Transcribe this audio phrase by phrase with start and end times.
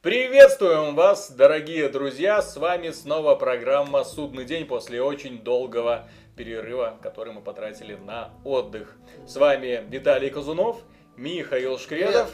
[0.00, 2.40] Приветствуем вас, дорогие друзья!
[2.40, 8.96] С вами снова программа «Судный день» после очень долгого перерыва, который мы потратили на отдых.
[9.26, 10.82] С вами Виталий Казунов,
[11.16, 12.30] Михаил Шкредов,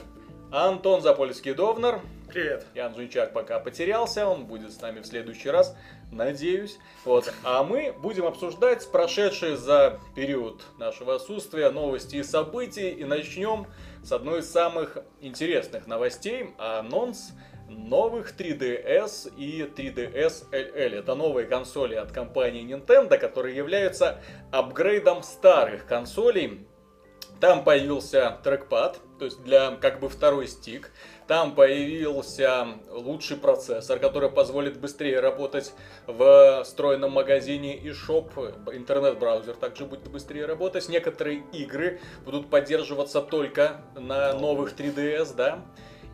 [0.53, 2.01] Антон Запольский-Довнер.
[2.29, 2.67] Привет.
[2.75, 5.75] Ян Зунчак пока потерялся, он будет с нами в следующий раз,
[6.13, 6.79] надеюсь.
[7.07, 7.33] Вот.
[7.45, 12.91] А мы будем обсуждать прошедшие за период нашего отсутствия новости и события.
[12.91, 13.67] И начнем
[14.03, 16.51] с одной из самых интересных новостей.
[16.59, 17.33] Анонс
[17.69, 20.99] новых 3DS и 3DS LL.
[20.99, 24.21] Это новые консоли от компании Nintendo, которые являются
[24.51, 26.67] апгрейдом старых консолей.
[27.41, 30.91] Там появился трекпад, то есть для как бы второй стик.
[31.27, 35.73] Там появился лучший процессор, который позволит быстрее работать
[36.07, 38.31] в встроенном магазине и шоп.
[38.73, 40.89] Интернет-браузер также будет быстрее работать.
[40.89, 45.65] Некоторые игры будут поддерживаться только на новых 3DS, да.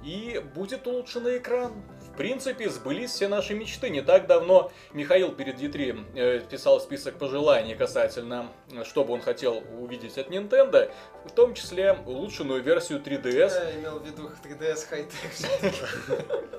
[0.03, 1.73] И будет улучшенный экран
[2.21, 3.89] принципе, сбылись все наши мечты.
[3.89, 8.51] Не так давно Михаил перед E3 э, писал список пожеланий касательно,
[8.85, 10.93] что бы он хотел увидеть от Nintendo,
[11.25, 13.53] в том числе улучшенную версию 3DS.
[13.53, 15.73] Я имел в виду 3DS хай-тек.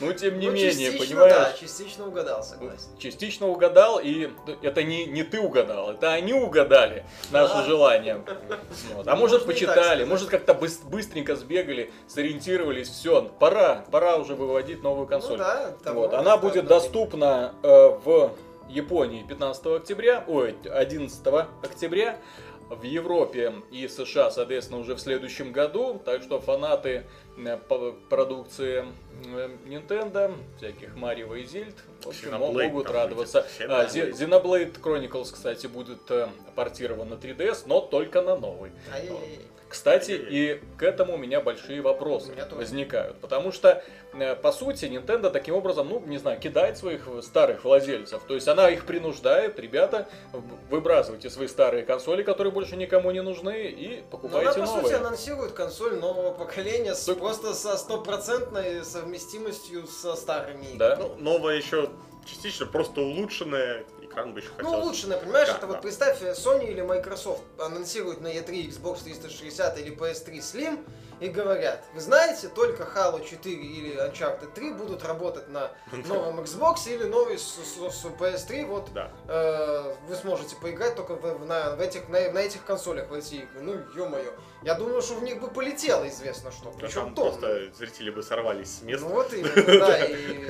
[0.00, 1.32] Ну, тем не менее, понимаешь?
[1.32, 2.88] Да, частично угадал, согласен.
[2.98, 4.30] Частично угадал, и
[4.62, 8.24] это не, не ты угадал, это они угадали наше желание.
[9.04, 15.38] А может почитали, может как-то быстренько сбегали, сориентировались, все, пора, пора уже выводить новую консоль.
[15.38, 17.68] Ну, да, вот, она будет доступна э,
[18.04, 18.32] в
[18.68, 21.26] Японии 15 октября, ой, 11
[21.62, 22.18] октября,
[22.68, 26.00] в Европе и США, соответственно, уже в следующем году.
[26.04, 27.06] Так что фанаты
[28.08, 28.84] продукции
[29.34, 33.46] э, Nintendo, всяких Марио и Зельд, в общем, Xenoblade могут радоваться.
[33.68, 38.72] А, Xenoblade Chronicles, кстати, будет э, портирован на 3DS, но только на новый.
[38.92, 39.40] Ай-яй-яй.
[39.68, 43.18] Кстати, и к этому у меня большие вопросы меня возникают.
[43.18, 43.82] Потому что,
[44.14, 48.22] э, по сути, Nintendo таким образом, ну, не знаю, кидает своих старых владельцев.
[48.26, 50.08] То есть она их принуждает, ребята,
[50.70, 54.82] выбрасывайте свои старые консоли, которые больше никому не нужны, и покупайте Но она, новые.
[54.82, 57.18] по сути, анонсирует консоль нового поколения с, так...
[57.28, 60.76] просто со стопроцентной совместимостью со старыми.
[60.76, 60.96] Да?
[60.96, 61.90] Ну, новая еще
[62.24, 64.72] частично просто улучшенная, экран бы еще хотел.
[64.72, 65.72] Ну, улучшенная, понимаешь, да, это да.
[65.74, 70.84] вот представь, Sony или Microsoft анонсируют на E3 Xbox 360 или PS3 Slim,
[71.20, 76.86] и говорят, вы знаете, только Halo 4 или Uncharted 3 будут работать на новом Xbox
[76.86, 79.10] или новый с, с, с PS3, вот да.
[79.26, 83.34] э, вы сможете поиграть только в, на, в этих, на, на этих консолях в эти
[83.34, 83.60] игры.
[83.60, 84.32] Ну, ё-моё.
[84.62, 86.70] Я думаю, что в них бы полетело известно что.
[86.70, 89.06] Да Причем просто зрители бы сорвались с места.
[89.06, 89.54] Ну вот именно,
[89.86, 90.46] да, и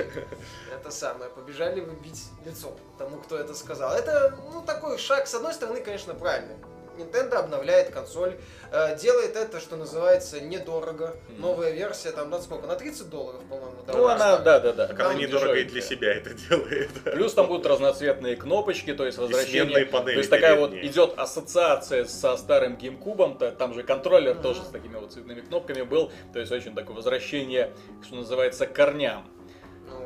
[0.73, 3.93] это самое, побежали бы бить лицо тому, кто это сказал.
[3.93, 6.55] Это, ну, такой шаг, с одной стороны, конечно, правильный.
[6.99, 8.35] Nintendo обновляет консоль,
[8.71, 11.15] э, делает это, что называется, недорого.
[11.29, 11.39] Mm.
[11.41, 12.67] Новая версия, там, на сколько?
[12.67, 13.75] На 30 долларов, по-моему.
[13.87, 14.87] Ну, она, да, да, да.
[14.87, 16.91] Так она недорого и для себя это делает.
[17.03, 19.85] Плюс там будут разноцветные кнопочки, то есть возвращение.
[19.85, 24.41] Панели то есть такая вот идет ассоциация со старым GameCube, там же контроллер mm-hmm.
[24.41, 26.11] тоже с такими вот цветными кнопками был.
[26.33, 27.71] То есть очень такое возвращение,
[28.03, 29.25] что называется, корням.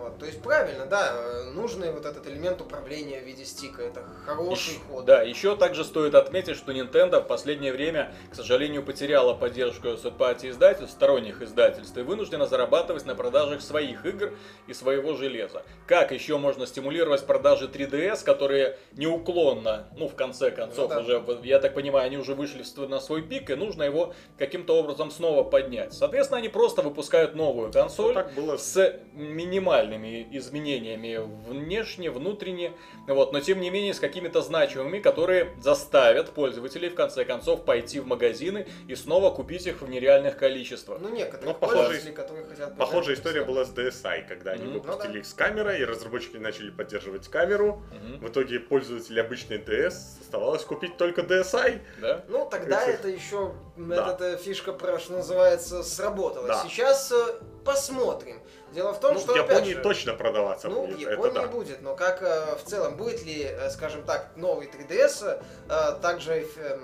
[0.03, 0.19] Вот.
[0.19, 1.13] То есть правильно, да,
[1.53, 5.05] нужный вот этот элемент управления в виде стика, это хороший еще, ход.
[5.05, 10.49] Да, еще также стоит отметить, что Nintendo в последнее время, к сожалению, потеряла поддержку third
[10.49, 14.33] издательств, сторонних издательств, и вынуждена зарабатывать на продажах своих игр
[14.67, 15.63] и своего железа.
[15.87, 21.01] Как еще можно стимулировать продажи 3DS, которые неуклонно, ну, в конце концов, ну, да.
[21.01, 25.11] уже, я так понимаю, они уже вышли на свой пик, и нужно его каким-то образом
[25.11, 25.93] снова поднять.
[25.93, 28.57] Соответственно, они просто выпускают новую консоль ну, было...
[28.57, 32.73] с минимальной минимальными изменениями внешне, внутренне,
[33.07, 37.99] вот, но тем не менее с какими-то значимыми, которые заставят пользователей в конце концов пойти
[37.99, 40.99] в магазины и снова купить их в нереальных количествах.
[41.01, 44.73] Ну, некоторые ну, похожие, которые хотят Похожая история была с DSi, когда они mm-hmm.
[44.73, 45.19] выпустили ну, да.
[45.19, 47.83] их с камерой, и разработчики начали поддерживать камеру.
[47.91, 48.17] Mm-hmm.
[48.19, 51.81] В итоге пользователи обычной DS оставалось купить только DSi.
[52.01, 52.23] Да?
[52.27, 54.13] Ну, тогда это, это еще да.
[54.13, 56.47] эта фишка, про, что называется, сработала.
[56.47, 56.63] Да.
[56.63, 58.39] Сейчас э, посмотрим.
[58.73, 60.97] Дело в том, ну, что в Японии же, точно продаваться ну, будет.
[60.97, 61.47] в Японии это да.
[61.47, 66.21] будет, но как э, в целом будет ли, э, скажем так, новый 3DS э, так
[66.21, 66.79] же э,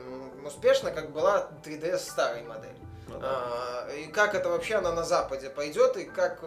[0.46, 2.76] успешно, как была 3DS старой модели?
[3.08, 3.28] Ну, да.
[3.28, 6.44] а, и как это вообще она на Западе пойдет и как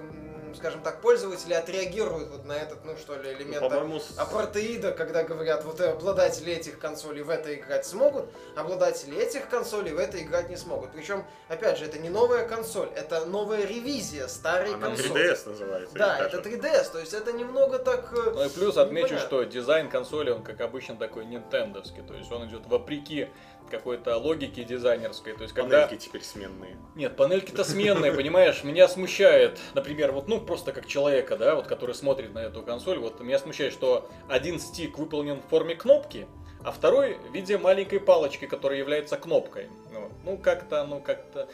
[0.54, 5.64] скажем так, пользователи отреагируют вот на этот, ну что ли, элемент ну, апартеида, когда говорят,
[5.64, 8.26] вот обладатели этих консолей в это играть смогут,
[8.56, 10.92] обладатели этих консолей в это играть не смогут.
[10.92, 15.30] Причем, опять же, это не новая консоль, это новая ревизия старой Она консоли.
[15.30, 15.94] 3DS называется.
[15.94, 18.12] Да, это 3DS, то есть это немного так...
[18.12, 22.30] Э, ну и плюс отмечу, что дизайн консоли, он как обычно такой нинтендовский, то есть
[22.30, 23.28] он идет вопреки
[23.72, 25.32] какой-то логики дизайнерской.
[25.32, 25.86] То есть, когда...
[25.86, 26.76] Панельки теперь сменные.
[26.94, 28.62] Нет, панельки-то сменные, понимаешь?
[28.62, 32.98] Меня смущает, например, вот, ну, просто как человека, да, вот, который смотрит на эту консоль,
[32.98, 36.28] вот, меня смущает, что один стик выполнен в форме кнопки,
[36.62, 39.68] а второй в виде маленькой палочки, которая является кнопкой.
[39.92, 41.48] Ну, ну как-то, ну, как-то...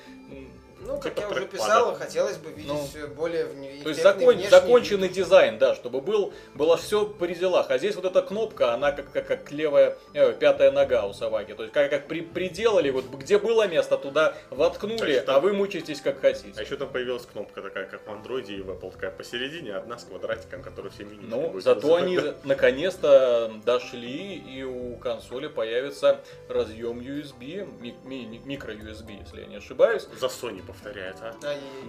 [0.81, 3.83] Ну, как я уже писал, хотелось бы видеть ну, более в...
[3.83, 7.71] То есть закон, законченный дизайн, да, чтобы был, было все при делах.
[7.71, 11.55] А здесь вот эта кнопка, она как, как, как левая, э, пятая нога у собаки.
[11.55, 15.53] То есть как, как при, приделали, вот где было место, туда воткнули, а, а вы
[15.53, 16.55] мучаетесь как хотите.
[16.57, 19.99] А еще там появилась кнопка такая, как в андроиде и в Apple, такая посередине, одна
[19.99, 27.01] с квадратиком, который все минусы Ну, зато они наконец-то дошли, и у консоли появится разъем
[27.01, 30.07] USB, ми, ми, микро USB, если я не ошибаюсь.
[30.19, 31.35] За Sony повторяет, а?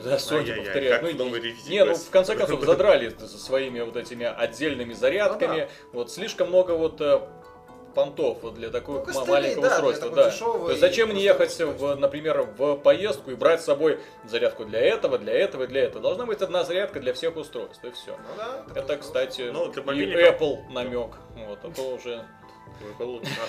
[0.02, 1.02] За Sony повторяет.
[1.02, 1.28] Ну,
[1.68, 5.70] не, ну в конце концов задрали своими вот этими отдельными зарядками.
[5.94, 7.20] Ну вот слишком много вот э,
[7.94, 10.10] понтов для такого ну, маленького да, устройства.
[10.10, 10.32] Да.
[10.32, 14.80] То есть зачем мне ехать, в, например, в поездку и брать с собой зарядку для
[14.80, 16.02] этого, для этого и для этого?
[16.02, 18.12] Должна быть одна зарядка для всех устройств, и все.
[18.12, 18.44] Ну,
[18.74, 21.16] да, это, кстати, ну, и Apple намек.
[21.36, 22.26] Вот, это уже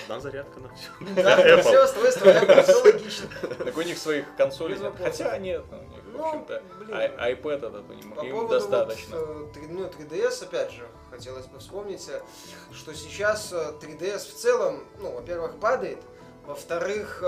[0.03, 0.89] одна зарядка на все.
[1.15, 3.29] Да, все устройства, все логично.
[3.57, 4.93] Так у них своих консолей нет.
[4.97, 9.15] Хотя нет, у них, в ну, общем-то, iPad этот им достаточно.
[9.15, 12.21] Э, ну, 3DS, опять же, хотелось бы вспомнить, э,
[12.73, 15.99] что сейчас 3DS э, в целом, ну, во-первых, падает,
[16.45, 17.23] во-вторых,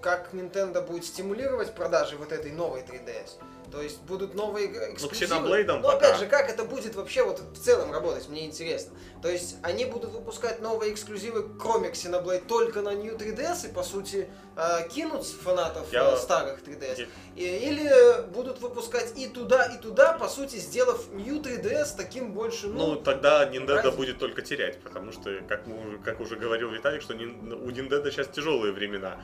[0.00, 3.38] как Nintendo будет стимулировать продажи вот этой новой 3DS.
[3.72, 5.64] То есть будут новые эксклюзивы.
[5.66, 5.96] Ну, Но пока.
[5.96, 8.92] опять же, как это будет вообще вот в целом работать, мне интересно.
[9.22, 13.82] То есть они будут выпускать новые эксклюзивы, кроме Xenoblade, только на New 3DS и, по
[13.82, 16.12] сути, э, кинуть фанатов Я...
[16.12, 17.08] Э, старых 3DS.
[17.34, 17.56] Я...
[17.56, 22.88] Или будут выпускать и туда, и туда, по сути, сделав New 3DS таким больше, ну...
[22.88, 23.94] Ну, тогда Nintendo раз...
[23.94, 28.28] будет только терять, потому что, как, мы, как уже говорил Виталий, что у Nintendo сейчас
[28.28, 29.18] тяжелые времена.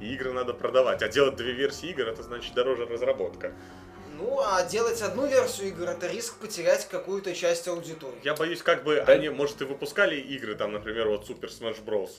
[0.00, 1.02] И игры надо продавать.
[1.02, 3.52] А делать две версии игр, это значит дороже разработка.
[4.18, 8.20] Ну, а делать одну версию игр это риск потерять какую-то часть аудитории.
[8.22, 12.10] Я боюсь, как бы они, может, и выпускали игры, там, например, вот Super Smash Bros.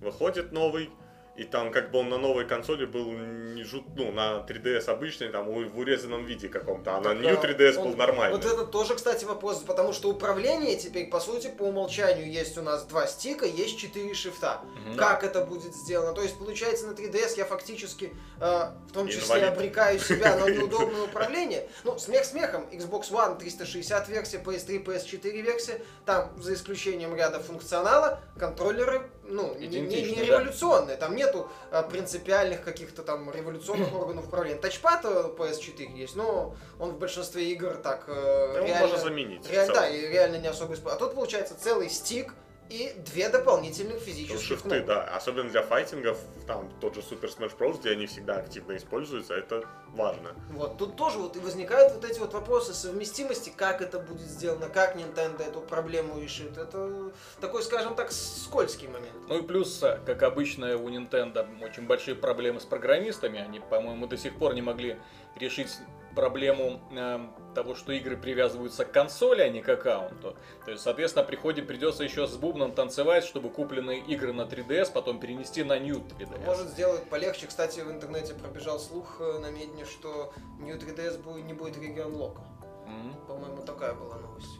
[0.00, 0.90] Выходит новый,
[1.36, 5.28] и там как бы он на новой консоли был не жут, ну, на 3DS обычный,
[5.28, 8.36] там, в урезанном виде каком-то, а на New 3DS он, был нормальный.
[8.36, 12.62] Вот это тоже, кстати, вопрос, потому что управление теперь, по сути, по умолчанию есть у
[12.62, 14.60] нас два стика, есть четыре шифта.
[14.88, 14.96] Угу.
[14.96, 16.12] Как это будет сделано?
[16.12, 19.48] То есть, получается, на 3DS я фактически, э, в том числе, Инвалид.
[19.48, 21.68] обрекаю себя на неудобное управление.
[21.84, 28.20] Ну, смех смехом, Xbox One 360 версия, PS3, PS4 версия, там, за исключением ряда функционала,
[28.38, 34.58] контроллеры ну, не, не, не революционные, там нету а, принципиальных каких-то там революционных органов управления.
[34.58, 38.86] Тачпад PS4 есть, но он в большинстве игр так э, да реально...
[38.86, 39.50] можно заменить.
[39.50, 40.96] Реально, да, и реально не особо используется.
[40.96, 42.32] А тут получается целый стик,
[42.68, 44.86] и две дополнительных физических шифты, кнопки.
[44.86, 45.04] да.
[45.04, 49.64] Особенно для файтингов, там тот же Super Smash Bros., где они всегда активно используются, это
[49.88, 50.30] важно.
[50.50, 54.68] Вот, тут тоже вот и возникают вот эти вот вопросы совместимости, как это будет сделано,
[54.68, 56.56] как Nintendo эту проблему решит.
[56.58, 59.14] Это такой, скажем так, скользкий момент.
[59.28, 63.40] Ну и плюс, как обычно, у Nintendo очень большие проблемы с программистами.
[63.40, 64.96] Они, по-моему, до сих пор не могли
[65.38, 65.70] решить
[66.16, 67.20] проблему э,
[67.54, 70.34] того, что игры привязываются к консоли, а не к аккаунту.
[70.64, 75.20] То есть, соответственно, приходит, придется еще с бубном танцевать, чтобы купленные игры на 3DS потом
[75.20, 76.44] перенести на New 3DS.
[76.44, 77.46] Может сделать полегче.
[77.46, 82.16] Кстати, в интернете пробежал слух э, на медне, что New 3DS будет, не будет регион
[82.16, 82.42] лока.
[82.86, 83.26] Mm-hmm.
[83.28, 84.58] По-моему, такая была новость.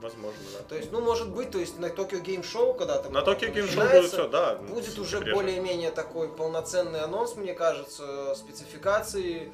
[0.00, 0.62] Возможно, да.
[0.68, 3.52] То есть, ну, может быть, то есть на Tokyo Game Show, когда там На Tokyo
[3.52, 4.54] Game Show будет все, да.
[4.54, 9.52] Будет уже более-менее такой полноценный анонс, мне кажется, спецификации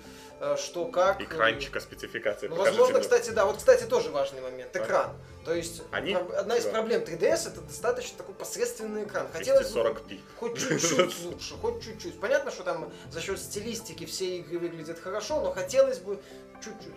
[0.57, 1.21] что как.
[1.21, 2.49] Экранчика спецификации.
[2.49, 3.47] Ну, возможно, кстати, да.
[3.47, 4.75] Вот, кстати, тоже важный момент.
[4.77, 5.13] Экран.
[5.45, 6.15] То есть Они?
[6.15, 6.71] одна из да.
[6.71, 9.27] проблем 3DS это достаточно такой посредственный экран.
[9.33, 9.97] Хотелось бы
[10.39, 12.19] хоть чуть-чуть лучше, хоть чуть-чуть.
[12.19, 16.19] Понятно, что там за счет стилистики все игры выглядят хорошо, но хотелось бы
[16.63, 16.95] чуть-чуть.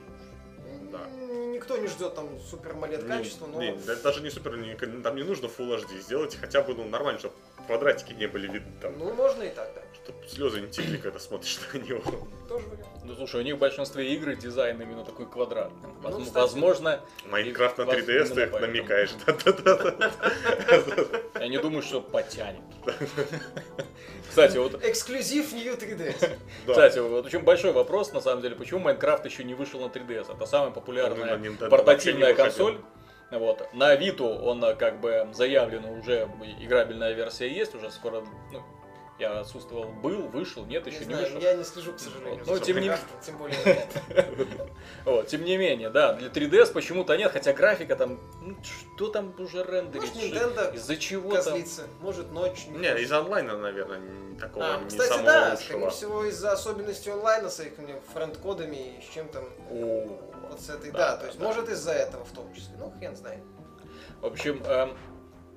[0.91, 0.99] Да.
[1.09, 3.61] Никто не ждет там супер малет качества, но...
[3.61, 5.99] Не, даже не супер, не, там не нужно Full HD.
[6.01, 7.35] Сделайте хотя бы ну, нормально, чтобы
[7.65, 8.97] квадратики не были видны там.
[8.97, 9.81] Ну, можно и так, да.
[9.93, 12.01] Чтобы слезы не текли, когда смотришь на него.
[12.47, 12.96] Тоже вариант.
[13.07, 15.89] Ну, слушай, у них в большинстве игр дизайн именно такой квадратный.
[16.03, 16.99] Ну, Возможно...
[17.25, 19.11] Майнкрафт на 3DS ты намекаешь.
[21.39, 22.59] Я не думаю, что потянет.
[24.29, 24.83] Кстати, вот...
[24.83, 26.37] Эксклюзив New 3DS.
[26.67, 30.35] Кстати, вот очень большой вопрос, на самом деле, почему Майнкрафт еще не вышел на 3DS?
[30.35, 32.77] Это самая популярная портативная консоль.
[33.31, 33.73] Вот.
[33.73, 38.63] На Виту он как бы заявлен уже играбельная версия есть, уже скоро ну,
[39.19, 41.39] Я отсутствовал, был, вышел, нет, еще не, знаю, вышел.
[41.39, 42.43] я не слежу, к сожалению.
[42.45, 42.91] Ну, за тем не-
[43.25, 43.57] Тем более.
[45.05, 48.55] Вот, тем не менее, да, для 3DS почему-то нет, хотя графика там, ну,
[48.95, 50.13] что там уже рендерить?
[50.13, 51.43] Может, Nintendo Из-за чего там?
[51.43, 51.83] козлится.
[52.01, 52.67] Может, ночь.
[52.67, 54.01] Не, из онлайна, наверное,
[54.39, 55.89] такого А, не кстати, самого да, скорее лучшего.
[55.89, 57.73] всего, из-за особенностей онлайна с их
[58.13, 60.19] френд-кодами и с чем там О,
[60.49, 61.45] вот с этой, Да, да, да, то есть да.
[61.45, 62.75] может из-за этого в том числе.
[62.77, 63.43] Ну, хрен знает.
[64.21, 64.95] В общем, эм,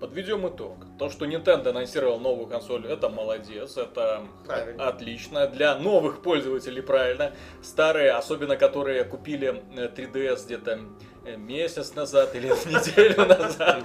[0.01, 0.87] подведем итог.
[0.99, 4.89] То, что Nintendo анонсировал новую консоль, это молодец, это Правильно.
[4.89, 5.47] отлично.
[5.47, 7.33] Для новых пользователей правильно.
[7.63, 10.81] Старые, особенно которые купили э, 3DS где-то
[11.27, 13.85] э, месяц назад или неделю назад.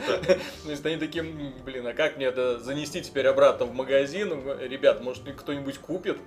[0.63, 4.31] То есть они такие, «М, блин, а как мне это занести теперь обратно в магазин?
[4.59, 6.17] Ребят, может кто-нибудь купит?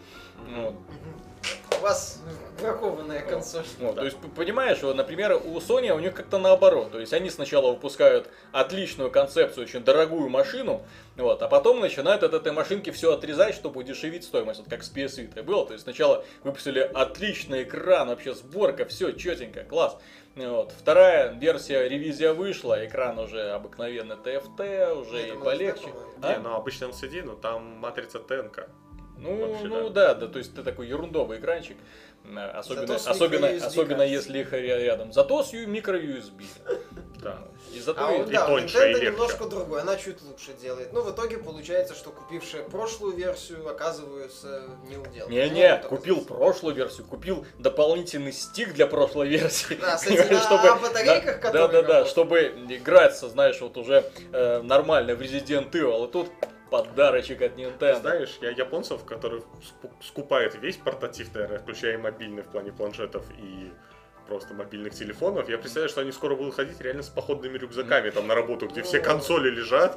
[1.79, 2.21] У вас
[2.61, 3.65] бракованная консоль.
[3.79, 6.93] Вот, То есть, понимаешь, вот, например, у Sony у них как-то наоборот.
[6.93, 10.83] То есть они сначала выпускают отличную концепцию, очень дорогую машину,
[11.17, 14.61] вот, а потом начинают от этой машинки все отрезать, чтобы удешевить стоимость.
[14.61, 15.67] Вот как с PS Vita было.
[15.67, 19.97] То есть сначала выпустили отличный экран, вообще сборка, все четенько, класс.
[20.35, 20.73] Вот.
[20.79, 25.89] Вторая версия, ревизия вышла, экран уже обыкновенный TFT, уже Это и полегче.
[26.23, 26.33] А?
[26.33, 28.69] Не, ну обычно LCD, но там матрица ТНК.
[29.21, 30.15] Ну, Вообще, ну да.
[30.15, 31.77] да, то есть ты такой ерундовый экранчик,
[32.25, 35.13] э, особенно, Зато с особенно, особенно если их ря- рядом.
[35.13, 36.45] Зато с ю- микро-USB.
[37.21, 37.39] Да.
[37.75, 39.07] И зато А и- вот и да, у тоньше, и Nintendo легче.
[39.11, 40.93] немножко другой, она чуть лучше делает.
[40.93, 45.29] Ну, в итоге получается, что купившие прошлую версию оказываются не удел.
[45.29, 49.75] Не-не, купил прошлую версию, купил дополнительный стик для прошлой версии.
[49.81, 50.37] Да, с этими
[50.71, 52.09] а, батарейках, да, которые да, да, работают.
[52.09, 56.29] чтобы играть, со, знаешь, вот уже э, нормально в Resident Evil, и тут
[56.71, 58.01] подарочек от Nintendo.
[58.01, 59.43] Знаешь, я японцев, которые
[60.03, 63.73] скупают весь портатив, наверное, включая и мобильный в плане планшетов и
[64.29, 68.27] просто мобильных телефонов, я представляю, что они скоро будут ходить реально с походными рюкзаками там
[68.27, 69.05] на работу, где все Ну.
[69.05, 69.97] консоли лежат.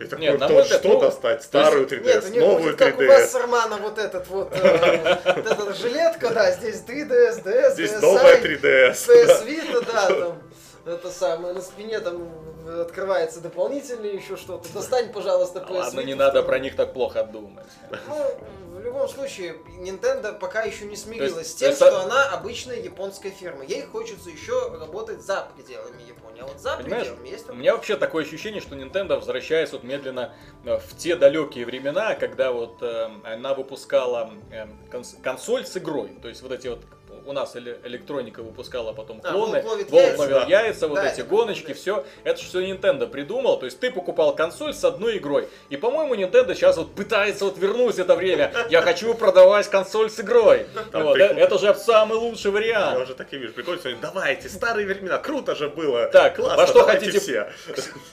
[0.00, 1.42] И такой, Нет, мой взгляд, что ну, достать?
[1.42, 3.40] Старую 3DS, Нет, новую будет как у вас 3DS.
[3.40, 8.40] Армана вот этот вот, э, вот эта жилетка, да, здесь 3DS, DS, Здесь DSi, новая
[8.40, 8.92] 3DS.
[8.92, 10.42] PS Vita, да, там,
[10.86, 12.28] это самое, на спине там
[12.68, 14.72] открывается дополнительный еще что-то.
[14.72, 17.66] Достань, пожалуйста, PS Ладно, не надо про них так плохо думать.
[18.08, 22.76] Ну, в любом случае, Nintendo пока еще не смирилась есть- с тем, что она обычная
[22.80, 23.64] японская фирма.
[23.64, 26.40] Ей хочется еще работать за пределами Японии.
[26.42, 29.84] А вот за Понимаешь, пределами есть У меня вообще такое ощущение, что Nintendo возвращается вот
[29.84, 30.32] медленно
[30.64, 36.10] э, в те далекие времена, когда вот э, она выпускала э, конс- консоль с игрой.
[36.22, 36.80] То есть вот эти вот
[37.28, 40.18] у нас эле- электроника выпускала потом А, клоны, Волк Волк яйца.
[40.18, 40.46] ловил Да.
[40.46, 41.74] яйца, вот Да, эти гоночки, да.
[41.74, 42.04] все.
[42.24, 43.58] Это все Nintendo придумал.
[43.58, 45.46] То есть ты покупал консоль с одной игрой.
[45.68, 48.50] И, по-моему, Nintendo сейчас вот пытается вот вернуть это время.
[48.70, 50.66] Я хочу продавать консоль с игрой.
[50.92, 53.02] Вот, э, это же самый лучший Я вариант.
[53.02, 53.52] уже так и вижу.
[53.84, 56.06] Они, давайте, старые времена, круто же было.
[56.06, 57.50] Так, Классно, во что хотите все.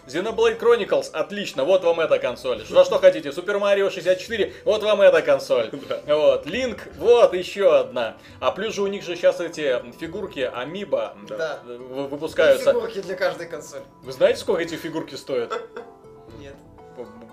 [0.08, 2.64] Xenoblade Chronicles, отлично, вот вам эта консоль.
[2.66, 3.30] Что, что хотите?
[3.30, 5.70] Super Mario 64, вот вам эта консоль.
[6.06, 8.18] Вот, Link, вот еще одна.
[8.40, 11.60] А плюс же у них же сейчас эти фигурки Амиба Да.
[11.66, 12.72] в- выпускаются.
[12.74, 13.84] фигурки для каждой консоли.
[14.04, 15.54] Вы знаете, сколько эти фигурки стоят?
[16.40, 16.56] Нет.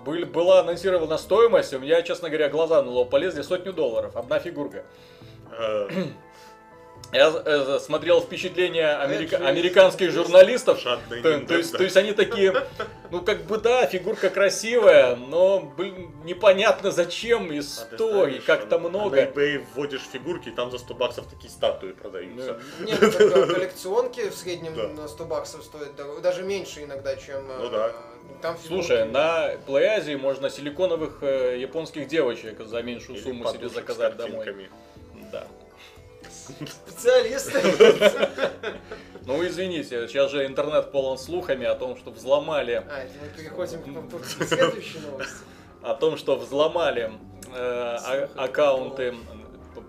[0.05, 4.39] Был- была анонсирована стоимость, у меня, честно говоря, глаза на лоб полезли сотню долларов, одна
[4.39, 4.83] фигурка.
[7.13, 10.97] Я э, смотрел впечатления америка- американских журналистов, То,
[11.41, 12.53] то есть, то есть они такие,
[13.11, 18.39] ну как бы да, фигурка красивая, но блин, непонятно зачем и А ты сто, и
[18.39, 19.21] как-то а На много.
[19.21, 22.59] eBay вводишь фигурки, и там за 100 баксов такие статуи продаются.
[22.79, 24.87] Нет, ну, а, коллекционки в среднем Да.
[24.87, 25.91] на 100 баксов стоят,
[26.21, 27.47] даже меньше иногда, чем...
[27.47, 27.91] Ну э, да.
[28.41, 33.71] Там Слушай, на PlayAsia можно силиконовых э, японских девочек за меньшую Или сумму себе подушек
[33.71, 34.45] с заказать домой.
[34.45, 34.69] картинками.
[35.31, 35.47] Да.
[36.87, 37.61] Специалисты.
[39.25, 43.81] Ну извините, сейчас же интернет полон слухами о том, что взломали, А, мы переходим
[44.19, 45.33] к следующей новости.
[45.81, 47.09] о том, что взломали
[47.47, 49.15] э, а- аккаунты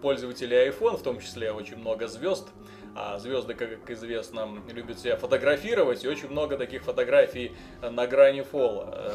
[0.03, 2.47] пользователей iPhone, в том числе очень много звезд.
[2.97, 8.95] А звезды, как известно, любят себя фотографировать, и очень много таких фотографий на грани фола.
[8.97, 9.11] Э,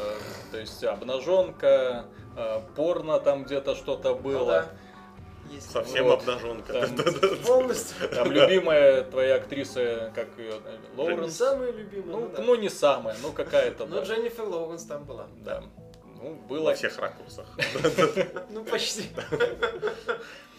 [0.52, 2.04] То есть обнаженка,
[2.36, 4.46] э, порно там где-то что-то Ну было.
[4.46, 4.68] да.
[5.50, 5.70] Есть.
[5.70, 6.20] Совсем Вот.
[6.20, 6.72] обнаженка.
[6.72, 6.96] Там,
[7.46, 8.08] Полностью.
[8.08, 11.34] там любимая твоя актриса, как ее, э, Лоуренс.
[11.36, 12.42] самая любимая, Ну, ну да.
[12.42, 14.02] ну не самая, ну какая-то, Но да.
[14.04, 15.26] Дженнифер Лоуренс там была.
[15.38, 15.62] Да.
[16.22, 17.46] Ну, было Во всех ракурсах.
[18.50, 19.04] Ну, почти.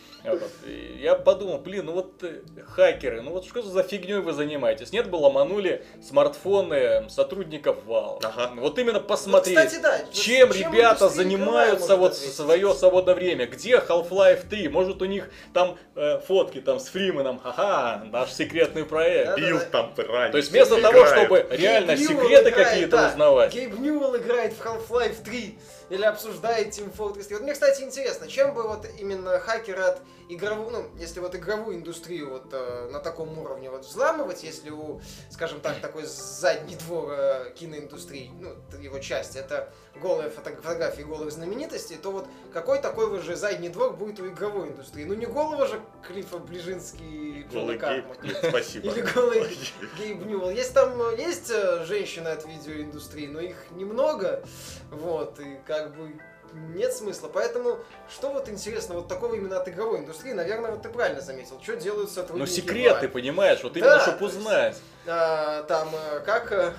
[0.65, 2.41] И Я подумал, блин, ну вот э,
[2.75, 4.91] хакеры, ну вот что за фигней вы занимаетесь?
[4.91, 8.19] Нет бы ломанули смартфоны сотрудников Valve.
[8.23, 8.51] Ага.
[8.55, 9.99] Вот именно Ну, посмотреть, кстати, да.
[10.11, 12.35] чем, ребята индустрия занимаются вот ответить?
[12.35, 13.47] свое свободное время.
[13.47, 14.69] Где Half-Life 3?
[14.69, 19.29] Может у них там э, фотки там с Фрименом, ха-ха, наш секретный проект.
[19.31, 19.47] Да-да-да.
[19.47, 20.31] Билд там ранее.
[20.31, 23.09] То есть вместо того, чтобы реально Гейб секреты играет, какие-то да.
[23.09, 23.53] узнавать.
[23.53, 25.57] Гейб Ньюэлл играет в Half-Life 3.
[25.91, 27.35] Или обсуждает Team Fortress 3.
[27.35, 30.01] Вот мне, кстати, интересно, чем бы вот именно хакеры от
[30.33, 35.01] игровую, ну, если вот игровую индустрию вот э, на таком уровне вот взламывать, если у,
[35.29, 39.71] скажем так, такой задний двор э, киноиндустрии, ну, его часть, это
[40.01, 44.69] голые фото- фотографии голых знаменитостей, то вот какой такой же задний двор будет у игровой
[44.69, 45.03] индустрии?
[45.03, 48.87] Ну, не голого же Клиффа Ближинский и Голый гейб, нет, спасибо.
[48.87, 49.57] Или голый
[49.97, 50.51] Гейб Ньюэлл.
[50.51, 54.43] Есть там, есть э, женщины от видеоиндустрии, но их немного,
[54.89, 56.13] вот, и как бы
[56.53, 57.29] нет смысла.
[57.33, 57.79] Поэтому,
[58.09, 61.75] что вот интересно, вот такого именно от игровой индустрии, наверное, вот ты правильно заметил, что
[61.75, 63.09] делают Ну, сотрудники секреты, Valve.
[63.09, 64.77] понимаешь, вот Да, именно, то чтобы есть- узнать.
[65.07, 66.51] А, там, э, как...
[66.51, 66.73] э,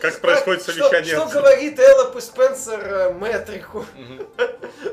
[0.00, 1.14] Как происходит совещание?
[1.16, 3.84] Что, что говорит Эллоп и Спенсер э, Метрику?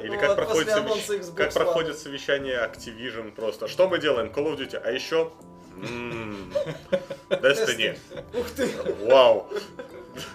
[0.01, 3.67] Или Вот, как, проходит, после совещ- как проходит совещание Activision просто.
[3.67, 4.27] Что мы делаем?
[4.33, 4.77] Call of Duty.
[4.83, 5.31] А еще...
[7.29, 7.97] Destiny.
[8.33, 8.67] Ух ты,
[9.05, 9.47] Вау.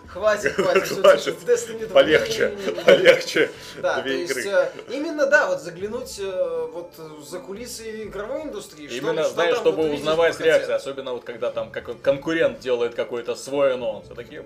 [0.08, 1.36] Хватит, хватит.
[1.46, 1.94] Destiny 2.
[1.94, 2.48] Полегче.
[2.84, 3.50] Полегче.
[3.80, 6.92] Да, то есть э, именно да, вот заглянуть э, вот
[7.26, 8.88] за кулисы игровой индустрии.
[8.88, 13.74] что- Именно, знаешь, чтобы узнавать реакции, особенно вот когда там как конкурент делает какой-то свой
[13.74, 14.06] анонс.
[14.14, 14.44] Такие,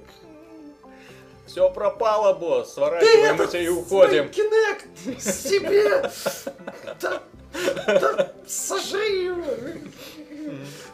[1.46, 4.24] все пропало, босс, Ты сворачиваем этот эти и уходим.
[4.26, 6.10] Kinect себе!
[7.00, 7.22] Да,
[7.86, 9.44] да, сожри его!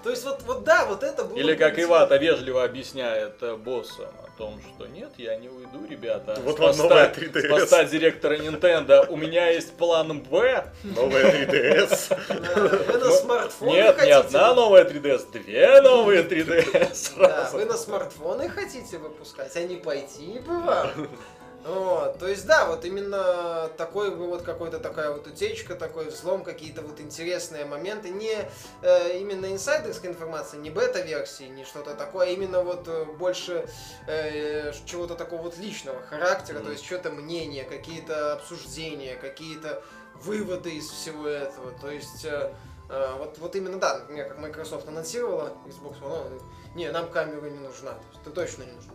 [0.02, 1.36] То есть вот, вот да, вот это было...
[1.36, 1.78] Или как.
[1.78, 6.38] Ивата вежливо объясняет э, боссам о том, что нет, я не уйду, ребята.
[6.44, 7.46] Вот вам новая 3DS.
[7.46, 9.06] с поста директора Nintendo.
[9.08, 10.64] У меня есть план Б.
[10.84, 12.18] Новая 3DS.
[12.28, 17.12] Да, Вы на смартфоны Нет, не одна новая 3DS, две новые 3DS.
[17.18, 20.90] Да, вы на смартфоны хотите выпускать, а не пойти бы вам.
[21.64, 26.82] Вот, то есть, да, вот именно такой вот какой-то такая вот утечка, такой взлом, какие-то
[26.82, 28.34] вот интересные моменты, не
[28.82, 33.68] э, именно инсайдерская информация, не бета-версии, не что-то такое, а именно вот э, больше
[34.08, 39.84] э, чего-то такого вот личного характера, то есть что-то мнение, какие-то обсуждения, какие-то
[40.16, 42.24] выводы из всего этого, то есть...
[42.24, 42.52] э,
[42.88, 46.40] э, вот, вот именно, да, например, как Microsoft анонсировала Xbox One, он,
[46.74, 47.94] не, нам камера не нужна.
[48.24, 48.92] Ты точно не нужна.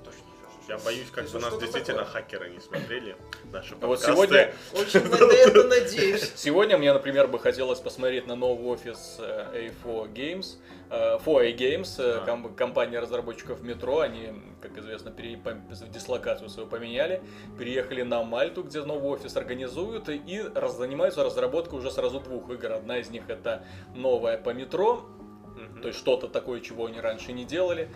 [0.67, 2.21] Я боюсь, как бы вот нас что-то действительно такое.
[2.21, 3.15] хакеры не смотрели.
[3.53, 4.11] Наши А вот подкасты.
[4.11, 6.33] сегодня- Очень на это надеюсь.
[6.35, 10.57] Сегодня мне, например, бы хотелось посмотреть на новый офис э, A4 Games,
[10.89, 12.25] э, 4A Games, э, А.
[12.25, 13.99] ком- компания разработчиков метро.
[13.99, 15.39] Они, как известно, пере-
[15.87, 17.21] дислокацию свою поменяли,
[17.57, 22.73] переехали на Мальту, где новый офис организуют, и раз- занимаются разработкой уже сразу двух игр.
[22.73, 23.63] Одна из них это
[23.95, 25.05] новая по метро,
[25.81, 27.89] то есть что-то такое, чего они раньше не делали.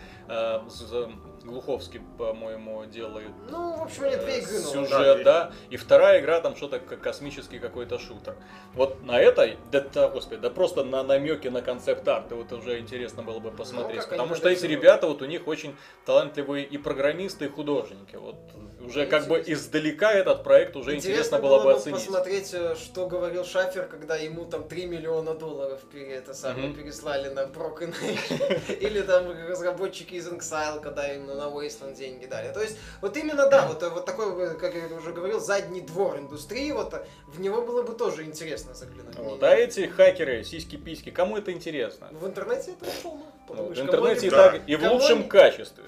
[1.42, 4.86] Э, Глуховский, по-моему, делает Ну, в общем, они две игры новые.
[4.86, 8.36] сюжет, Да, да, и вторая игра там что-то как космический какой-то шутер.
[8.74, 13.22] Вот на этой, да, да, господи, да просто на намеке на концепт-арт, вот уже интересно
[13.22, 17.46] было бы посмотреть, Ну, потому что эти ребята, вот у них очень талантливые и программисты,
[17.46, 18.36] и художники, вот
[18.84, 19.52] уже как бы Интересно.
[19.52, 21.98] издалека этот проект уже интересно, было бы оценить.
[22.00, 26.76] посмотреть, э, что говорил Шафер, когда ему там 3 миллиона долларов пере- это самое, Мгм.
[26.76, 27.94] переслали на Broken.
[28.80, 32.52] Или там разработчики из Exile, когда им на Wasteland деньги дали.
[32.52, 36.70] То есть, вот именно, да, вот, вот такой, как я уже говорил, задний двор индустрии,
[36.72, 36.94] вот
[37.26, 39.16] в него было бы тоже интересно заглянуть.
[39.16, 42.08] Вот, Не- а эти хакеры, сиськи-письки, кому это интересно?
[42.12, 43.22] В интернете это полно.
[43.48, 45.84] Ну, Подумаешь, в интернете и, так, и в кому лучшем они- качестве.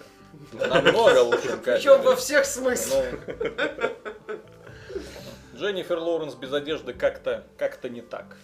[0.52, 2.16] Намного лучшем Причем во качестве.
[2.16, 3.04] всех смыслах.
[4.26, 4.36] Ну,
[5.56, 8.36] Дженнифер Лоуренс без одежды как-то как-то не так.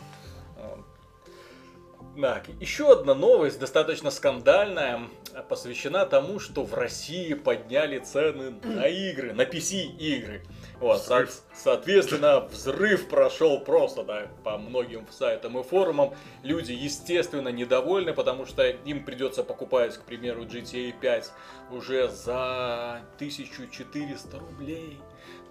[2.61, 5.01] Еще одна новость, достаточно скандальная,
[5.49, 10.43] посвящена тому, что в России подняли цены на игры, на PC-игры.
[10.81, 16.15] Вот, со- соответственно, взрыв прошел просто да, по многим сайтам и форумам.
[16.43, 21.33] Люди, естественно, недовольны, потому что им придется покупать, к примеру, GTA 5
[21.71, 24.99] уже за 1400 рублей.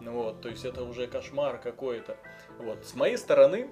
[0.02, 2.18] Ну Вот, то есть это уже кошмар какой-то.
[2.60, 3.70] Вот, с моей стороны,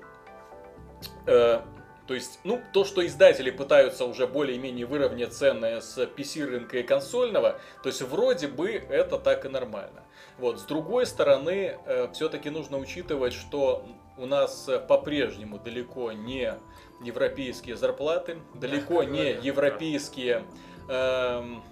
[1.26, 1.62] э,
[2.08, 6.84] то есть, ну, то, что издатели пытаются уже более-менее выровнять цены с PC рынка и
[6.84, 10.04] консольного, то есть вроде бы это так и нормально.
[10.38, 11.78] Вот, с другой стороны,
[12.13, 13.86] все-таки нужно учитывать, что
[14.17, 16.54] у нас э, по-прежнему далеко не
[17.02, 20.43] европейские зарплаты, далеко не европейские
[20.89, 21.63] эм,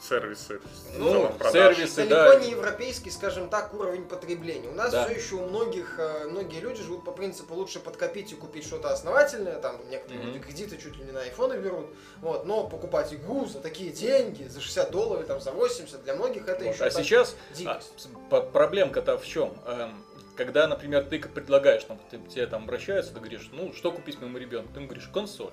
[0.00, 0.60] Сервисы.
[0.96, 2.40] Ну, сервисы, Далеко да.
[2.40, 4.68] не европейский, скажем так, уровень потребления.
[4.68, 5.04] У нас Да.
[5.04, 8.90] все еще у многих, э, многие люди живут по принципу лучше подкопить и купить что-то
[8.92, 10.28] основательное, там некоторые Мгм.
[10.32, 14.44] люди кредиты чуть ли не на айфоны берут, вот, но покупать игру за такие деньги,
[14.44, 17.54] за 60 долларов, там, за 80, для многих это Вот, еще А так сейчас а,
[17.54, 18.08] дикость.
[18.52, 19.54] проблемка-то в чем?
[19.66, 20.04] Эм,
[20.36, 24.38] когда, например, ты предлагаешь, там, ты, тебе там обращаются, ты говоришь, ну, что купить моему
[24.38, 24.72] ребенку?
[24.72, 25.52] Ты ему говоришь, консоль.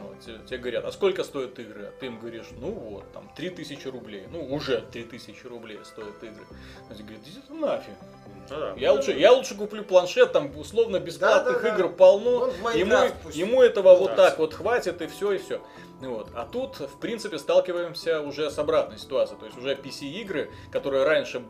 [0.00, 1.86] Вот, тебе, тебе говорят, а сколько стоят игры?
[1.86, 4.26] А ты им говоришь, ну вот, там, 3000 рублей.
[4.30, 6.44] Ну, уже 3000 рублей стоят игры.
[6.90, 7.94] Тебе говорят, иди ты нафиг.
[8.26, 8.74] Ну да.
[8.76, 11.74] Я лучше, я лучше куплю планшет, там условно бесплатных Да-да-да.
[11.74, 12.30] игр полно.
[12.40, 14.16] Он в Ему, пусть ему этого вот Да.
[14.16, 15.60] так вот хватит и все, и все.
[16.00, 16.28] Вот.
[16.34, 19.38] А тут, в принципе, сталкиваемся уже с обратной ситуацией.
[19.40, 21.42] То есть уже PC-игры, которые раньше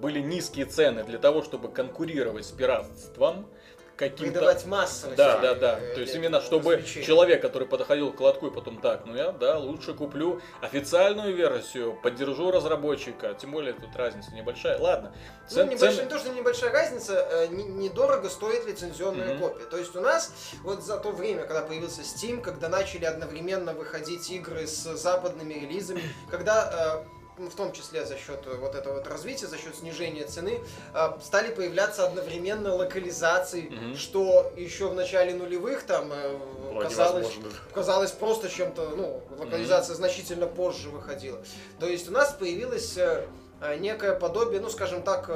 [0.00, 3.46] были низкие цены для того, чтобы конкурировать с пиратством,
[3.98, 4.22] каким-то...
[4.32, 5.16] Придавать массовость.
[5.16, 5.78] Да, да, да.
[5.80, 7.06] э, То есть именно чтобы развлечению.
[7.06, 11.98] человек, который подходил к лотку и потом так, ну я, да, лучше куплю официальную версию,
[12.02, 14.78] поддержу разработчика, тем более тут разница небольшая.
[14.78, 15.12] Ладно,
[15.50, 19.40] Ну, цен- небольшая, цен- не то, что небольшая разница, э, не- недорого стоит лицензионная Мгм.
[19.40, 19.64] копия.
[19.64, 20.32] То есть у нас
[20.62, 26.02] вот за то время, когда появился Steam, когда начали одновременно выходить игры с западными релизами,
[26.30, 30.24] когда э, ну, в том числе за счет вот этого вот развития, за счет снижения
[30.26, 30.60] цены,
[30.94, 33.96] э, стали появляться одновременно локализации, Мгм.
[33.96, 36.36] что еще в начале нулевых там э,
[36.72, 37.58] Было казалось, невозможно.
[37.72, 41.38] казалось просто чем-то, ну, локализация значительно позже выходила.
[41.78, 43.26] То есть у нас появилось э,
[43.78, 45.26] некое подобие, ну, скажем так,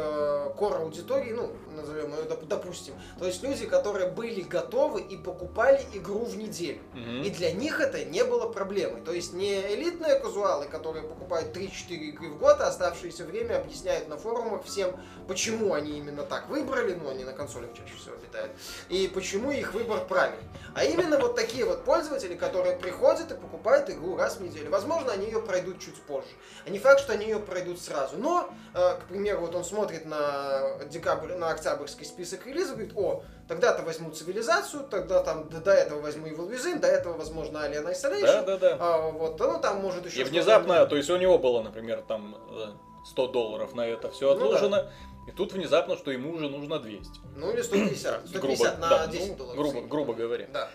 [0.56, 2.94] кор аудитории, ну, назовем ее, доп- допустим.
[3.18, 6.80] То есть люди, которые были готовы и покупали игру в неделю.
[6.92, 7.22] Мгм.
[7.22, 9.00] И для них это не было проблемой.
[9.02, 14.08] То есть не элитные казуалы, которые покупают 3-4 игры в год, а оставшееся время объясняют
[14.08, 14.94] на форумах всем,
[15.28, 18.52] почему они именно так выбрали, ну они на консолях чаще всего обитают,
[18.88, 20.44] и почему их выбор правильный.
[20.74, 24.70] А именно вот такие вот пользователи, которые приходят и покупают игру раз в неделю.
[24.70, 26.28] Возможно, они ее пройдут чуть позже.
[26.66, 28.16] А не факт, что они ее пройдут сразу.
[28.16, 33.22] Но, э, к примеру, вот он смотрит на декабрь, на октябрьский список релизов, говорит, о,
[33.48, 37.90] тогда-то возьму цивилизацию, тогда там до, до этого возьму Evil Within, до этого, возможно, Alien
[37.90, 38.22] Isolation.
[38.22, 38.76] Да, да, да.
[38.80, 42.36] А, вот, ну там может еще И внезапно, то есть у него было, например, там
[42.50, 42.66] э,
[43.06, 44.44] 100 долларов на это все Ну да.
[44.44, 44.90] отложено,
[45.28, 47.10] и тут внезапно, что ему уже нужно 200.
[47.36, 48.28] Ну или 150.
[48.28, 49.56] 150 на да, 10 ну, долларов.
[49.56, 49.88] грубо, средний.
[49.88, 50.46] грубо говоря.
[50.52, 50.68] Да.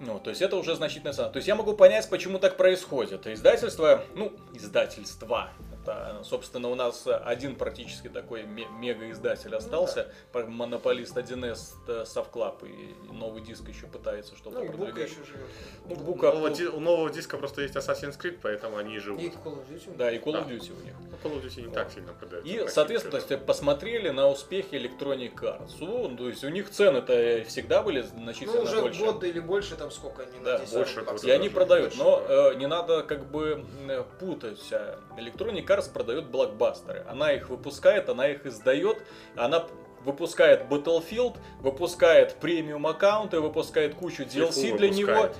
[0.00, 1.28] Ну, то есть это уже значительная цена.
[1.28, 3.26] То есть я могу понять, почему так происходит.
[3.26, 5.50] Издательство, ну, издательства.
[5.92, 10.12] Это, собственно, у нас один практически такой ме- мега-издатель остался.
[10.32, 12.62] Про- Монополист 1С э, Совклаб.
[12.64, 15.10] И новый диск еще пытается что-то Ну продвигать.
[15.10, 15.46] еще живет.
[15.86, 19.22] Ну, У Бука, нового, ди- у нового диска просто есть Assassin's Creed, поэтому они живут.
[19.22, 19.96] И Call of Duty.
[19.96, 20.50] да, и Call of Да.
[20.54, 20.94] Duty у них.
[21.00, 22.50] Ну, Call of Duty не так сильно продается.
[22.52, 25.72] И, соответственно, то есть посмотрели на успехи Electronic Arts.
[25.80, 29.00] Ну, то есть у них цены-то всегда были Ну значительно уже больше.
[29.04, 31.04] год или больше, там сколько они Да, на 10 больше.
[31.26, 32.52] И они продают, больше, но да.
[32.52, 34.58] э, не надо как бы э, путать.
[35.16, 37.04] Electronic Arts продает блокбастеры.
[37.08, 39.02] Она их выпускает, она их издает,
[39.36, 39.66] она
[40.04, 45.30] выпускает Battlefield, выпускает премиум аккаунты, выпускает кучу DLC для него.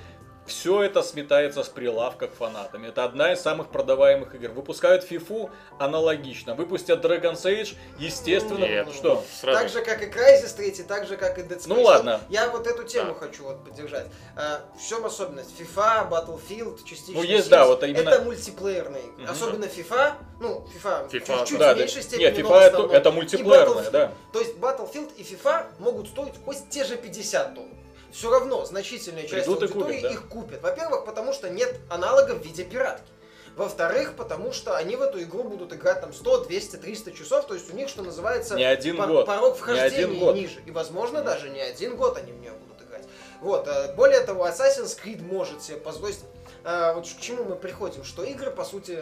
[0.49, 2.87] Все это сметается с прилавков фанатами.
[2.87, 4.49] Это одна из самых продаваемых игр.
[4.49, 6.55] Выпускают FIFA аналогично.
[6.55, 8.65] Выпустят Dragon's Age, естественно.
[8.65, 9.23] Нет, что?
[9.39, 9.59] Сразу.
[9.59, 11.63] Так же, как и Crysis 3, так же, как и Dead Space.
[11.67, 12.19] Ну ладно.
[12.29, 13.19] Я вот эту тему Да.
[13.27, 14.07] хочу вот поддержать.
[14.35, 15.51] А, в чем особенность?
[15.59, 17.51] FIFA, Battlefield, частично Ну, есть, Sims.
[17.51, 19.21] да, вот именно- Это мультиплеерные игры.
[19.25, 19.31] Мгм.
[19.31, 21.81] Особенно FIFA, ну, FIFA, FIFA, чуть-чуть Да, в да.
[21.83, 24.11] меньшей степени, Нет, FIFA это, это мультиплеерная, да.
[24.33, 27.75] То есть Battlefield и FIFA могут стоить хоть те же 50 долларов.
[28.11, 30.09] Все равно значительная часть Придут аудитории купят, да.
[30.11, 30.61] их купит.
[30.61, 33.09] Во-первых, потому что нет аналога в виде пиратки.
[33.55, 37.53] Во-вторых, потому что они в эту игру будут играть там 100, 200, 300 часов, то
[37.55, 39.25] есть у них, что называется, Не один по- год.
[39.25, 40.35] порог Не вхождения один год.
[40.35, 40.61] ниже.
[40.65, 43.05] И, возможно, даже не один год они в нее будут играть.
[43.41, 43.67] Вот.
[43.67, 46.19] э, Более того, Assassin's Creed может себе позволить...
[46.63, 48.99] э, Вот к чему мы приходим, что игры, по сути,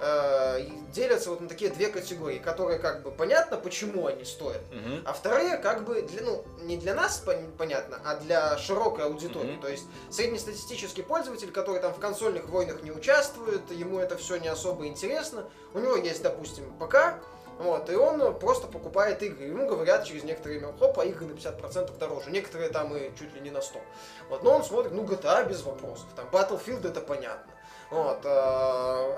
[0.00, 0.60] э,
[0.92, 5.02] делятся вот на такие две категории, которые как бы понятно, почему они стоят, Мгм.
[5.04, 9.52] а вторые, как бы, для, ну, не для нас пон- понятно, а для широкой аудитории.
[9.52, 9.60] Мгм.
[9.60, 14.48] То есть среднестатистический пользователь, который там в консольных войнах не участвует, ему это все не
[14.48, 17.14] особо интересно, у него есть, допустим, ПК,
[17.58, 19.46] вот, и он просто покупает игры.
[19.46, 22.30] Ему говорят через некоторое время, хоп, а игры на 50% дороже.
[22.30, 23.80] Некоторые там и чуть ли не на 100.
[24.28, 26.06] Вот, но он смотрит, ну, GTA без вопросов.
[26.14, 27.50] Там Battlefield это понятно.
[27.90, 28.28] Вот, э,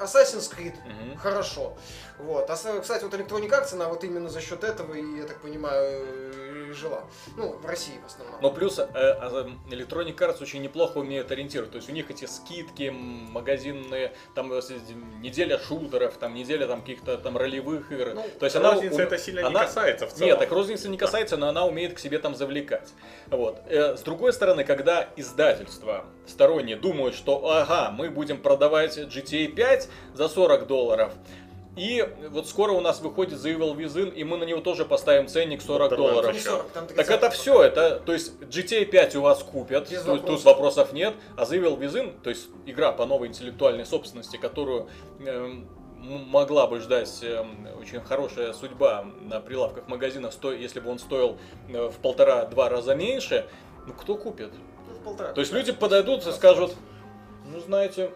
[0.04, 1.16] Assassin's Creed Мгм.
[1.16, 1.76] хорошо.
[2.18, 2.48] Вот.
[2.48, 6.06] А, кстати, вот Electronic Arts, она вот именно за счет этого, и, я так понимаю,
[6.74, 7.04] жила.
[7.36, 8.40] Ну, в России в основном.
[8.40, 11.70] Но плюс э, а, Electronic Arts очень неплохо умеет ориентировать.
[11.72, 14.60] То есть у них эти скидки магазинные, там э,
[15.20, 18.12] неделя шутеров, там неделя там каких-то там ролевых игр.
[18.14, 20.28] Ну, То есть она ум- это сильно она- не касается в целом.
[20.30, 22.90] Нет, так розницы не касается, но она умеет к себе там завлекать.
[23.28, 23.60] Вот.
[23.66, 29.88] Э, С другой стороны, когда издательства сторонние думают, что ага, мы будем продавать GTA 5
[30.14, 31.12] за 40 долларов,
[31.80, 35.28] и вот скоро у нас выходит The Evil Within, и мы на него тоже поставим
[35.28, 36.32] ценник 40 Подорвем долларов.
[36.32, 39.88] Там 40, там Так 30 это все, это, то есть GTA 5 у вас купят,
[39.90, 40.44] Без тут, тут вопросов.
[40.44, 44.88] вопросов нет, а The Evil Within, то есть игра по новой интеллектуальной собственности, которую
[45.20, 45.66] эм,
[45.96, 51.38] могла бы ждать эм, очень хорошая судьба на прилавках магазинов, сто- если бы он стоил
[51.70, 53.46] э, в полтора-два раза меньше,
[53.86, 54.50] ну кто купит?
[54.86, 55.32] Ну, в полтора.
[55.32, 56.74] То есть люди подойдут и скажут,
[57.46, 58.10] ну знаете,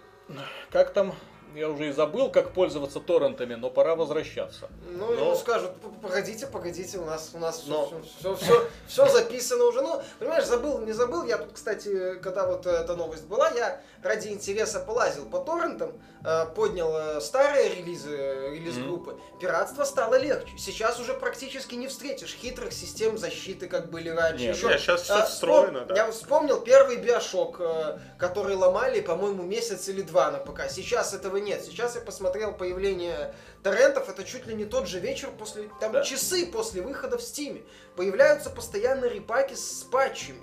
[0.70, 1.14] как там,
[1.55, 4.69] я уже и забыл, как пользоваться торрентами, но пора возвращаться.
[4.90, 7.87] Ну, Но- ему скажут, «П- погодите, погодите, у нас, у нас Но-
[8.21, 9.83] все, все, все, записано уже.
[9.83, 11.25] Ну, понимаешь, забыл, не забыл.
[11.25, 15.93] Я тут, кстати, когда вот эта новость была, я ради интереса полазил по торрентам,
[16.25, 19.19] э, поднял э, старые релизы, э, релиз-группы.
[19.40, 20.57] Пиратство стало легче.
[20.59, 24.45] Сейчас уже практически не встретишь хитрых систем защиты, как были раньше.
[24.45, 25.95] Нет, Ещё, нет, щас всё э, встроено, вспом- да.
[25.95, 30.69] Я вспомнил первый биошок, э, который ломали, по-моему, месяц или два на ПК.
[30.71, 31.62] Сейчас этого нет.
[31.64, 36.02] Сейчас я посмотрел появление торрентов, это чуть ли не тот же вечер после, там Да.
[36.02, 37.62] часы после выхода в Стиме.
[37.96, 40.42] Появляются постоянно репаки с патчами.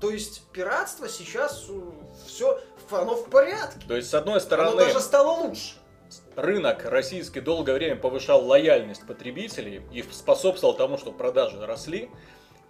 [0.00, 1.66] То есть пиратство сейчас
[2.26, 2.60] все,
[2.90, 3.80] оно в порядке.
[3.86, 5.74] То есть, с одной Оно стороны, даже стало лучше.
[6.36, 12.10] рынок российский долгое время повышал лояльность потребителей и способствовал тому, что продажи росли.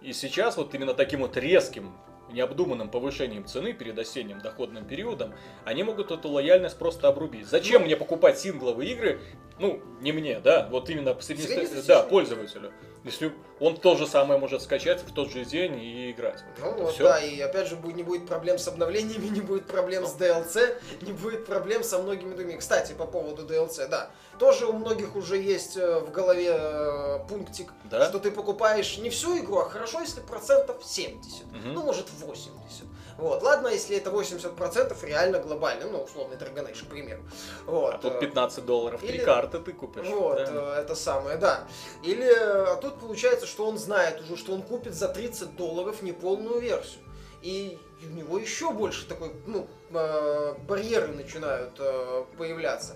[0.01, 1.95] И сейчас вот именно таким вот резким,
[2.33, 5.33] необдуманным повышением цены перед осенним доходным периодом,
[5.65, 7.47] они могут эту лояльность просто обрубить.
[7.47, 9.19] Зачем мне покупать сингловые игры?
[9.59, 11.83] Ну, не мне, да, вот именно Среднестатистичному.
[11.87, 12.71] да, пользователю.
[13.03, 16.43] Если он то же самое может скачать в тот же день и играть.
[16.59, 17.05] Ну вот, Всё.
[17.05, 20.77] да, и опять же будет, не будет проблем с обновлениями, не будет проблем с DLC,
[21.01, 22.59] не будет проблем со многими другими.
[22.59, 27.73] Кстати, по поводу DLC, да, тоже у многих уже есть э, в голове э, пунктик,
[27.85, 28.05] Да?
[28.07, 31.73] что ты покупаешь не всю игру, а хорошо, если процентов 70, Мгм.
[31.73, 32.83] ну может 80.
[33.21, 37.21] Вот, ладно, если это 80% реально глобально, ну, условный Age, к примеру.
[37.67, 40.07] Вот, А тут э, 15 долларов, три или- карты ты купишь.
[40.07, 40.77] вот, да.
[40.77, 41.67] э, это самое, да.
[42.03, 46.01] Или э, а тут получается, что он знает уже, что он купит за 30 долларов
[46.01, 47.03] неполную версию.
[47.43, 52.95] И у него еще больше такой, ну, э, барьеры начинают э, появляться.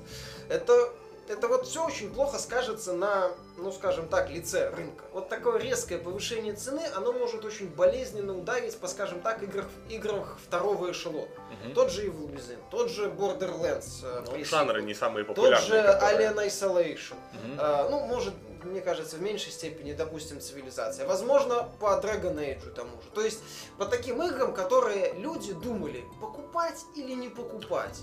[0.49, 0.89] Это,
[1.27, 5.03] это вот все очень плохо скажется на, ну, скажем так, лице рынка.
[5.13, 10.38] Вот такое резкое повышение цены, оно может очень болезненно ударить по, скажем так, играх, играх
[10.45, 11.27] второго эшелона.
[11.63, 11.73] Мгм.
[11.73, 14.03] Тот же Evil Within, тот же Borderlands.
[14.03, 15.67] э, Ну, жанры не самые Тот популярные.
[15.67, 17.15] же которые- Alien Isolation.
[17.33, 17.57] Мгм.
[17.59, 18.33] А, ну, может,
[18.63, 21.05] мне кажется, в меньшей степени, допустим, цивилизация.
[21.07, 23.09] Возможно, по Dragon Age тому же.
[23.13, 23.39] То есть,
[23.77, 27.99] по таким играм, которые люди думали, покупать или не покупать.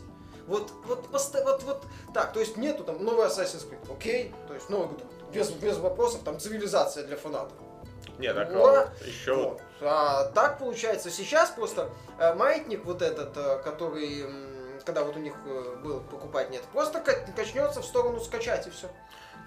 [0.47, 4.55] Вот, вот, поста- вот, вот, так, то есть нету там новый Assassin's Creed, окей, то
[4.55, 4.97] есть, ну,
[5.33, 7.57] без, без вопросов, там, цивилизация для фанатов.
[8.19, 8.89] Не, так Ура!
[9.05, 9.61] еще Вот.
[9.81, 15.21] А так получается, сейчас просто э, маятник вот этот, э, который, м, когда вот у
[15.21, 18.89] них э, был покупать нет, просто ка- качнется в сторону скачать и все.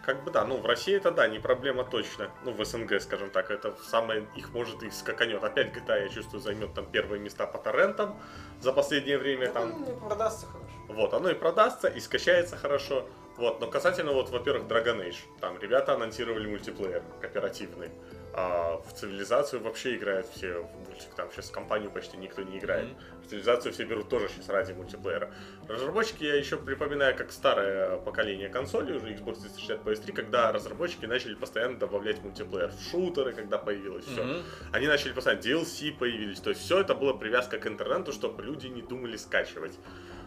[0.06, 2.30] Как бы да, ну в России это да, не проблема точно.
[2.44, 5.44] Ну в СНГ, скажем так, это самое, их может и скаканет.
[5.44, 8.20] Опять GTA, я чувствую, займет там первые места по торрентам
[8.62, 9.70] за последнее время там.
[9.70, 10.65] Ну, не продастся хорошо.
[10.88, 13.08] Вот, оно и продастся, и скачается хорошо.
[13.38, 15.18] Вот, но касательно, вот, во-первых, Dragon Age.
[15.42, 17.90] Там ребята анонсировали мультиплеер кооперативный.
[18.38, 21.10] А в цивилизацию вообще играют все в мультик.
[21.16, 22.86] Там сейчас в компанию почти никто не играет.
[22.88, 23.24] Мгм.
[23.24, 25.34] В цивилизацию все берут тоже сейчас ради мультиплеера.
[25.68, 31.36] Разработчики, я еще припоминаю, как старое поколение консолей, уже Xbox 360 PS3, когда разработчики начали
[31.36, 34.24] постоянно добавлять мультиплеер в шутеры, когда появилось все.
[34.24, 34.44] Мгм.
[34.74, 36.40] Они начали постоянно DLC появились.
[36.42, 39.78] То есть все это было привязка к интернету, чтобы люди не думали скачивать.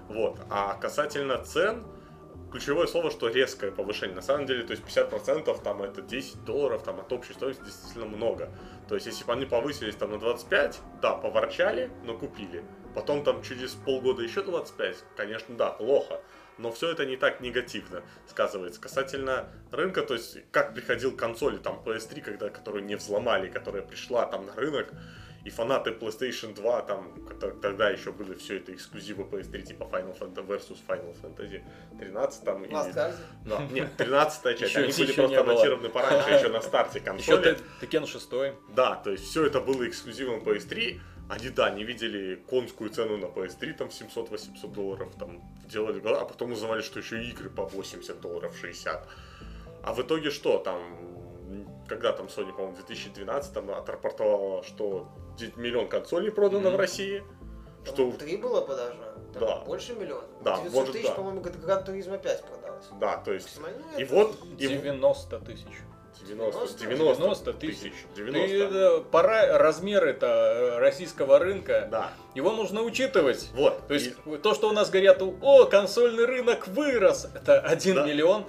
[0.09, 0.39] Вот.
[0.51, 1.85] А касательно цен,
[2.51, 4.17] ключевое слово, что резкое повышение.
[4.17, 8.07] На самом деле, то есть 50% там это 10 долларов, там от общей стоимости действительно
[8.07, 8.51] много.
[8.89, 12.65] То есть если бы они повысились там на 25, да, поворчали, но купили.
[12.95, 16.21] Потом там через полгода еще 25, конечно, да, плохо.
[16.57, 18.81] Но все это не так негативно сказывается.
[18.81, 23.83] Касательно рынка, то есть как приходил к консоли, там PS3, когда, которую не взломали, которая
[23.83, 24.93] пришла там на рынок,
[25.49, 27.13] и фанаты PlayStation 2, там,
[27.63, 31.63] тогда еще были все это эксклюзивы PS3, типа Final Fantasy versus Final Fantasy
[31.99, 33.15] 13, там, Guardian.
[33.47, 37.07] Да, нет, 13 часть, Еще- они были еще просто анонсированы пораньше, еще на старте Еще
[37.07, 37.55] консоли.
[37.55, 38.31] Т- Текен 6.
[38.77, 41.01] Да, то есть все это было эксклюзивом PS3.
[41.31, 46.53] Они, да, не видели конскую цену на PS3, там 700-800 долларов, там делали, а потом
[46.53, 49.07] узнавали, что еще и игры по 80 долларов, 60.
[49.83, 50.83] А в итоге что, там,
[51.89, 56.77] когда там Sony, по-моему, в 2012 там отрапортовала, что 9 миллион консолей продано Мгм.
[56.77, 57.23] в России,
[57.85, 59.05] Там что, Три было подажно.
[59.33, 59.57] Там Да.
[59.65, 60.25] Больше миллиона.
[60.43, 61.15] Да, 900 может, тысяч, да.
[61.15, 62.85] по-моему, Гран Туризма 5 продалось.
[63.01, 63.59] да, то есть,
[63.99, 65.67] и вот, и 90 тысяч.
[66.27, 67.79] 90, 90 90 тысяч.
[67.81, 73.49] тысяч, Ты, 90, э, пора размеры-то российского рынка, да, его нужно учитывать.
[73.55, 77.95] вот, То есть и- то, что у нас говорят, о, консольный рынок вырос, это 1
[77.97, 78.07] Да.
[78.07, 78.47] миллион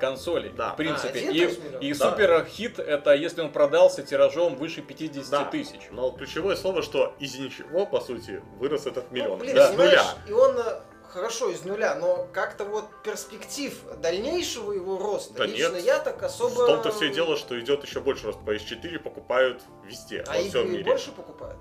[0.00, 0.70] консолей, Да.
[0.70, 1.20] в принципе.
[1.28, 2.10] А, и и Да.
[2.10, 5.44] супер хит это если он продался тиражом выше 50 Да.
[5.50, 5.80] тысяч.
[5.90, 9.38] Но ключевое слово, что из ничего, по сути, вырос этот Ну, миллион.
[9.38, 10.04] блин, Да, с нуля.
[10.26, 15.74] и он, э, хорошо из нуля, но как-то вот перспектив дальнейшего его роста Да лично
[15.76, 15.84] нет.
[15.84, 16.50] я так особо...
[16.64, 18.38] В том-то все дело, что идет еще больше рост.
[18.46, 20.84] PS4 покупают везде, А во всем игры мире.
[20.84, 21.58] больше покупают?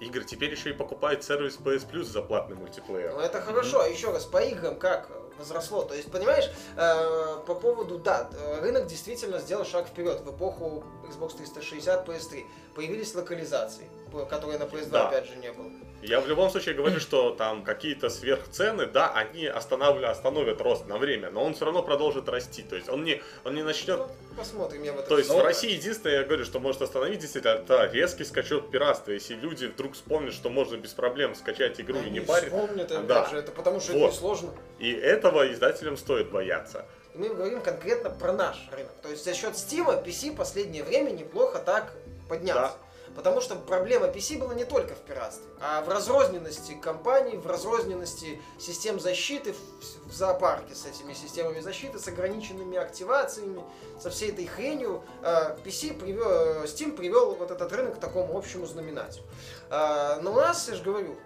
[0.00, 3.12] Игры теперь еще и покупают сервис PS Plus за платный мультиплеер.
[3.14, 5.82] Ну это хорошо, а еще раз, по играм как возросло?
[5.82, 10.20] То есть, понимаешь, э, по поводу, да, э, рынок действительно сделал шаг вперед.
[10.20, 12.44] В эпоху Xbox 360, PS3
[12.76, 13.88] появились локализации,
[14.30, 15.08] которые на PS2 Да.
[15.08, 15.68] опять же не было.
[16.00, 20.96] Я в любом случае говорю, что там какие-то сверхцены, да, они останавливают, остановят рост на
[20.96, 22.62] время, но он все равно продолжит расти.
[22.62, 23.98] То есть он не, он не начнет...
[23.98, 27.18] Ну, посмотрим, я в это То есть в России единственное, я говорю, что может остановить
[27.18, 29.10] действительно, это резкий скачок пиратства.
[29.10, 32.44] Если люди вдруг вспомнят, что можно без проблем скачать игру и Они не парить.
[32.52, 33.26] вспомнят, опять Да.
[33.28, 33.98] же, это потому что Вот.
[34.04, 34.54] это несложно.
[34.78, 36.84] И этого издателям стоит бояться.
[37.14, 38.92] И мы говорим конкретно про наш рынок.
[39.02, 41.92] То есть за счет Steam PC последнее время неплохо так
[42.28, 42.76] поднялся.
[43.16, 48.40] Потому что проблема PC была не только в пиратстве, а в разрозненности компаний, в разрозненности
[48.58, 53.62] систем защиты в, в зоопарке с этими системами защиты, с ограниченными активациями,
[54.00, 55.02] со всей этой хренью.
[55.22, 59.24] Э, PC привел, Steam привел вот этот рынок к такому общему знаменателю.
[59.70, 61.16] А, Но у нас, я же говорю,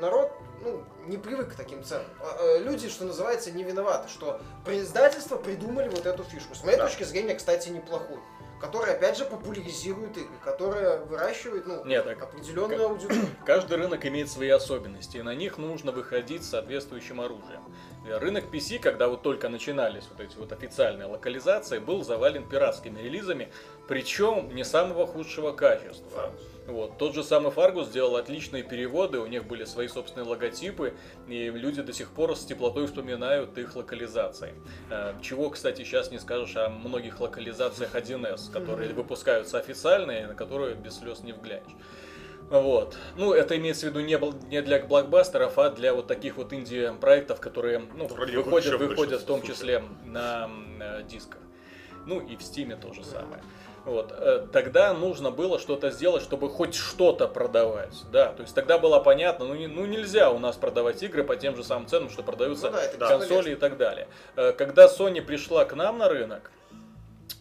[0.00, 0.32] народ
[0.64, 2.06] ну, не привык к таким ценам.
[2.40, 6.54] Э, Люди, что называется, не виноваты, что издательства придумали вот эту фишку.
[6.54, 6.86] С моей Да.
[6.86, 8.20] точки зрения, кстати, неплохую.
[8.62, 13.26] Которая, опять же, популяризирует игры, которая выращивает ну, Нет, так определенную аудиторию.
[13.44, 17.60] Каждый рынок имеет свои особенности, и на них нужно выходить с соответствующим оружием.
[18.06, 23.00] Э, Рынок PC, когда вот только начинались вот эти вот официальные локализации, был завален пиратскими
[23.00, 23.50] релизами,
[23.88, 26.30] причем не самого худшего качества.
[26.66, 26.96] Вот.
[26.98, 30.94] Тот же самый Fargus сделал отличные переводы, у них были свои собственные логотипы,
[31.26, 34.54] и люди до сих пор с теплотой вспоминают их локализации.
[34.88, 38.96] Э, Чего, кстати, сейчас не скажешь о многих локализациях 1С, которые Мгм.
[38.98, 41.72] выпускаются официальные, на которые без слез не взглянешь.
[42.50, 42.98] Вот.
[43.16, 44.18] Ну, это имеется в виду не,
[44.50, 49.42] не для блокбастеров, а для вот таких вот инди-проектов, которые ну, выходят, выходят в том
[49.42, 51.40] числе на м, э, дисках.
[52.04, 53.42] Ну и в Стиме то же самое.
[53.84, 54.12] Вот.
[54.16, 57.94] э, Тогда нужно было что-то сделать, чтобы хоть что-то продавать.
[58.12, 61.34] Да, то есть тогда было понятно, ну, не- ну нельзя у нас продавать игры по
[61.36, 63.50] тем же самым ценам, что продаются Ну да, консоли бесполезно.
[63.50, 64.08] и так далее.
[64.36, 66.50] Э, Когда Sony пришла к нам на рынок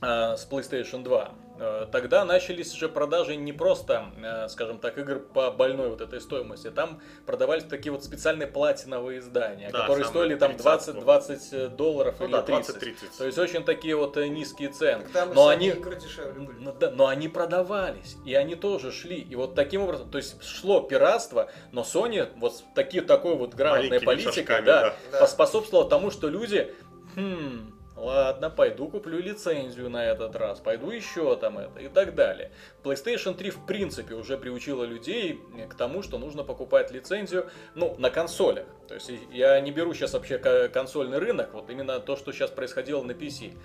[0.02, 1.51] э, с PlayStation 2, э,
[1.92, 6.72] тогда начались же продажи не просто, э, скажем так, игр по больной вот этой стоимости.
[6.72, 12.26] Там продавались такие вот специальные платиновые издания, Да, которые стоили там 30 20-20 долларов Ну
[12.26, 12.76] или да, 30.
[12.78, 13.18] 20-30.
[13.18, 15.04] То есть очень такие вот э, низкие цены.
[15.04, 16.58] Так там и Но они, игры дешевле были.
[16.60, 19.18] ну да, но они продавались, и они тоже шли.
[19.20, 23.54] И вот таким образом, то есть шло пиратство, но Sony вот с таки, такой вот
[23.54, 25.20] грамотной Маленькими политикой, шажками, да, да.
[25.20, 26.74] Поспособствовало тому, что люди,
[27.16, 32.52] хм, ладно, пойду куплю лицензию на этот раз, пойду еще там это и так далее.
[32.84, 38.10] PlayStation 3 в принципе уже приучила людей к тому, что нужно покупать лицензию, ну, на
[38.10, 38.66] консолях.
[38.88, 42.50] То есть я не беру сейчас вообще ко- консольный рынок, вот именно то, что сейчас
[42.50, 43.58] происходило на PC.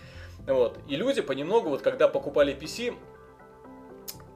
[0.46, 0.78] Вот.
[0.88, 2.94] И люди понемногу, вот когда покупали PC,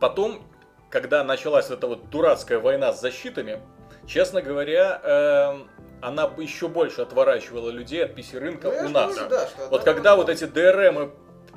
[0.01, 0.43] потом,
[0.89, 3.61] когда началась эта вот дурацкая война с защитами,
[4.07, 5.71] честно говоря, эм,
[6.03, 9.15] она еще больше отворачивала людей от PC-рынка Ну, у нас.
[9.29, 11.13] да, что Вот когда вот эти DRM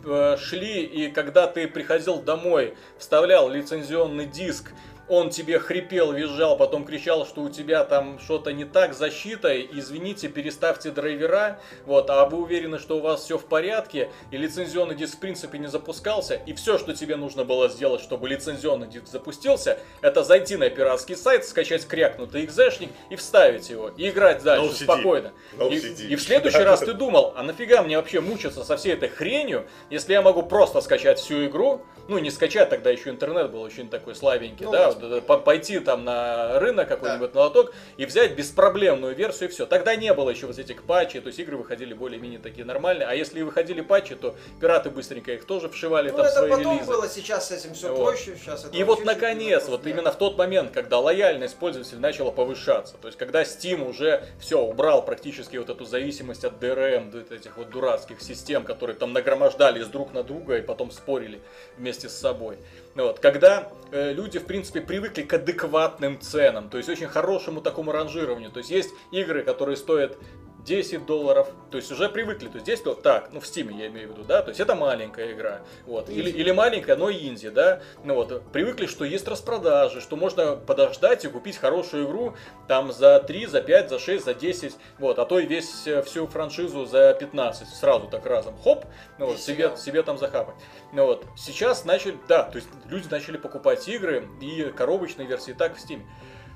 [0.06, 4.72] э, шли, и когда ты приходил домой, вставлял лицензионный диск,
[5.10, 9.68] он тебе хрипел, визжал, потом кричал, что у тебя там что-то не так с защитой,
[9.72, 14.96] извините, переставьте драйвера, вот, а вы уверены, что у вас все в порядке, и лицензионный
[14.96, 19.08] диск в принципе не запускался, и все, что тебе нужно было сделать, чтобы лицензионный диск
[19.08, 24.68] запустился, это зайти на пиратский сайт, скачать крякнутый экзешник и вставить его, и играть дальше
[24.68, 25.34] No спокойно.
[25.58, 26.08] No и, CD.
[26.08, 29.68] и в следующий раз ты думал, а нафига мне вообще мучиться со всей этой хренью,
[29.90, 33.90] если я могу просто скачать всю игру, ну не скачать, тогда еще интернет был очень
[33.90, 35.22] такой слабенький, Ну, да, да.
[35.22, 39.66] по- пойти там на рынок какой-нибудь, на лоток и взять беспроблемную версию и все.
[39.66, 43.14] Тогда не было еще вот этих патчей, то есть игры выходили более-менее такие нормальные, а
[43.14, 46.74] если и выходили патчи, то пираты быстренько их тоже вшивали Ну, там это свои потом
[46.76, 46.92] релизы.
[46.92, 48.04] было, сейчас с этим все Вот.
[48.04, 52.32] проще, сейчас это И вот наконец, вот именно в тот момент, когда лояльность пользователя начала
[52.32, 57.32] повышаться, то есть когда Steam уже все убрал практически вот эту зависимость от DRM, вот
[57.32, 61.42] этих вот дурацких систем, которые там нагромождались друг на друга и потом спорили
[61.78, 62.58] вместе с собой.
[62.96, 67.62] Ну Вот, когда э, люди, в принципе, привыкли к адекватным ценам, то есть очень хорошему
[67.62, 68.52] такому ранжированию.
[68.52, 70.18] То есть есть игры, которые стоят
[70.66, 73.88] 10 долларов, то есть уже привыкли, то есть здесь то так, ну в Steam я
[73.88, 77.50] имею в виду, да, то есть это маленькая игра, вот, или, или маленькая, но инди,
[77.50, 82.36] да, ну вот, привыкли, что есть распродажи, что можно подождать и купить хорошую игру
[82.68, 86.02] там за 3, за 5, за 6, за 10, вот, а то и весь, э,
[86.02, 88.86] всю франшизу за 15, сразу так разом, хоп,
[89.20, 90.56] ну вот, себе, себе там захапать.
[90.94, 95.76] Ну вот, сейчас начали, да, то есть люди начали покупать игры и коробочные версии так
[95.76, 96.02] в Steam,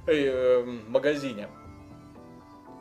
[0.07, 1.49] э, э, магазине.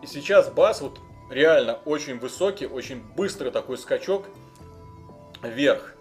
[0.03, 1.01] И сейчас бас вот
[1.31, 4.27] реально очень высокий, очень быстрый такой скачок
[5.43, 5.95] вверх.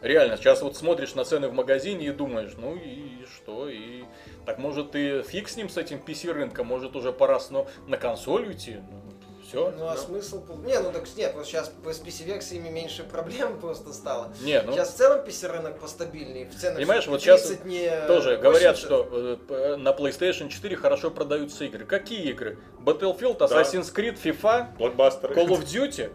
[0.00, 4.04] Реально, сейчас вот смотришь на цены в магазине и думаешь, ну и что, и
[4.46, 7.96] так может и фиг с ним, с этим PC рынком, может уже пора сно- на
[7.96, 9.07] консоль уйти, ну,
[9.48, 9.72] все.
[9.76, 10.42] Ну а смысл...
[10.64, 14.32] Не, ну так нет, вот сейчас с PC-версиями меньше проблем просто стало.
[14.42, 18.36] Не, ну Сейчас в целом PC рынок постабильнее, в ценах Понимаешь, вот 30 не тоже
[18.36, 18.78] говорят, 80.
[18.78, 21.86] что э, п- на PlayStation 4 хорошо продаются игры.
[21.86, 22.58] Какие игры?
[22.84, 23.46] Battlefield, Да.
[23.46, 25.34] Assassin's Creed, FIFA, Блокбастеры.
[25.34, 26.10] Call of Duty, э,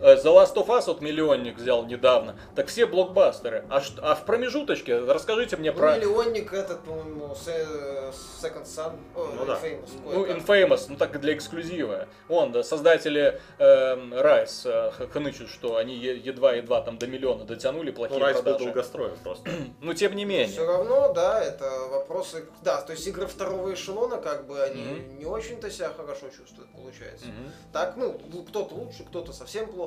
[0.00, 2.38] The Last of Us вот миллионник взял недавно.
[2.54, 3.64] Так все блокбастеры.
[3.70, 5.96] А, а в промежуточке расскажите мне Ну, про...
[5.96, 7.34] миллионник этот, по-моему,
[8.42, 9.54] Second Sun, о, Ну да.
[9.54, 10.26] Infamous, Ну.
[10.26, 12.06] Infamous, ну так для эксклюзива.
[12.28, 17.90] Вон, да, создатели эм, Rise э, х- хнычут, что они едва-едва там до миллиона дотянули,
[17.90, 18.64] Ну, плохие Райс был продажи.
[18.64, 19.50] долгостроен просто.
[19.80, 20.48] Ну, тем не менее.
[20.48, 22.44] Все равно, да, это вопросы...
[22.62, 25.18] Да, то есть игры второго эшелона, как бы, они Мгм.
[25.18, 27.26] не очень-то себя хорошо чувствуют, получается.
[27.26, 27.52] Мгм.
[27.72, 28.18] Так, ну,
[28.48, 29.85] кто-то лучше, кто-то совсем плохо.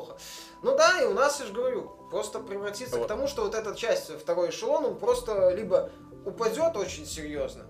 [0.62, 3.06] Ну да, и у нас, я же говорю, просто превратится Вот.
[3.06, 5.90] к тому, что вот эта часть, второй эшелон, он просто либо
[6.26, 7.66] упадет очень серьезно,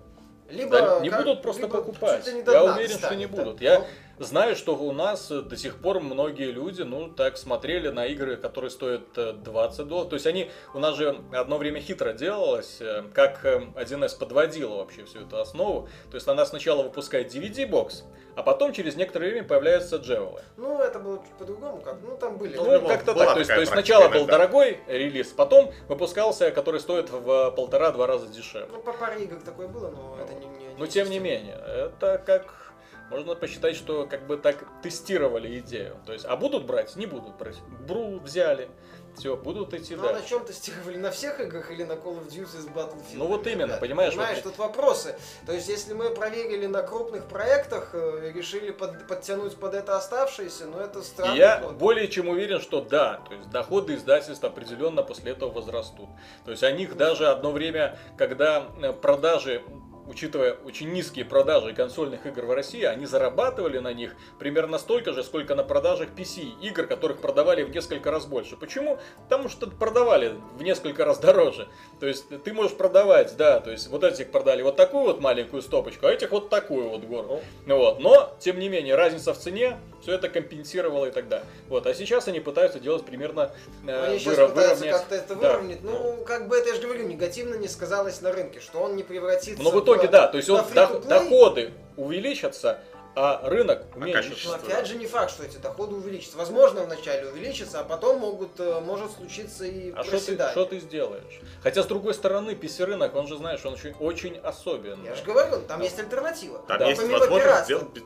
[0.48, 0.78] либо...
[0.80, 2.26] Да, не как- будут просто либо покупать.
[2.26, 3.42] Я уверен, что достанет, не да.
[3.44, 3.60] будут.
[3.60, 3.86] Я
[4.18, 8.04] Ну, знаю, что у нас э, до сих пор многие люди, ну, так смотрели на
[8.06, 10.10] игры, которые стоят э, 20 долларов.
[10.10, 14.76] То есть они, у нас же одно время хитро делалось, э, как э, 1С подводила
[14.76, 15.88] вообще всю эту основу.
[16.10, 18.02] То есть она сначала выпускает DVD-бокс,
[18.40, 20.40] а потом через некоторое время появляются джевелы.
[20.56, 22.56] Ну, это было чуть по-другому, как, ну, там были...
[22.56, 23.34] Ну, Ну, как-то так.
[23.34, 24.38] То есть, то есть сначала был иногда.
[24.38, 28.68] дорогой релиз, потом выпускался, который стоит в полтора-два раза дешевле.
[28.72, 30.46] Ну, по паре игр такое было, но это не...
[30.46, 32.72] не Но тем не менее, это как
[33.10, 35.96] можно посчитать, что как бы так тестировали идею.
[36.06, 36.96] То есть, а будут брать?
[36.96, 37.58] Не будут брать.
[37.86, 38.70] Бру взяли.
[39.16, 40.28] Все, будут идти Ну, а на дальше.
[40.28, 40.96] чем тестировали?
[40.96, 43.14] На всех играх или на Call of Duty с Battlefield?
[43.14, 45.16] Ну, вот именно, Ребят, понимаешь, Понимаешь, вот- тут вопросы.
[45.46, 49.96] То есть, если мы проверили на крупных проектах э, и решили под- подтянуть под это
[49.96, 51.34] оставшиеся, ну, это И странно.
[51.36, 56.08] я более чем уверен, что да, то есть доходы издательств определенно после этого возрастут.
[56.44, 59.62] То есть о них даже одно время, когда э, продажи
[60.10, 65.22] учитывая очень низкие продажи консольных игр в России, они зарабатывали на них примерно столько же,
[65.22, 68.56] сколько на продажах PC игр, которых продавали в несколько раз больше.
[68.56, 68.98] Почему?
[69.28, 71.68] Потому что продавали в несколько раз дороже.
[72.00, 75.62] То есть ты можешь продавать, да, то есть вот этих продали вот такую вот маленькую
[75.62, 77.40] стопочку, а этих вот такую вот гору.
[77.66, 81.46] Вот, но, тем не менее, разница в цене все это компенсировало и далее.
[81.68, 83.50] Вот, а сейчас они пытаются делать примерно
[83.86, 84.92] э, Они сейчас выра- пытаются выровнять.
[85.00, 85.52] как-то это Да.
[85.52, 85.82] выровнять.
[85.82, 89.02] Ну, как бы это, я же говорю, негативно не сказалось на рынке, что он не
[89.02, 91.08] превратится Но в итоге, да, то есть он, дох- free-to-play.
[91.08, 92.80] доходы увеличатся,
[93.16, 94.30] а рынок уменьшится.
[94.30, 94.50] качество?
[94.50, 96.38] Но опять же не факт, что эти доходы увеличатся.
[96.38, 100.78] Возможно, вначале увеличатся, а потом могут, э, может случиться и А что ты, что ты
[100.78, 101.40] сделаешь?
[101.62, 105.08] Хотя, с другой стороны, PC-рынок, он же, знаешь, он очень, очень особенный.
[105.08, 106.60] Я же говорю, там есть альтернатива.
[106.68, 106.86] Там Да.
[106.88, 107.78] есть Помимо возможность пиратства.
[107.90, 108.04] сделать...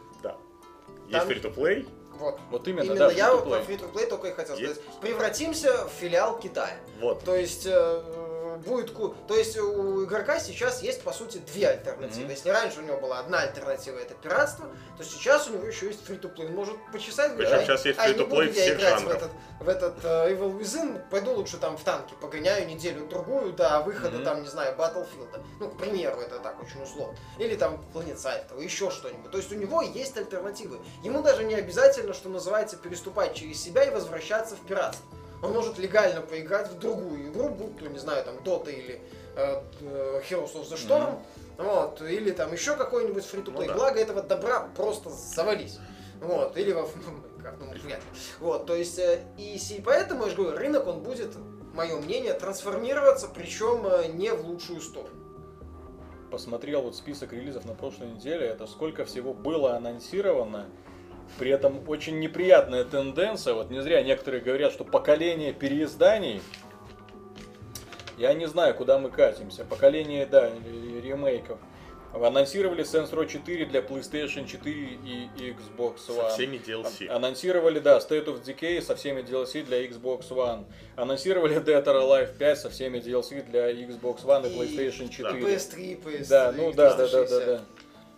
[1.11, 1.18] Да.
[1.24, 1.86] Есть Там- free-to-play,
[2.18, 2.38] Вот.
[2.50, 4.07] Вот именно, Именно да, я вот про free-to-play.
[4.07, 4.76] только и хотел Есть.
[4.76, 5.00] сказать.
[5.00, 6.76] Превратимся в филиал Китая.
[7.00, 7.24] вот.
[7.24, 7.66] То есть
[8.59, 12.22] будет ку- то есть у игрока сейчас есть по сути две альтернативы.
[12.24, 12.30] Мгм.
[12.30, 16.05] Если раньше у него была одна альтернатива это пиратство, то сейчас у него еще есть
[16.05, 16.46] фри play.
[16.46, 18.94] Он может почесать, говорит, Причем «Ай, сейчас есть ай, не free-to-play буду я всех играть
[18.94, 19.16] в жанров.
[19.16, 19.30] этот,
[19.61, 24.16] в этот э, Evil Within, пойду лучше там в танки погоняю неделю другую до выхода
[24.16, 24.24] Мгм.
[24.24, 25.40] там не знаю Battlefield.
[25.61, 27.16] Ну к примеру это так очень условно.
[27.38, 29.30] Или там Planet Side, еще что-нибудь.
[29.30, 30.78] То есть у него есть альтернативы.
[31.02, 35.05] Ему даже не обязательно, что называется, переступать через себя и возвращаться в пиратство.
[35.43, 39.01] Он может легально поиграть в другую игру, будь то, не знаю, там, Dota или
[39.37, 41.18] э, э, Heroes of the Storm,
[41.59, 43.74] вот, или там еще какой-нибудь фри Ну да.
[43.74, 45.78] Благо этого добра просто завались.
[46.20, 46.89] Вот, или во
[47.45, 48.07] Minecraft, ну, вряд ли.
[48.41, 51.35] Вот, то есть, э, и си- поэтому, я же говорю, рынок, он будет,
[51.74, 55.11] мое мнение, трансформироваться, причем э, не в лучшую сторону.
[56.30, 60.66] Посмотрел вот список релизов на прошлой неделе, это сколько всего было анонсировано.
[61.38, 66.40] При этом очень неприятная тенденция, вот не зря некоторые говорят, что поколение переизданий,
[68.18, 69.64] я не знаю, куда мы катимся.
[69.64, 71.58] Поколение, да, ре- ремейков.
[72.12, 74.72] Анонсировали Saints Row 4 для PlayStation 4
[75.04, 76.28] и Xbox One.
[76.28, 77.08] Со всеми DLC.
[77.08, 80.64] Анонсировали, да, State of Decay со всеми DLC для Xbox One.
[80.94, 85.10] Анонсировали Dead or Alive 5 со всеми DLC для Xbox One и, И- PlayStation И
[85.10, 85.40] 4.
[85.42, 87.46] PS3, и PS3, Да, ну да, да, да, 360.
[87.46, 87.60] да,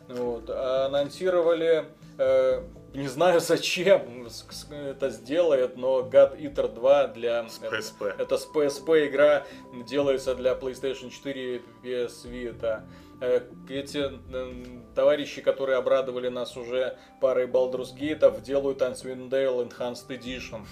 [0.08, 0.14] да.
[0.22, 0.44] Вот.
[0.50, 1.86] А Анонсировали,
[2.18, 2.62] э,
[2.96, 4.26] не знаю зачем
[4.70, 7.48] это сделает, но God Eater 2 для...
[7.48, 8.14] С PSP.
[8.18, 9.44] Это с PSP игра
[9.88, 12.82] делается для PlayStation 4 и PS Vita.
[13.20, 20.08] Э, Эти м, товарищи, которые обрадовали нас уже парой Baldur's Gate, делают Icewind Dale Enhanced
[20.08, 20.66] Edition.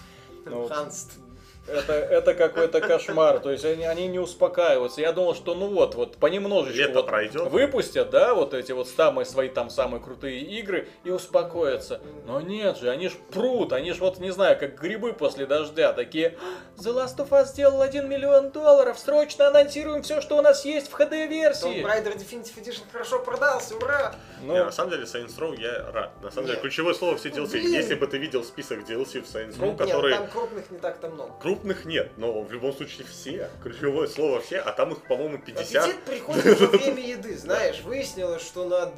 [0.44, 0.66] Ну.
[0.66, 1.23] Enhanced.
[1.66, 3.38] Это, это какой-то кошмар.
[3.38, 5.00] То есть они, они не успокаиваются.
[5.00, 7.50] Я думал, что ну вот, вот понемножечку Лето вот пройдет.
[7.50, 12.00] выпустят, да, вот эти вот самые свои там самые крутые игры и успокоятся.
[12.26, 15.92] Но нет же, они ж прут, они ж вот, не знаю, как грибы после дождя.
[15.92, 16.36] Такие,
[16.76, 20.90] The Last of Us сделал 1 миллион долларов, срочно анонсируем все, что у нас есть
[20.90, 21.84] в Tomb HD-версии.
[21.84, 24.14] Raider Definitive Edition хорошо продался, ура!
[24.42, 26.10] Ну, Не, на самом деле Saints Row я рад.
[26.22, 27.52] На самом деле ключевое слово все DLC.
[27.52, 27.72] блин.
[27.72, 31.08] Если бы ты видел список DLC в Saints Row, Нет, которые там крупных не так-то
[31.08, 31.32] много.
[31.54, 33.48] Крупных нет, но в любом случае все.
[33.62, 35.84] Ключевое слово все, а там их, по-моему, 50.
[35.84, 37.80] Аппетит приходит во время еды, знаешь.
[37.82, 38.92] Выяснилось, что на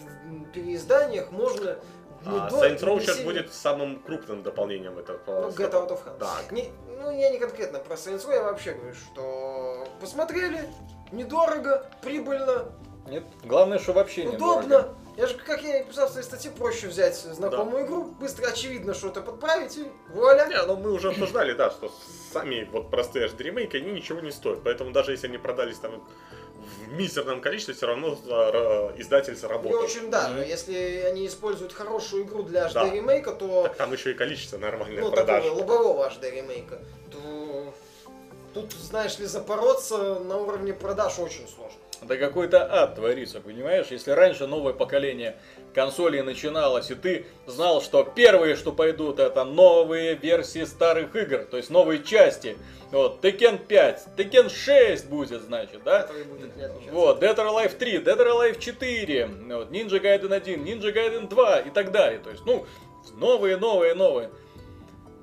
[0.53, 1.77] переизданиях можно...
[2.25, 5.19] ну, А Saints Row сейчас будет самым крупным дополнением этого.
[5.27, 6.19] Ну, Get Out of Hell.
[6.19, 6.37] Да.
[6.51, 10.69] Не- ну, я не конкретно про Saints Row, я вообще говорю, что посмотрели,
[11.13, 12.73] недорого, прибыльно,
[13.07, 14.89] нет, главное, что вообще не удобно.
[15.17, 18.93] Я же, как я и писал в своей статье, проще взять знакомую игру, быстро, очевидно,
[18.93, 20.47] что-то подправить, и вуаля.
[20.47, 21.91] Не, ну мы уже обсуждали, да, что
[22.33, 24.61] сами вот простые HD ремейки, они ничего не стоят.
[24.62, 26.03] Поэтому даже если они продались там
[26.89, 28.12] в мизерном количестве, все равно
[28.99, 29.79] издатель заработал.
[29.83, 30.37] очень, да, Мгм.
[30.37, 32.91] но если они используют хорошую игру для HD Да.
[32.91, 35.45] ремейка, то Так там еще и количество нормальных ну, продаж.
[35.45, 36.79] такого лобового HD ремейка,
[37.11, 37.73] то
[38.53, 41.79] тут, знаешь ли, запороться на уровне продаж очень сложно.
[42.03, 43.87] Да какой-то ад творится, понимаешь?
[43.91, 45.37] Если раньше новое поколение
[45.75, 51.57] консолей начиналось, и ты знал, что первые, что пойдут, это новые версии старых игр, то
[51.57, 52.57] есть новые части.
[52.93, 56.09] Вот, Tekken 5, Tekken 6 будет, значит, да?
[56.29, 56.53] Будет.
[56.93, 61.29] Вот, Dead or Alive 3, Dead or Alive 4, вот, Ninja Gaiden 1, Ninja Gaiden
[61.29, 62.21] 2 и так далее.
[62.21, 62.67] То есть, ну,
[63.17, 64.31] новые, новые, новые.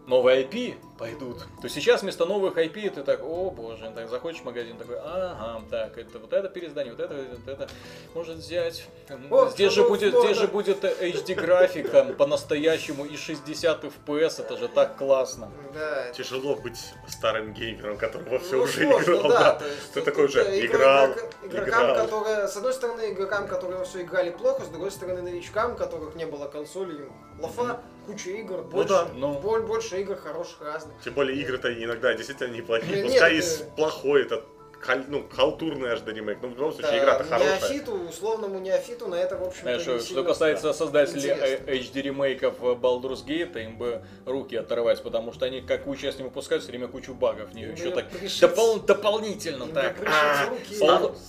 [0.08, 1.40] Новые IP пойдут.
[1.40, 4.98] То есть сейчас вместо новых IP ты так, о боже, так заходишь в магазин, такой,
[5.00, 7.70] ага, так, это вот это переиздание, вот это, вот это
[8.14, 8.86] может взять.
[9.30, 14.68] О, здесь же будет, здесь же будет HD графика по-настоящему и 60 FPS, это же
[14.68, 15.52] так классно.
[15.74, 19.30] Да, Тяжело быть старым геймером, которого все ну, уже сложно, играл.
[19.30, 19.66] да, да.
[19.66, 21.96] есть Ты такой тут, же э, играл, игрок- игрокам, играл.
[21.96, 25.76] которые, с одной стороны, игрокам, которые во все играли плохо, с другой стороны, новичкам, у
[25.76, 29.40] которых не было консоли, лафа, куча игр, больше, да, ну.
[29.40, 30.83] боль- больше игр хороших разных.
[31.04, 33.04] Тем более игры-то иногда действительно неплохие.
[33.04, 34.46] Пускай и с плохой этот
[34.86, 37.60] халь- ну, халтурный HD ремейк, но в любом случае Да, игра-то хорошая.
[37.60, 41.64] Неофиту, условному неофиту на это, в общем-то, Знаешь, не что, что касается создателей интересно.
[41.68, 46.24] э, HD ремейков Baldur's Gate, им бы руки оторвать, потому что они какую часть не
[46.26, 49.96] выпускают, все время кучу багов нее Им еще так пришить- допол- дополнительно им так.
[50.06, 50.50] а,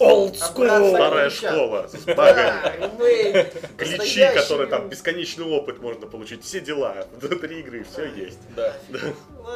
[0.01, 0.91] old- school.
[0.95, 2.79] Старая школа с багами.
[2.99, 3.45] Да,
[3.77, 8.39] Ключи, которые там бесконечный опыт можно получить, все дела, до три игры, все есть.
[8.57, 8.73] Да.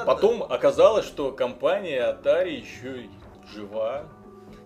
[0.06, 3.10] Потом оказалось, что компания Atari еще и
[3.52, 4.04] жива.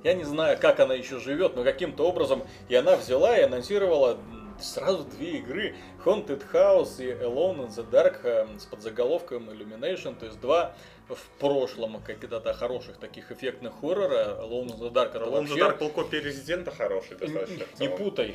[0.05, 4.19] Я не знаю, как она еще живет, но каким-то образом и она взяла и анонсировала
[4.61, 5.75] сразу две игры
[6.05, 10.75] Haunted House и Alone in the Dark э, с подзаголовком Illumination, то есть два
[11.15, 14.39] в прошлом когда-то хороших таких эффектных хоррора.
[14.41, 15.59] Alone in the Dark это Alone вообще...
[15.61, 17.65] Dark был копия Резидента хороший достаточно.
[17.79, 18.27] Не путай.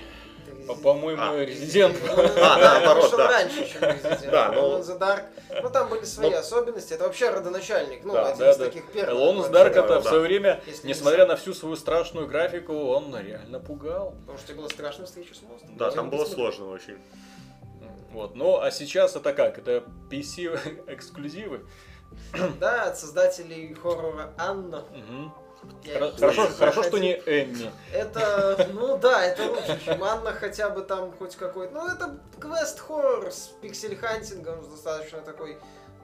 [0.48, 0.68] Резидент.
[0.68, 1.36] По- По-моему, А.
[1.46, 1.98] Резидент.
[2.10, 2.28] Он, А,
[2.60, 3.28] да, наоборот, да.
[3.28, 4.30] раньше, чем Resident.
[4.32, 5.24] Да, но- Alone in the Dark.
[5.62, 6.94] Ну, там были свои Ну, особенности.
[6.94, 8.04] Это вообще родоначальник.
[8.06, 9.14] Ну, один из таких первых.
[9.20, 9.52] Alone in the вообще.
[9.52, 14.12] Dark Да, это в свое время, несмотря на всю свою страшную графику, он реально пугал.
[14.22, 15.76] Потому что тебе было страшно встреча с монстром.
[15.78, 16.98] Да, там было сложно очень.
[18.12, 18.36] Вот.
[18.36, 19.58] Ну, а сейчас это как?
[19.60, 21.66] Это PC эксклюзивы?
[22.60, 24.86] Да, от создателей хоррора Анна.
[25.84, 27.72] Я Хорошо, хорошо, что не Amy.
[27.92, 31.74] Это, ну да, это лучше, чем Анна хотя бы там хоть какой-то.
[31.74, 35.58] Ну, это квест-хоррор с пиксель-хантингом, с достаточно такой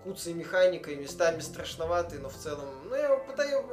[0.03, 2.65] куцей механикой, местами страшноватый, но в целом...
[2.89, 3.63] Ну, я его пытаюсь...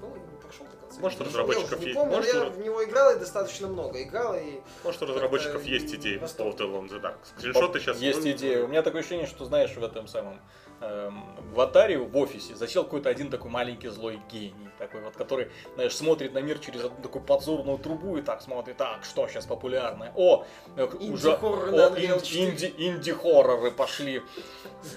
[0.00, 1.00] по-моему, не прошел до конца.
[1.00, 4.36] Может, разработчиков не есть- помню, но может, я в него играл и достаточно много играл,
[4.36, 4.60] и...
[4.84, 7.16] Может, у разработчиков есть идеи по поводу in the Dark.
[7.36, 7.98] Скриншоты сейчас...
[7.98, 8.64] Есть идея.
[8.64, 10.40] У меня такое ощущение, что знаешь, в этом самом
[10.80, 15.94] в Атаре в офисе засел какой-то один такой маленький злой гений, такой вот, который, знаешь,
[15.94, 20.12] смотрит на мир через одну такую подзорную трубу и так смотрит, так, что сейчас популярное?
[20.16, 22.50] О, э, уже Инди-хоррор на о, Unreal ин- 4.
[22.50, 24.22] инди, инди-хорроры пошли.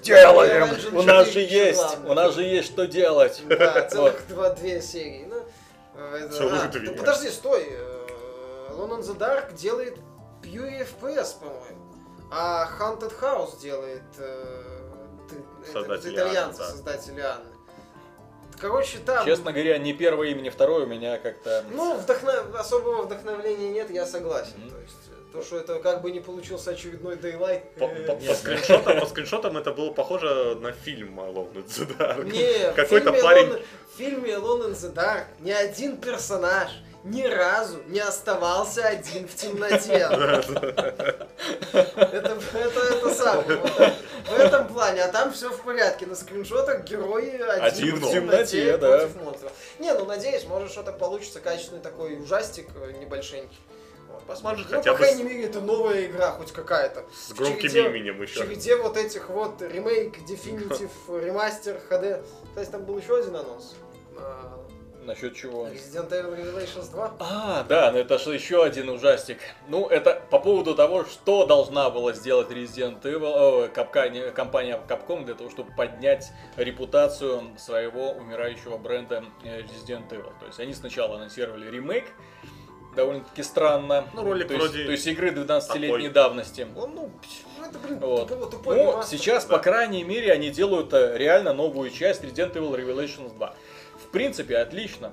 [0.02, 0.70] Делаем!
[0.96, 3.42] У нас же 4 есть, у нас же есть что делать.
[3.48, 5.26] Да, целых два, две серии.
[5.28, 5.38] Ну,
[5.96, 7.68] э, а, да подожди, стой.
[7.70, 8.08] э,
[8.70, 9.98] Alone in the Dark делает
[10.42, 11.84] Pure FPS, по-моему.
[12.32, 14.63] А Haunted House делает э,
[15.72, 16.70] т- это- итальянцы, Анны, да.
[16.70, 17.46] создатели Анны.
[18.60, 19.26] Короче, там...
[19.26, 21.66] Честно говоря, не первое имя, не второе у меня как-то...
[21.72, 24.54] Ну, вдохно- особого вдохновения нет, я согласен.
[24.58, 24.70] Мгм.
[24.70, 27.62] То есть, э, то, что это как бы не получился очередной Daylight.
[27.80, 31.98] По, э, по- по скриншотам, по скриншотам это было похоже на фильм Alone in the
[31.98, 32.24] Dark.
[32.32, 33.46] Не, в Какой-то фильме парень...
[33.48, 36.72] Alone- в фильме Alone in the Dark ни один персонаж
[37.04, 40.08] ни разу не оставался один в темноте.
[41.74, 43.60] Это, это, это самое.
[44.28, 46.06] В этом плане, а там все в порядке.
[46.06, 48.98] На скриншотах герои один, Один в в темноте темноте, да.
[49.00, 49.52] против монстров.
[49.80, 53.58] Не, ну надеюсь, может что-то получится качественный такой ужастик э, небольшенький.
[54.10, 54.60] Вот, посмотрим.
[54.60, 57.04] Может, ну, хотя по бы крайней мере, это новая игра, хоть какая-то.
[57.14, 58.40] С громким череде- именем В еще.
[58.40, 62.24] череде вот этих вот ремейк, дефинитив, ремастер, HD.
[62.50, 63.74] Кстати, там был еще один анонс.
[65.06, 65.68] Насчет чего?
[65.68, 67.14] Resident Evil Revelations 2.
[67.20, 69.40] А, да, ну это же еще один ужастик.
[69.68, 75.26] Ну, это по поводу того, что должна была сделать Resident Evil, о, Capcom- компания Capcom
[75.26, 80.32] для того, чтобы поднять репутацию своего умирающего бренда э, Resident Evil.
[80.40, 82.06] То есть они сначала анонсировали ремейк,
[82.96, 84.06] довольно-таки странно.
[84.14, 86.10] Ну, ролик то есть, вроде то есть игры 12-летней такой.
[86.10, 86.68] давности.
[86.78, 87.12] Он, ну,
[87.58, 88.28] Ну, это, блин, Вот.
[88.30, 89.58] тупой, тупой Ну, сейчас, да.
[89.58, 93.54] по крайней мере, они делают э, реально новую часть Resident Evil Revelations 2.
[94.14, 95.12] В принципе, отлично.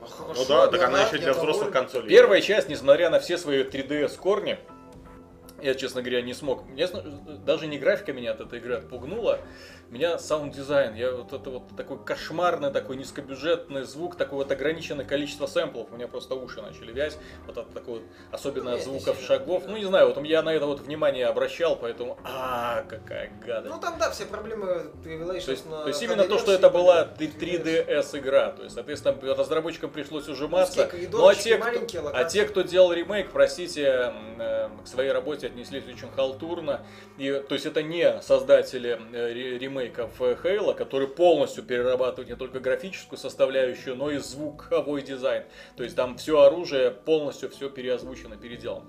[0.00, 2.08] Ну хорошо, да, я так она еще для взрослых консолей.
[2.08, 4.60] Первая часть, несмотря на все свои 3DS корни,
[5.60, 6.66] я, честно говоря, не смог.
[6.68, 6.86] Мне
[7.44, 9.40] даже не графика меня от этой игры отпугнула,
[9.90, 10.94] меня саунд-дизайн.
[10.94, 15.88] Я вот это вот такой кошмарный, такой низкобюджетный звук, такое вот ограниченное количество сэмплов.
[15.90, 17.18] У меня просто уши начали вянуть.
[17.46, 19.64] Вот от такой вот, особенно от звуков шагов.
[19.66, 23.74] Ну, не знаю, вот я на это вот внимание обращал, поэтому, а какая гадость.
[23.74, 26.70] Ну, там, да, все проблемы Revelations То есть, на то есть именно то, что это
[26.70, 28.50] была были 3DS игра.
[28.50, 30.88] То есть, соответственно, разработчикам пришлось ужиматься.
[31.10, 35.84] Ну а те, кто, а те, кто делал ремейк, простите, э, к своей работе отнеслись
[35.86, 36.82] очень халтурно.
[37.18, 42.36] И, то есть это не создатели э, ре- ремейков э, Хейла, которые полностью перерабатывают не
[42.36, 45.44] только графическую составляющую, но и звуковой дизайн.
[45.76, 48.86] То есть там все оружие полностью все переозвучено, переделано.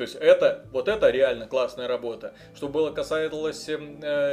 [0.00, 2.32] То есть это, вот это реально классная работа.
[2.54, 3.76] Что было касалось э,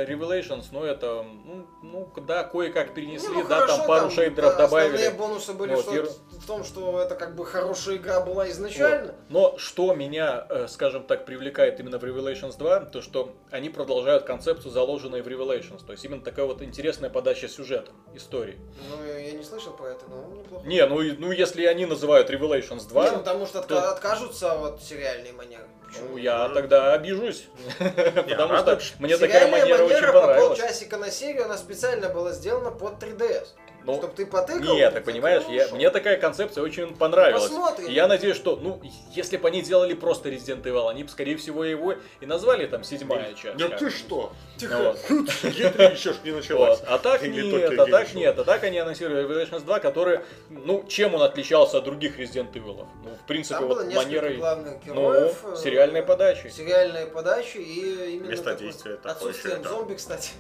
[0.05, 4.51] Revelations, ну это, ну, ну да, кое-как перенесли, Не, ну, да, хорошо, там пару шейдеров
[4.55, 4.95] да, добавили.
[4.95, 6.05] Основные бонусы были Вот, что- и-
[6.39, 9.07] в том, что это как бы хорошая игра была изначально.
[9.07, 9.15] Вот.
[9.28, 14.24] Но что меня, э, скажем так, привлекает именно в Revelations 2, то что они продолжают
[14.24, 15.86] концепцию, заложенную в Revelations.
[15.86, 18.57] То есть именно такая вот интересная подача сюжета, истории.
[18.89, 20.65] Ну, я не слышал про это, но неплохо.
[20.65, 24.82] Не, ну, ну если они называют Revelations 2, Не, ну потому что то- откажутся от
[24.82, 25.68] сериальной манеры.
[25.88, 26.08] Почему?
[26.12, 27.47] ну, я тогда обижусь.
[27.80, 30.60] Потому что мне такая манера очень по понравилась.
[30.60, 33.47] полчасика на серию, она специально была сделана под 3DS.
[33.88, 34.75] Ну, чтобы ты потыкал.
[34.75, 37.43] Нет, так понимаешь, я, мне такая концепция очень понравилась.
[37.43, 37.88] Посмотрим.
[37.88, 38.81] И Я надеюсь, что, ну,
[39.11, 42.83] если бы они делали просто Resident Evil, они бы, скорее всего, его и назвали там
[42.83, 43.57] седьмая часть.
[43.57, 44.33] Да ты что?
[44.57, 44.77] Тихо.
[44.77, 44.97] Вот.
[45.43, 46.81] Е3 еще не началась.
[46.85, 50.19] А так нет, а так нет, а так они анонсировали Revelations 2, который,
[50.49, 52.85] ну, чем он отличался от других Resident Evil?
[53.03, 56.49] Ну, в принципе, вот манерой, главных ну, э, сериальной подачи.
[56.49, 60.31] Сериальная подача и именно Место действия такое Отсутствием еще, зомби, кстати.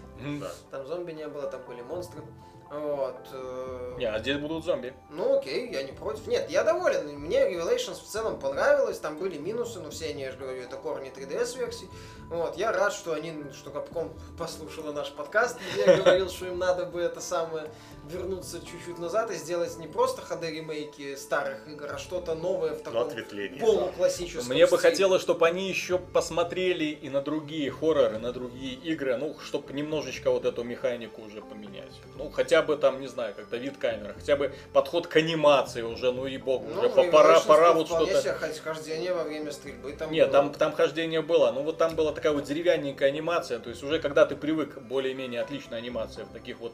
[0.41, 0.51] Да.
[0.71, 2.21] Там зомби не было, там были монстры.
[2.69, 3.15] Вот.
[3.37, 4.93] Э, Не, а здесь будут зомби.
[5.09, 6.27] Ну окей, я не против.
[6.27, 7.07] Нет, я доволен.
[7.19, 8.99] Мне Revelations в целом понравилось.
[8.99, 11.89] Там были минусы, но все они, я же говорю, это корни 3DS версий.
[12.29, 16.57] Вот, я рад, что они, что Capcom послушала наш подкаст, где я говорил, что им
[16.57, 17.69] надо бы это самое
[18.11, 22.77] вернуться чуть-чуть назад и сделать не просто HD ремейки старых игр, а что-то новое в
[22.77, 23.59] Ну, таком ответвление.
[23.59, 24.91] полуклассическом Мне бы стиле.
[24.91, 30.31] хотелось, чтобы они еще посмотрели и на другие хорроры, на другие игры, ну, чтобы немножечко
[30.31, 31.91] вот эту механику уже поменять.
[32.17, 36.11] Ну, хотя бы там, не знаю, как-то вид камеры, хотя бы подход к анимации уже,
[36.11, 38.21] ну и бог, Ну, уже по- пора, пора вот что-то...
[38.21, 38.33] себе
[38.63, 40.33] хождение во время стрельбы там Нет, было.
[40.41, 41.51] там, там хождение было.
[41.51, 43.59] Ну вот там была такая вот деревянненькая анимация.
[43.59, 46.73] То есть уже когда ты привык, более-менее отличная анимация в таких вот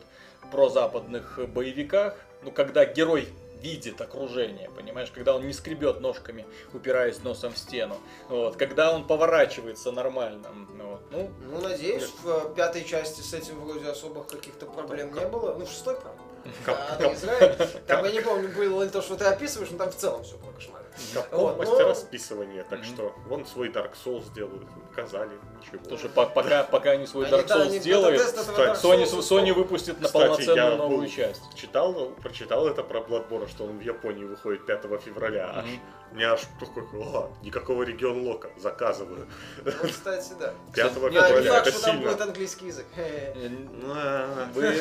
[0.52, 3.28] прозападных боевиках, ну когда герой
[3.62, 9.08] видит окружение, понимаешь, когда он не скребет ножками, упираясь носом в стену, вот, когда он
[9.08, 14.66] поворачивается нормально, ну, вот, ну, Ну, надеюсь, в пятой части с этим вроде особых каких-то
[14.66, 15.56] проблем не было.
[15.58, 16.22] Ну, в шестой, правда.
[16.68, 17.56] А, Израиль.
[17.88, 20.36] Там, я не помню, было ли то, что ты описываешь, но там в целом все
[20.38, 20.83] было кошмарно.
[21.32, 25.80] Вот, мастера но- списывания, так что вон свой Dark Souls делают, показали, ничего.
[25.80, 30.78] потому что по- пока, пока они свой Dark Souls Dark Sony, Sony выпустит на полноценную
[30.78, 31.42] новую был- часть.
[31.56, 35.52] Читал, прочитал это про Bloodborne, что он в Японии выходит 5 февраля.
[35.56, 35.66] Аж,
[36.12, 39.28] у меня аж такой, о, никакого регион лока, заказываю.
[39.66, 40.54] Ну, кстати, да.
[40.76, 42.86] 5 Не, А, не февраля, факт, это что там будет английский язык.
[42.96, 44.76] А, Вы,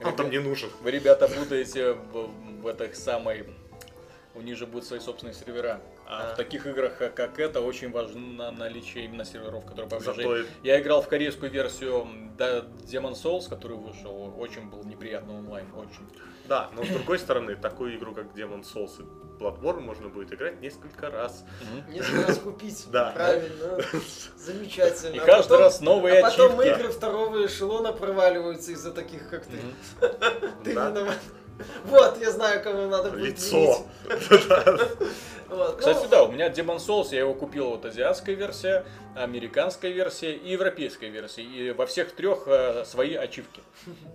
[0.04, 0.70] Он там не нужен.
[0.82, 2.28] Вы, ребята, путаете в,
[2.62, 3.46] в этой самой...
[4.38, 5.80] У них же будут свои собственные сервера.
[6.06, 6.32] А А.
[6.32, 11.02] в таких играх, как- это, очень важно наличие именно серверов, которые по Зато Я играл
[11.02, 12.06] в корейскую версию
[12.38, 14.32] Demon Souls, который вышел.
[14.38, 16.06] Очень был неприятно онлайн, очень.
[16.46, 20.60] Да, но с другой стороны, такую игру, как Demon Souls и Bloodborne, можно будет играть
[20.60, 21.44] несколько раз.
[21.88, 22.86] Несколько раз купить.
[22.90, 23.10] Да.
[23.10, 23.78] Правильно.
[24.36, 25.14] Замечательно.
[25.14, 26.78] И А каждый потом- раз новые А потом ачивки.
[26.80, 29.58] игры второго эшелона проваливаются из-за таких, как ты.
[30.64, 30.90] Ты Да.
[30.90, 31.18] виноват.
[31.84, 33.86] Вот, я знаю, кому надо будет Лицо.
[35.48, 38.84] Вот, Кстати, ну, да, у меня Demon Souls, я его купил вот азиатская версия,
[39.16, 41.42] американская версия и европейская версия.
[41.42, 43.62] И во всех трех э, свои ачивки.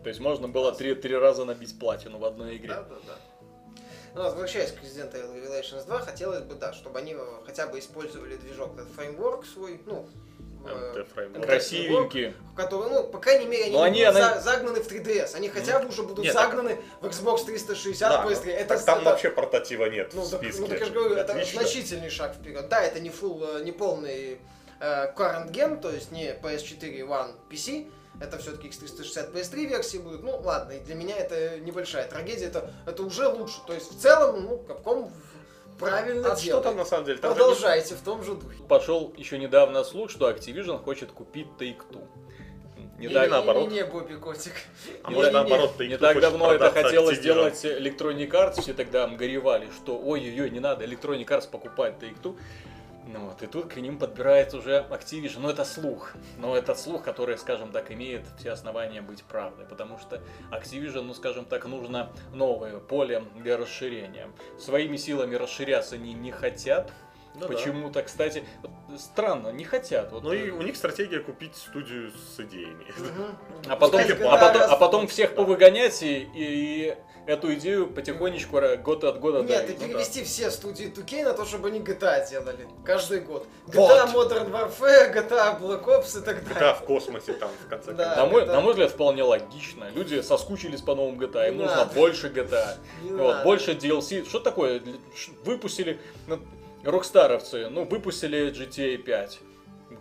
[0.04, 2.70] То есть можно было три, три раза набить платину в одной игре.
[2.70, 3.16] Да, да, да.
[4.14, 7.80] Ну, возвращаясь к Resident Evil Revelations 2, хотелось бы, да, чтобы они э, хотя бы
[7.80, 10.08] использовали движок, этот фреймворк свой, ну,
[10.68, 14.88] э, MT который, ну, по крайней мере, они Но не они- будут она- загнаны в
[14.88, 18.54] 3DS, они хотя бы уже будут Нет, так- загнаны в Xbox 360 Да, быстрее.
[18.54, 20.62] Это, так там это- вообще портатива нет ну, в так, списке.
[20.62, 21.62] ну, так я же говорю, это Отлично.
[21.62, 22.68] значительный шаг вперед.
[22.70, 24.40] Да, это не full, э, не полный
[24.80, 27.90] э, current gen, то есть не PS4 One PC,
[28.20, 30.24] это все-таки X360 PS3 версии будут.
[30.24, 33.62] Ну ладно, и для меня это небольшая трагедия, это, это уже лучше.
[33.66, 35.10] То есть в целом, ну, Capcom
[35.80, 36.64] правильно А что делает.
[36.66, 37.18] там на самом деле?
[37.20, 38.62] Там же Продолжайте в том же духе.
[38.68, 42.06] Пошел еще недавно слух, что Activision хочет купить Take-Two.
[43.04, 43.70] Не, Или так, наоборот.
[43.70, 44.54] Не, не, Бобби Котик.
[45.04, 48.62] А Не может так- наоборот, ты не так давно это хотелось хотелось сделать Electronic Arts,
[48.62, 52.38] все тогда горевали, что ой-ой-ой, не надо Electronic Arts покупать Take-Two.
[53.06, 55.40] Ну вот, и тут к ним подбирается уже Activision.
[55.40, 56.14] Ну это слух.
[56.38, 59.66] Но это слух, который, скажем так, имеет все основания быть правдой.
[59.66, 64.30] Потому что Activision, ну скажем так, нужно новое поле для расширения.
[64.58, 66.94] Своими силами расширяться они не хотят.
[67.36, 67.48] Ну да.
[67.48, 70.12] Почему-то, кстати, вот странно, не хотят.
[70.12, 72.86] Вот, Ну и у них стратегия купить студию с идеями.
[73.68, 79.04] А потом, Пускай а потом, а потом всех повыгонять и, и эту идею потихонечку год
[79.06, 79.70] от года Нет, давить.
[79.70, 79.88] и Ну да.
[79.88, 83.48] перевести все студии 2K на то, чтобы они GTA делали каждый год.
[83.68, 83.90] Вот.
[83.92, 86.72] GTA Modern Warfare, GTA Black Ops и так далее.
[86.72, 88.16] GTA в космосе там в конце Да.
[88.16, 88.18] концов.
[88.18, 89.90] На мой, на мой взгляд, вполне логично.
[89.96, 91.94] Люди соскучились по новым GTA, им Не нужно надо.
[91.96, 92.78] больше GTA.
[93.04, 93.44] Не Вот, надо.
[93.46, 94.28] больше DLC.
[94.28, 94.82] Что такое?
[95.46, 96.40] Выпустили ну,
[96.84, 99.40] рокстаровцы, ну, выпустили GTA 5.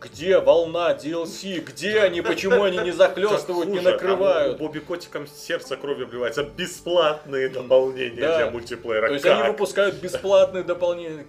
[0.01, 1.61] Где волна DLC?
[1.61, 2.23] Где они?
[2.23, 4.59] Почему они не захлестывают, не там накрывают?
[4.59, 6.43] Бобби Котиком сердце кровью обливается.
[6.45, 9.09] Бесплатные дополнения для мультиплеера.
[9.09, 11.27] То есть они выпускают бесплатные дополнения.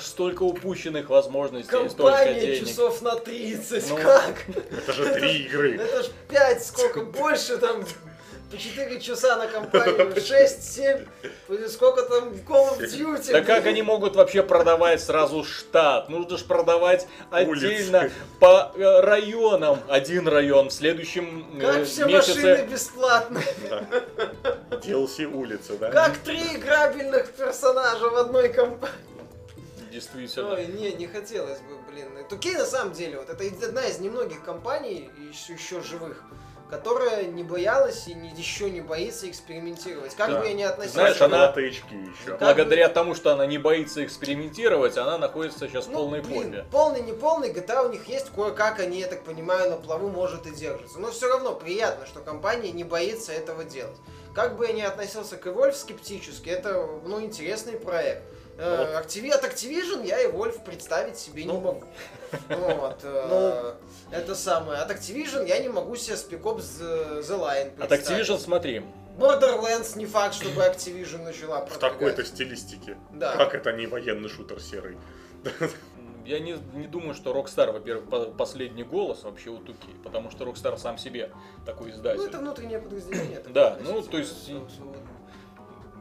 [0.00, 2.66] Столько упущенных возможностей, столько денег.
[2.66, 3.96] часов на 30, Ну.
[3.96, 4.34] как?
[4.76, 5.76] Это же три игры.
[5.76, 7.84] Это ж 5, сколько больше там,
[8.50, 13.32] по 4 часа на компанию, 6, 7, сколько там в Call of Duty.
[13.32, 16.08] Да как они могут вообще продавать сразу штат?
[16.08, 18.12] Нужно же продавать отдельно Улицы.
[18.40, 19.78] по э, районам.
[19.88, 23.40] Один район в следующем э, Как все машины бесплатно.
[23.68, 23.84] Да.
[24.70, 25.90] DLC улицы, да?
[25.90, 28.96] Как три играбельных персонажа в одной компании.
[29.92, 30.54] Действительно.
[30.54, 32.08] Ой, не, не хотелось бы, блин.
[32.28, 36.22] Тукей на самом деле, вот это одна из немногих компаний, еще, еще живых,
[36.70, 40.14] которая не боялась и не, еще не боится экспериментировать.
[40.14, 40.40] Как Да.
[40.40, 40.94] бы я ни относился...
[40.94, 42.30] Знаешь, Знаешь, она- очки еще.
[42.36, 46.50] Как Благодаря тому, что она не боится экспериментировать, она находится сейчас в Ну, полной блин,
[46.52, 46.64] попе.
[46.70, 50.46] полный, не полный, GTA у них есть кое-как, они, я так понимаю, на плаву может
[50.46, 50.98] и держатся.
[50.98, 53.96] Но все равно приятно, что компания не боится этого делать.
[54.34, 58.22] Как бы я ни относился к Evolve скептически, это, ну, интересный проект.
[58.58, 61.60] Э, Activi- От Activision я Evolve представить себе не Ну.
[61.60, 61.84] могу.
[62.48, 63.74] Вот, э,
[64.10, 64.80] это самое.
[64.80, 68.28] От Activision я не могу себе Spec Ops The, The Line От представить.
[68.28, 68.82] Activision смотри.
[69.18, 72.96] Borderlands не факт, чтобы Activision начала В такой-то стилистике.
[73.12, 73.36] Да.
[73.36, 74.96] Как это не военный шутер серый?
[76.26, 80.44] Я не, не думаю, что Rockstar, во-первых, по- последний голос вообще у Туки, потому что
[80.44, 81.32] Rockstar сам себе
[81.66, 82.20] такой издатель.
[82.20, 83.42] Ну, это внутреннее подразделение.
[83.48, 84.50] Да, ну, то есть.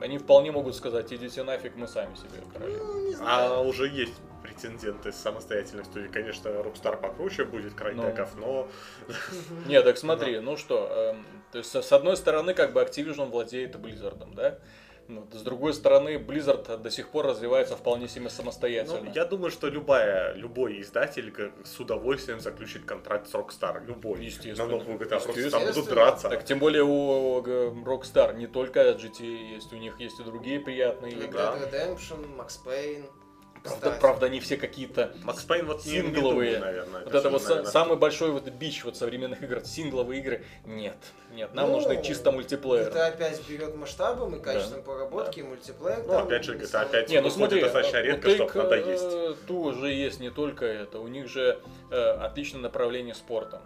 [0.02, 2.78] Они вполне могут сказать, идите нафиг, мы сами себе короли.
[2.78, 3.54] Ну, не знаю.
[3.54, 6.12] А уже есть претенденты с самостоятельной студией.
[6.12, 8.68] Конечно, Rockstar покруче будет, Крайтеков, но...
[9.68, 13.76] Не, так смотри, ну что, эм, то есть с одной стороны, как бы Activision владеет
[13.76, 14.60] Blizzard, да?
[15.10, 19.12] Ну, с другой стороны, Blizzard до сих пор развивается вполне себе Ну, самостоятельно.
[19.16, 21.34] я думаю, что любая, любой издатель
[21.64, 23.84] с удовольствием заключит контракт с Rockstar.
[23.86, 24.24] Любой.
[24.24, 24.70] Естественно.
[24.70, 25.20] На новую GTA.
[25.24, 26.30] Просто там будут драться.
[26.30, 31.14] Так тем более у Rockstar не только GTA есть, у них есть и другие приятные
[31.14, 31.40] Red игры.
[31.40, 31.56] да.
[31.58, 33.06] Dead Redemption, Max Payne.
[33.64, 36.56] Правда, правда, они все какие-то Макс Пейн вот не, не Сингловые.
[36.56, 37.04] думаю, наверное.
[37.04, 37.72] Вот это вот наверное.
[37.72, 40.46] самый большой вот бич вот современных игр, сингловые игры.
[40.66, 40.96] Нет,
[41.34, 42.88] нет, нам Ну, нужны чисто мультиплеер.
[42.88, 46.04] Это опять берет масштабом и качеством поработки, и мультиплеер.
[46.06, 48.76] Ну, там опять же, не самый- 5 Не, ну смотри, достаточно редко, чтоб Take, надо
[48.76, 49.04] э, есть.
[49.48, 51.60] Two же есть не только это, у них же
[51.92, 53.62] э, отличное направление спорта.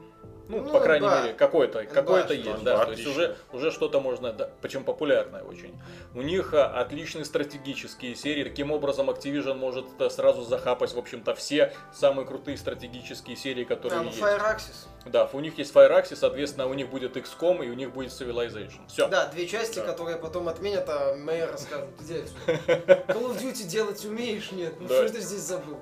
[0.50, 1.22] Ну, Ну, по крайней да.
[1.22, 2.86] мере, какое-то, какое-то что- есть, да, да.
[2.86, 3.12] То есть отлично.
[3.12, 5.80] уже, уже что-то можно, да, причем популярное очень.
[6.14, 8.44] У них а, отличные стратегические серии.
[8.44, 14.04] Таким образом, Activision может сразу захапать, в общем-то, все самые крутые стратегические серии, которые А,
[14.04, 14.20] ну, есть.
[14.22, 14.88] Fire Axis.
[15.06, 18.88] Да, у них есть Fire соответственно, у них будет XCOM и у них будет Civilization.
[18.88, 19.08] Все.
[19.08, 19.86] Да, две части, Да.
[19.86, 24.52] которые потом отменят, а мэр расскажет, где Call of Duty делать умеешь?
[24.52, 24.74] Нет.
[24.80, 24.96] Ну Да.
[25.08, 25.78] что ты здесь забыл?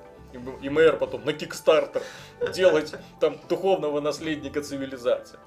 [0.62, 2.02] И, мэр потом на Kickstarter
[2.54, 5.38] делать там духовного наследника цивилизации.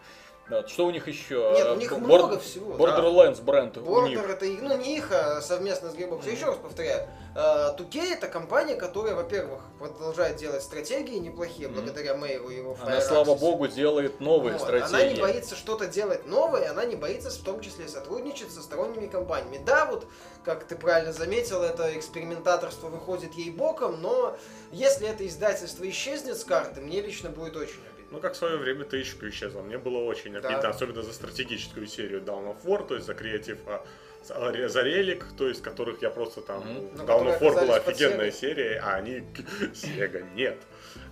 [0.49, 1.51] Да, что у них еще?
[1.55, 2.77] Нет, Э, у них Бор- много всего.
[2.77, 2.83] да.
[2.83, 4.19] Borderlands бренд у них.
[4.19, 6.29] Border это, ну не их, а совместно с Gearbox.
[6.29, 11.75] Еще раз повторяю, э, 2K это компания, которая, во-первых, продолжает делать стратегии неплохие, Мгм.
[11.75, 14.95] благодаря Мэйру и его Она, слава богу, делает новые Вот, стратегии.
[15.03, 19.07] Она не боится что-то делать новое, она не боится в том числе сотрудничать со сторонними
[19.07, 19.61] компаниями.
[19.65, 20.07] Да, вот,
[20.43, 24.37] как ты правильно заметил, это экспериментаторство выходит ей боком, но
[24.71, 27.91] если это издательство исчезнет с карты, мне лично будет очень обидно.
[28.11, 29.61] Ну, как в свое время THQ исчезла.
[29.61, 30.39] Мне было очень Да.
[30.47, 33.83] обидно, особенно за стратегическую серию Dawn of War, то есть за креатив, а,
[34.27, 36.63] за релик, то есть которых я просто там...
[36.65, 38.31] Ну, которые of War была офигенная Sega.
[38.31, 39.23] серия, а они...
[39.73, 40.57] Сега, нет.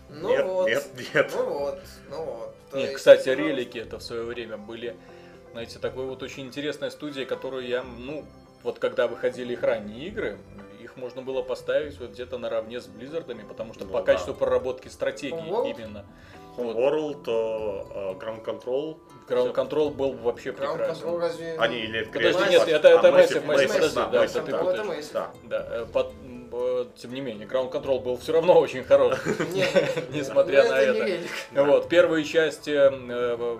[0.09, 0.68] Ну нет, вот.
[0.68, 1.34] нет, нет.
[1.36, 2.55] Ну вот, ну вот.
[2.70, 4.95] То Нет, есть, кстати, ну, релики это в свое время были,
[5.51, 8.26] знаете, такой вот очень интересная студия, которую я, ну,
[8.64, 10.38] вот когда выходили их ранние игры,
[10.82, 14.05] их можно было поставить вот где-то наравне с Близзардами, потому что Ну по да.
[14.05, 15.72] качеству проработки стратегии Homeworld?
[15.72, 16.05] именно.
[16.56, 16.76] Вот.
[16.76, 18.97] Homeworld, э, э, Ground Control,
[19.28, 21.04] Ground Control был вообще Ground прекрасен.
[21.08, 21.56] Control разве...
[21.58, 24.51] они или Подожди, Creative нет, это- это А, Massive, Massive, Massive, подожди, да, да, Massive,
[24.51, 24.64] да.
[24.64, 24.84] Вот это.
[24.84, 25.14] Massive.
[25.14, 25.32] Да.
[25.43, 26.14] Да, э, под-
[26.51, 29.18] э, тем не менее, Ground Control был все равно очень хорош,
[30.14, 31.66] несмотря ну, на это.
[31.66, 33.58] Вот, первые части э,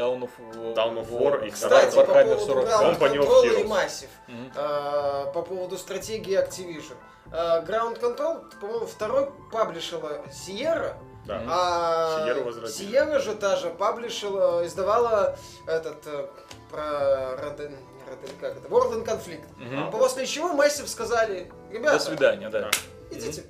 [0.00, 2.68] Down of, Down of War и Кстати, по Warhammer поводу 40.
[2.68, 3.64] Ground Control и.
[3.64, 4.52] Massive, Мгм.
[4.56, 6.96] а, по поводу стратегии Activision.
[7.32, 10.94] А, Ground Control, по-моему, второй паблишила Sierra,
[11.30, 11.42] Да.
[11.48, 12.90] А Sierra возродили.
[12.90, 16.26] Sierra же та же паблишила, издавала этот э,
[16.70, 17.76] про Роден,
[18.08, 19.44] Роден- как это, World in Conflict.
[19.58, 19.90] Мгм.
[19.90, 22.70] После чего Massive сказали, ребята, До свидания, да.
[23.10, 23.44] Идите.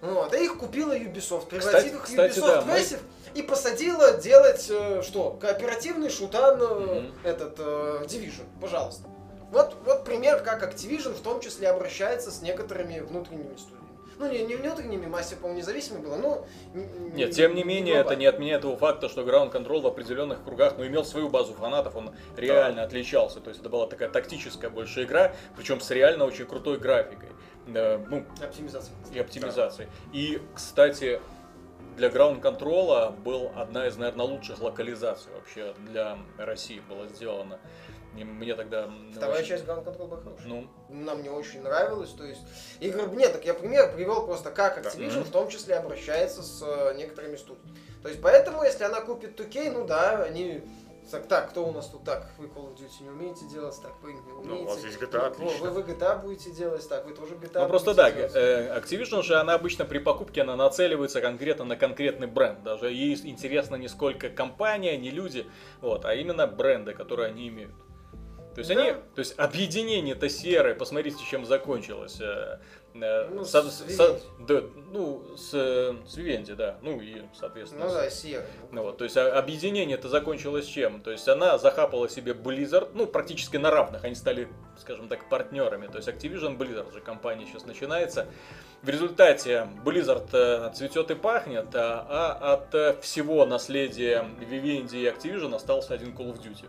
[0.00, 3.00] Вот, и их купила Ubisoft, Кстати- превратив их в кстати, Ubisoft да, мы- Massive
[3.34, 5.30] и посадила делать э, что?
[5.40, 7.14] Кооперативный шутан э, Мгм.
[7.24, 9.08] этот э, Division, пожалуйста.
[9.50, 13.83] Вот, вот пример, как Activision в том числе обращается с некоторыми внутренними студиями.
[14.18, 16.46] Ну, не, не внутренними, Massive, по-моему, независимой была, но...
[16.72, 18.20] Нет, тем не менее, это глобально.
[18.20, 21.96] не отменяет того факта, что Ground Control в определенных кругах, ну, имел свою базу фанатов,
[21.96, 23.40] он реально отличался.
[23.40, 27.30] То есть это была такая тактическая больше игра, причем с реально очень крутой графикой.
[27.66, 28.94] Э, ну, Оптимизация.
[29.12, 29.88] и оптимизацией.
[30.12, 31.20] И, кстати,
[31.96, 37.58] для Ground Control был одна из, наверное, лучших локализаций вообще для России была сделана.
[38.22, 38.88] Мне тогда...
[39.12, 40.46] Вторая очень- часть Ground Control была хорошая.
[40.46, 42.42] Ну, Нам не очень нравилось, то есть
[42.80, 43.06] игры...
[43.16, 44.88] Нет, так я пример привел просто, как Да.
[44.90, 45.24] Activision Мгм.
[45.24, 47.76] в том числе обращается с э, некоторыми студиями.
[48.02, 50.62] То есть поэтому, если она купит 2K, ну да, они...
[51.10, 52.30] Так, так, кто у нас тут так?
[52.38, 54.48] Вы Call of Duty не умеете делать, так, вы не умеете.
[54.48, 55.70] Ну, у вас есть GTA, отлично.
[55.70, 58.32] Вы, вы GTA будете делать, так, вы тоже GTA Ну просто да, делать.
[58.34, 62.62] э, Activision же, она обычно при покупке, она нацеливается конкретно на конкретный бренд.
[62.62, 65.46] Даже ей интересно не сколько компания, не люди,
[65.82, 67.74] вот, а именно бренды, которые они имеют.
[68.54, 68.80] То есть Да.
[68.80, 72.18] они, то есть объединение-то серое, посмотрите, чем закончилось.
[72.20, 72.58] э,
[72.94, 77.90] э, Ну, со- с со- да, ну, с, с Vivendi, да, ну и, соответственно, Ну
[77.90, 78.44] с- да, Sierra.
[78.70, 81.00] ну вот, то есть а- объединение это закончилось чем?
[81.00, 84.46] То есть она захапала себе Blizzard, ну практически на равных, они стали,
[84.78, 85.88] скажем так, партнерами.
[85.88, 88.28] То есть Activision Blizzard же компания сейчас начинается.
[88.82, 92.06] В результате Blizzard э, цветет и пахнет, а,
[92.40, 96.66] а от всего наследия Vivendi и Activision остался один Call of Duty.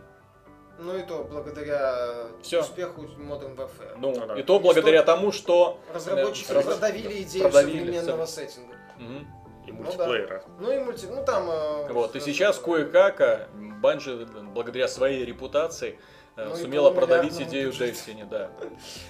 [0.78, 2.60] Ну и то, благодаря Всё.
[2.60, 3.96] успеху Modern Warfare.
[3.98, 4.38] Ну, Ну да.
[4.38, 5.78] и то благодаря тому, что...
[5.92, 8.74] Разработчики Раз- продавили идею продавили современного сеттинга.
[8.98, 9.26] Мгм.
[9.66, 10.42] И Ну мультиплеера.
[10.60, 11.06] Ну и мульти...
[11.06, 11.48] Ну там...
[11.50, 13.48] э, Вот, и сейчас кое-как а,
[13.82, 17.72] Bungie, благодаря своей репутации, э, Ну и сумела продавить идею.
[17.72, 18.50] Destiny, да.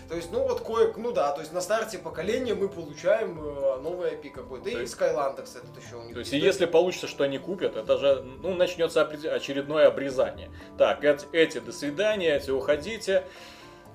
[0.08, 3.80] То есть, ну вот кое, ну да, то есть на старте поколения мы получаем э,
[3.80, 4.70] новый IP какой-то.
[4.70, 6.14] То И Skylanders этот еще у них.
[6.14, 10.50] То есть, и если получится, что они купят, это же, ну, начнется очередное обрезание.
[10.78, 13.26] Так, эти, эти до свидания, эти уходите.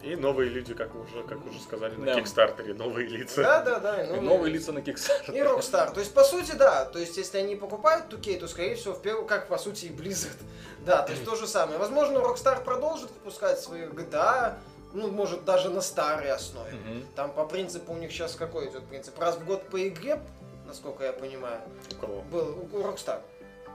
[0.03, 2.15] И новые люди, как уже, как уже сказали, на Да.
[2.15, 3.41] Кикстартере, новые лица.
[3.43, 4.03] Да, да, да.
[4.03, 5.33] И ну, новые лица на Kickstarter.
[5.33, 5.93] И Rockstar.
[5.93, 6.85] То есть, по сути, да.
[6.85, 9.89] То есть, если они покупают 2K, то, скорее всего, в первую, как, по сути, и
[9.89, 10.37] Blizzard.
[10.85, 11.77] Да, то есть, то же самое.
[11.77, 14.55] Возможно, Rockstar продолжит выпускать свои GTA,
[14.93, 16.71] ну, может, даже на старой основе.
[16.73, 17.05] Мгм.
[17.15, 19.17] Там по принципу у них сейчас какой идет принцип?
[19.19, 20.19] Раз в год по игре,
[20.65, 21.59] насколько я понимаю,
[21.91, 22.21] У кого?
[22.31, 23.21] был у Rockstar.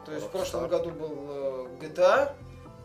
[0.04, 2.32] То есть в прошлом году был э, GTA,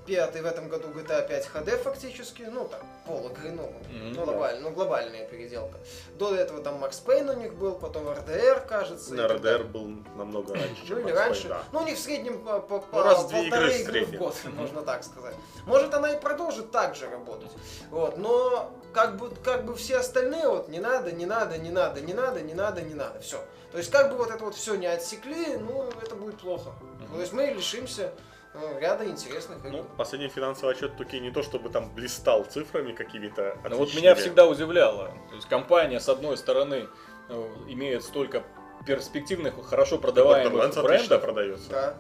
[0.06, 4.14] пятый в этом году GTA 5 HD фактически, ну там пол игры, ну, Мгм.
[4.14, 5.78] ну, глобально, ну глобальная переделка.
[6.18, 9.14] До этого там Макс Пейн у них был, потом RDR, кажется.
[9.16, 9.64] RDR далее.
[9.68, 11.47] был намного раньше, Ну чем или Max Payne, раньше.
[11.49, 11.64] да.
[11.72, 13.45] Ну, у них в среднем по, по- по- Ну, раз полторы
[13.78, 15.36] игры игры в год, можно так сказать.
[15.66, 17.52] Может, она и продолжит так же работать.
[17.89, 22.02] Вот, но как бы, как бы все остальные, вот, не надо, не надо, не надо,
[22.02, 23.43] не надо, не надо, не надо, все.
[23.72, 26.72] То есть, как бы вот это вот все не отсекли, ну, это будет плохо.
[26.99, 27.14] Мгм.
[27.16, 28.31] То есть, мы лишимся ну,
[28.80, 29.78] ряда интересных игр.
[29.78, 34.02] Ну, последний финансовый отчет Туки не то чтобы там блистал цифрами какими-то Но вот отличными.
[34.02, 35.08] меня всегда удивляло.
[35.30, 36.88] То есть компания, с одной стороны,
[37.30, 38.43] э, имеет столько
[38.86, 41.70] перспективных, хорошо продаваемых брендов, продается.
[41.70, 41.97] Да.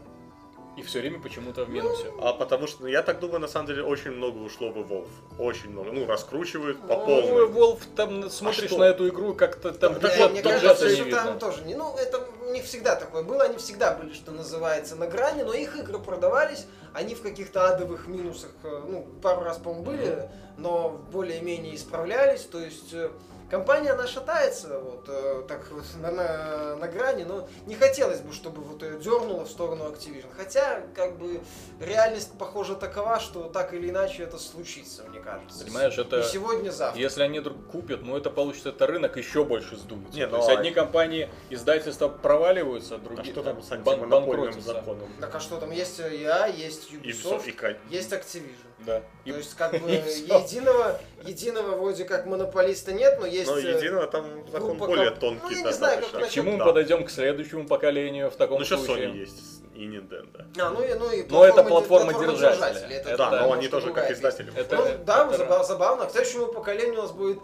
[0.77, 2.13] И все время почему-то в минусе.
[2.21, 5.07] А потому что, ну, я так думаю, на самом деле, очень много ушло в Evolve.
[5.37, 5.91] Очень много.
[5.91, 7.47] Ну, раскручивают по Ну, Ну, полной.
[7.47, 8.77] Волф, там смотришь что?
[8.79, 11.23] на эту игру, как-то там Да, бюджет, мне кажется, не что видно.
[11.23, 11.75] там тоже не.
[11.75, 15.75] Ну, это них всегда такое было, они всегда были, что называется, на грани, но их
[15.77, 21.75] игры продавались, они в каких-то адовых минусах, э, ну, пару раз, по-моему, были, но более-менее
[21.75, 23.09] исправлялись, то есть э,
[23.51, 28.33] компания, она шатается, вот, э, так вот, на, на, на грани, но не хотелось бы,
[28.33, 30.27] чтобы вот ее дернуло в сторону Activision.
[30.35, 31.41] Хотя, как бы,
[31.79, 35.65] реальность, похоже, такова, что так или иначе это случится, мне кажется.
[35.65, 36.99] Понимаешь, это- Не сегодня, завтра.
[36.99, 40.17] Если они друг купят, ну это получится, это рынок еще больше сдуется.
[40.17, 44.61] Не, То ну, есть а- одни компании, издательства проваливаются, А другие что там с антимонопольным
[44.61, 45.09] законом?
[45.19, 48.71] Так а что там есть EA, есть И все, Ubisoft, и есть Activision.
[48.85, 49.03] Да.
[49.25, 53.40] И- То есть как бы и единого, единого вроде как монополиста нет, но есть...
[53.47, 56.57] Но э, единого там закон группа более тонкий Ну, я не знаю, как к чему
[56.57, 59.07] мы подойдем к следующему поколению в таком Ну, сейчас случае?
[59.09, 60.45] Sony есть и Nintendo.
[60.59, 64.11] А, ну и, ну и Но это платформа-держатели, это Это Да, но они тоже как
[64.11, 64.51] издатели.
[64.55, 66.05] Это- ну да, это- заба- забавно.
[66.05, 67.39] К следующему поколению у нас будет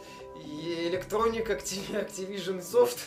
[0.45, 2.99] Electronic, Acti- Activision Soft.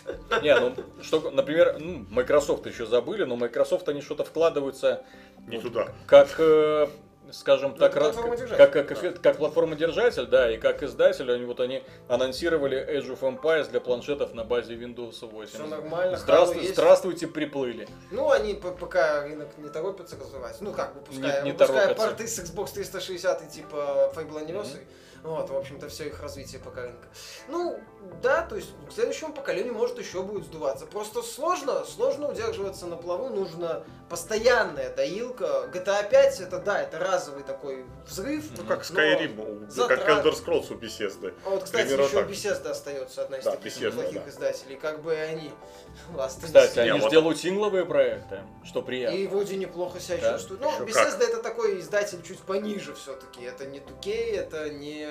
[0.42, 5.04] Не, ну, что, например, ну, Microsoft еще забыли, но Microsoft они что-то вкладываются
[5.46, 5.88] Не ну, туда.
[6.06, 6.88] как, э,
[7.32, 11.82] скажем Ну, так, как, как, как, как платформодержатель, да, и как издатель, они вот они
[12.08, 15.52] анонсировали Age of Empires для планшетов на базе Windows 8.
[15.54, 17.88] Все нормально, Здравствуй- здравствуйте, приплыли.
[18.10, 20.56] Ну, они пока рынок не торопятся развивать.
[20.60, 24.84] Ну как, выпуская, Не- не выпуская порты с Xbox 360 и типа Fable Anniversary.
[25.22, 27.06] Вот, в общем-то, все их развитие пока рынка.
[27.48, 27.78] Ну,
[28.22, 30.86] да, то есть к следующему поколению может еще будет сдуваться.
[30.86, 35.70] Просто сложно, сложно удерживаться на плаву, нужно постоянная доилка.
[35.72, 38.44] GTA 5 это да, это разовый такой взрыв.
[38.56, 41.34] Ну, как Skyrim, у- как затрат- Elder Scrolls у Bethesda.
[41.44, 42.30] А вот, кстати, примерно еще так.
[42.30, 44.30] Bethesda остается одна из Да, таких Bethesda, неплохих да.
[44.30, 44.76] издателей.
[44.76, 45.52] Как бы они
[46.14, 49.16] last Кстати, они вот- делают сингловые проекты, что приятно.
[49.16, 50.32] И вроде неплохо себя Да?
[50.32, 50.60] чувствует.
[50.62, 53.42] Ну, Bethesda это такой издатель чуть пониже все-таки.
[53.42, 55.09] Это не 2K, это не...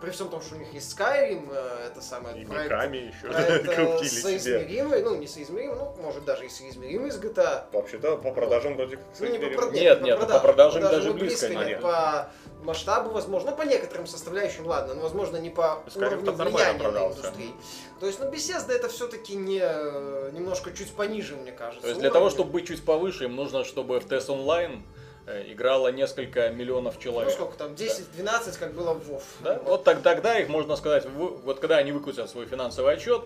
[0.00, 3.26] При всем том, что у них есть Skyrim, э, это самое И проект, Миками еще
[3.28, 7.64] проект э, соизмеримый, ну не соизмеримый, ну может даже и соизмеримый с GTA.
[7.72, 10.88] Вообще-то по продажам вроде как Ну, не по, прод- Нет, нет, по по продажам По
[10.88, 11.66] даже вот близко нет.
[11.66, 11.80] нет.
[11.80, 12.28] По
[12.64, 16.78] масштабу, возможно, ну, по некоторым составляющим, ладно, но, возможно, не по Skyrim уровню влияния на
[16.78, 17.18] продался.
[17.20, 17.52] индустрию.
[18.00, 21.82] То есть, ну, Bethesda это все-таки не, э, немножко чуть пониже, мне кажется.
[21.82, 22.36] То есть для того, уровня.
[22.36, 27.32] чтобы быть чуть повыше, им нужно, чтобы в Online э, играло несколько миллионов Ну, человек.
[27.32, 29.22] сколько там, 10-12, как было в WoW.
[29.42, 29.60] Да?
[29.64, 33.22] Вот так, тогда их можно сказать, вы- вот когда они выкусят свой финансовый отчет,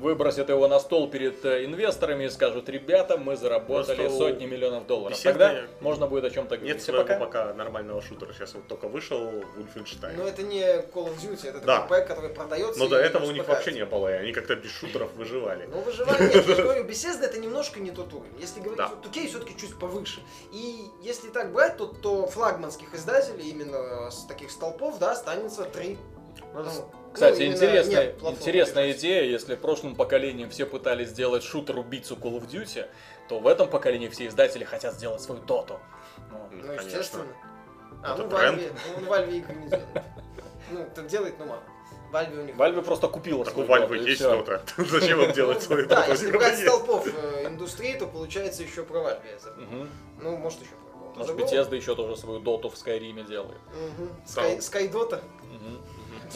[0.00, 4.86] выбросят его на стол перед э, инвесторами и скажут, ребята, мы заработали Просто сотни миллионов
[4.86, 5.20] долларов.
[5.22, 6.82] Тогда можно будет о чем-то Нет говорить.
[6.82, 8.32] А своего пока- пока нормального шутера.
[8.32, 9.20] Сейчас вот только вышел
[9.56, 10.16] Wolfenstein.
[10.16, 11.74] Но это не Call of Duty, это Да.
[11.76, 12.78] такой проект, который продается.
[12.80, 15.66] Но и до этого у них вообще не было, и они как-то без шутеров выживали.
[15.72, 18.32] Ну, выживание, нет, я говорю, Bethesda это немножко не тот уровень.
[18.40, 18.86] Если говорить, Да.
[18.86, 20.20] о 2K все-таки чуть повыше.
[20.52, 25.98] И если так брать, то, то флагманских издателей именно с таких столпов, да, останется три.
[26.54, 26.70] Ну, Ну,
[27.12, 32.40] Кстати, ну, интересная, нет интересная идея, если в прошлом поколении все пытались сделать шутер-убийцу Call
[32.40, 32.86] of Duty,
[33.28, 35.80] то в этом поколении все издатели хотят сделать свою доту.
[36.30, 36.86] Ну, конечно.
[36.86, 37.26] естественно.
[38.02, 38.60] А, Это ну, тренд.
[38.60, 39.88] Valve, ну, Valve игры не делает.
[40.72, 41.62] Ну, так делает, но мало.
[42.12, 42.54] Valve у них...
[42.54, 44.62] Valve просто купила Так у Valve есть что-то.
[44.84, 46.12] Зачем им делать свою Да, доту?
[46.12, 49.62] если брать столпов э, индустрии, то получается еще про Valve я забыл.
[49.64, 49.90] Мгм.
[50.20, 50.70] Ну, может еще
[51.14, 51.36] про Может.
[51.36, 53.58] Bethesda еще тоже свою доту в Скайриме делает.
[53.74, 54.10] Мгм.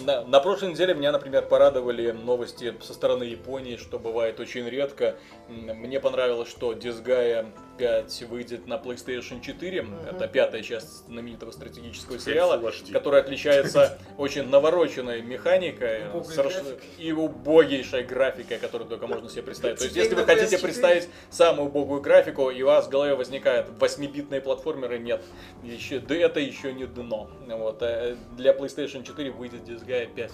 [0.00, 5.16] На, на прошлой неделе меня, например, порадовали новости со стороны Японии, что бывает очень редко.
[5.48, 7.46] Мне понравилось, что Disgaea
[7.78, 9.82] 5 выйдет на PlayStation 4.
[9.82, 9.94] Мгм.
[10.06, 12.92] Это пятая часть знаменитого стратегического Теперь сериала, HD.
[12.92, 19.78] который отличается очень навороченной механикой соверш- и убогейшей графикой, которую только можно себе представить.
[19.78, 20.60] То есть, если вы хотите PS4.
[20.62, 25.22] представить самую убогую графику, и у вас в голове возникает 8-битные платформеры, нет.
[25.62, 27.30] Еще, да это еще не дно.
[27.46, 27.78] Вот.
[27.82, 30.32] э, Для PlayStation 4 выйдет Disgaea 5.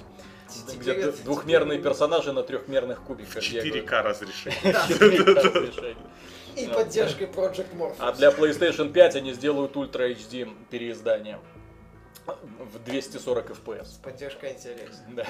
[0.79, 3.43] Где двухмерные персонажи на трехмерных кубиках.
[3.45, 3.85] я говорю.
[3.85, 4.61] 4К разрешение.
[4.73, 4.87] Да.
[4.89, 5.97] 4К разрешение.
[6.57, 7.97] И поддержкой Project Morpheus.
[7.99, 11.39] А для PlayStation 5 они сделают Ultra HD переиздание
[12.27, 13.85] в 240 FPS.
[13.85, 15.03] С поддержкой интереса.
[15.11, 15.27] Да.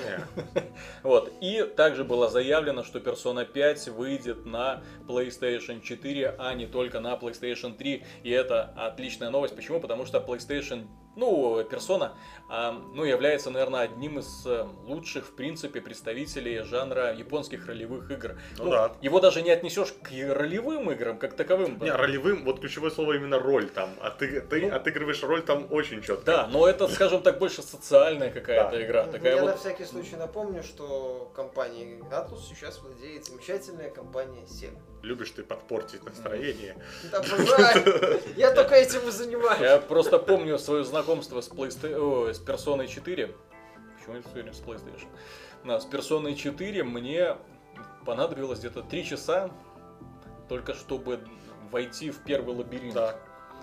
[1.03, 1.33] Вот.
[1.41, 7.15] И также было заявлено, что Persona 5 выйдет на PlayStation 4, а не только на
[7.15, 8.05] PlayStation 3.
[8.23, 9.55] И это отличная новость.
[9.55, 9.81] Почему?
[9.81, 10.87] Потому что PlayStation
[11.17, 12.15] ну, персона,
[12.49, 18.37] а, ну, является, наверное, одним из э, лучших, в принципе, представителей жанра японских ролевых игр.
[18.59, 18.93] Ну да.
[19.03, 21.79] Его даже не отнесешь к ролевым играм, как таковым.
[21.81, 23.91] Не, ролевым, вот ключевое слово именно роль там.
[24.01, 24.75] А ты, ты Ну.
[24.75, 26.25] отыгрываешь роль там очень четко.
[26.25, 28.83] Да, но это, скажем так, больше социальная какая-то Да.
[28.85, 29.05] игра.
[29.07, 29.61] Такая Я на вот.
[29.61, 34.79] всякий случай напомню, что компанией Atlus сейчас владеет замечательная компания Sega.
[35.03, 36.77] Любишь ты подпортить настроение.
[37.13, 38.21] Обожаю.
[38.37, 39.61] Я только этим и занимаюсь.
[39.61, 43.35] Я просто помню свое знакомство с, PlayStation, о, с Персоной 4.
[43.99, 45.09] Почему я все время с PlayStation?
[45.65, 47.37] Да, с Персоной 4 мне
[48.05, 49.51] понадобилось где-то 3 часа
[50.49, 51.21] только чтобы
[51.71, 52.95] войти в первый лабиринт.
[52.95, 53.17] Да.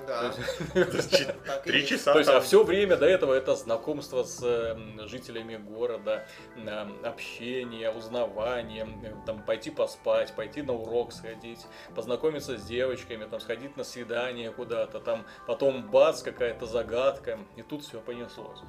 [0.05, 0.33] Да.
[1.63, 6.27] Три часа То есть, а все время до этого это знакомство с м, жителями города,
[6.55, 13.39] м, общение, узнавание, м, там пойти поспать, пойти на урок сходить, познакомиться с девочками, там
[13.39, 18.59] сходить на свидание куда-то, там потом бац какая-то загадка, и тут все понеслось.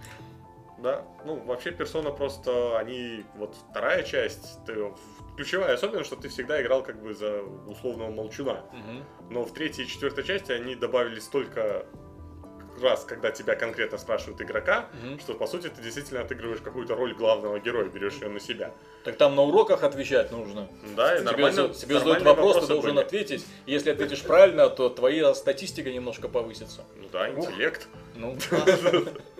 [0.78, 4.92] Да, ну вообще персона просто, они, вот вторая часть, ты-
[5.36, 8.64] ключевая особенность, что ты всегда играл как бы за условного молчуна.
[8.72, 9.04] Мгм.
[9.30, 11.84] Но в третьей и четвертой части они добавили столько
[12.80, 15.18] раз, когда тебя конкретно спрашивают игрока, Мгм.
[15.18, 18.72] что по сути ты действительно отыгрываешь какую-то роль главного героя, берешь ее на себя.
[19.02, 20.68] Так там на уроках отвечать нужно.
[20.96, 21.74] Да, и Тебе, нормально.
[21.74, 23.04] тебе задают вопрос, ты вопросы должен были.
[23.04, 23.44] ответить.
[23.66, 26.84] Если ответишь правильно, то твоя статистика немножко повысится.
[26.96, 27.88] Ну да, интеллект.
[28.14, 29.04] Ну, Ну,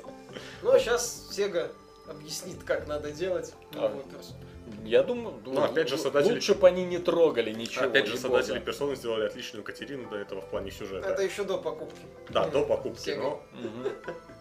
[0.65, 1.71] а сейчас Sega
[2.09, 4.39] объяснит, как надо делать новую персону.
[4.85, 7.87] я думаю, Ну, опять же, создатели- лучше бы они не трогали ничего.
[7.87, 11.09] Опять же, создатели персоны сделали отличную Катерину до этого в плане сюжета.
[11.09, 12.01] Это еще до покупки.
[12.31, 13.17] Да, Ну, до покупки, Sega.
[13.23, 13.43] но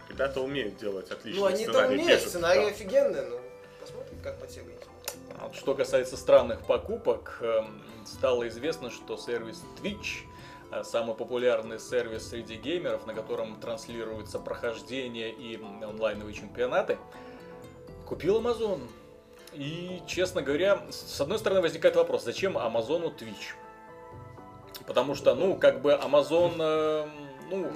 [0.10, 1.94] ребята умеют делать отличные Ну, они-то сценарии.
[1.96, 2.68] умеют, пишут, сценарий да.
[2.70, 3.40] офигенный, ну,
[3.82, 4.74] посмотрим, как по Sega.
[5.40, 10.24] А Что касается странных покупок, эм, стало известно, что сервис Twitch,
[10.84, 16.98] самый популярный сервис среди геймеров, на котором транслируются прохождения и онлайновые чемпионаты,
[18.06, 18.82] купил Amazon.
[19.54, 23.56] И, честно говоря, с одной стороны возникает вопрос, зачем Амазону Twitch?
[24.86, 27.68] Потому что, ну, как бы Amazon, эм, ну,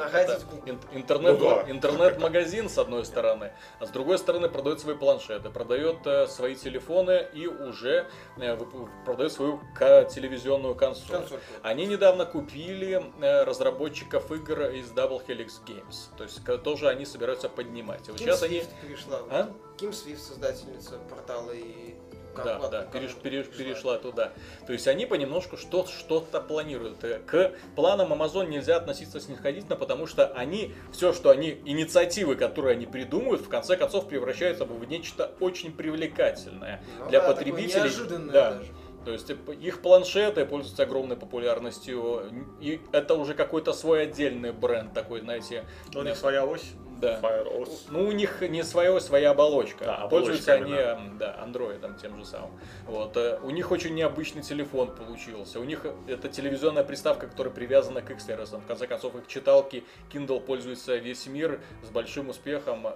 [0.93, 1.71] интернет, Ну да.
[1.71, 7.25] интернет-магазин с одной стороны, а с другой стороны продает свои планшеты, продает э, свои телефоны
[7.33, 8.07] и уже
[8.37, 8.57] э,
[9.05, 11.17] продает свою телевизионную консоль.
[11.17, 11.39] Консоль.
[11.63, 17.49] Они недавно купили э, разработчиков игр из Double Helix Games, то есть тоже они собираются
[17.49, 18.07] поднимать.
[18.07, 19.19] И вот Ким сейчас они, Свифт перешла.
[19.29, 19.49] А?
[19.77, 21.95] Ким Свифт, создательница портала и
[22.35, 24.31] да, да, переш- переш- перешла туда.
[24.67, 27.03] То есть они понемножку что- что-то планируют.
[27.03, 32.73] Э, К планам Amazon нельзя относиться снисходительно, потому что они, все, что они, инициативы, которые
[32.73, 37.81] они придумывают, в конце концов превращаются в нечто очень привлекательное Ну для да, потребителей.
[37.83, 38.51] неожиданное Да.
[38.53, 38.71] даже.
[39.05, 42.23] То есть э, их планшеты пользуются огромной популярностью,
[42.59, 45.65] и это уже какой-то свой отдельный бренд такой, знаете.
[45.95, 47.19] У них своя ось, Да.
[47.19, 47.87] Fire OS.
[47.89, 49.85] Ну, у них не свое, своя оболочка.
[49.85, 50.75] Да, Пользуются они,
[51.17, 52.51] да, андроидом тем же самым.
[52.85, 53.17] Вот.
[53.17, 55.59] э, У них очень необычный телефон получился.
[55.59, 58.61] У них это телевизионная приставка, которая привязана к их сервисам.
[58.61, 59.83] В конце концов, их читалки
[60.13, 62.87] Kindle пользуется весь мир с большим успехом.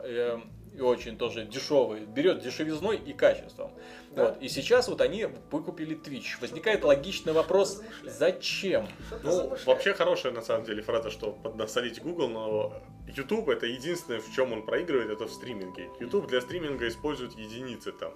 [0.77, 2.01] И очень тоже дешевый.
[2.05, 3.71] Берет дешевизной и качеством.
[4.11, 4.29] Да.
[4.29, 4.41] Вот.
[4.41, 6.39] И сейчас вот они выкупили Twitch.
[6.41, 8.87] Возникает логичный вопрос, зачем?
[9.23, 12.73] Ну, вообще хорошая на самом деле фраза, что поднасолить Google, но
[13.07, 15.89] YouTube это единственное, в чем он проигрывает, это в стриминге.
[15.99, 18.13] YouTube для стриминга использует единицы там.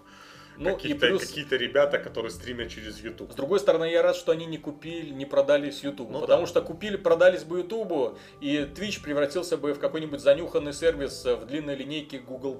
[0.60, 3.32] Ну, какие-то, плюс- какие-то ребята, которые стримят через YouTube.
[3.32, 6.10] С другой стороны, я рад, что они не купили, не продались YouTube.
[6.10, 6.48] Ну потому да.
[6.48, 11.46] что купили, продались бы YouTube, и Twitch превратился бы в какой-нибудь занюханный сервис э, в
[11.46, 12.58] длинной линейке Google+.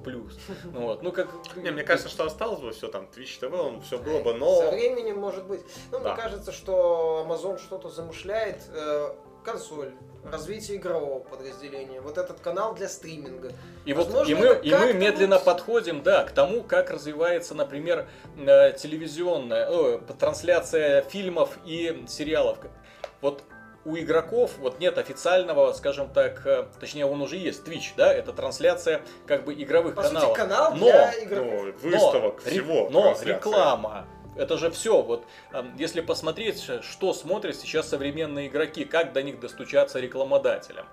[0.72, 1.02] Ну, вот.
[1.02, 1.28] ну как...
[1.56, 4.36] Не, мне кажется, что осталось бы все там, Twitch TV, он все было бы, Со
[4.38, 4.70] но...
[4.70, 5.60] временем, может быть.
[5.92, 6.14] Ну, Да.
[6.14, 8.62] мне кажется, что Amazon что-то замышляет.
[9.44, 9.92] Консоль,
[10.24, 13.52] развитие игрового подразделения, вот этот канал для стриминга.
[13.84, 17.54] И вот Возможно, и мы, и мы медленно вот- подходим, да, к тому, как развивается,
[17.54, 22.58] например, э, телевизионная э, трансляция фильмов и сериалов.
[23.20, 23.42] Вот
[23.86, 28.32] у игроков вот нет официального, скажем так, э, точнее он уже есть, Twitch, да, это
[28.34, 30.28] трансляция как бы игровых По каналов.
[30.28, 31.64] сути, канал Но- для игроков.
[31.82, 32.90] Ну, выставок, ре- всего.
[32.90, 33.36] но трансляция.
[33.36, 34.06] реклама.
[34.36, 35.02] Это же все.
[35.02, 40.86] Вот эм, если посмотреть, ш- что смотрят сейчас современные игроки, как до них достучаться рекламодателям.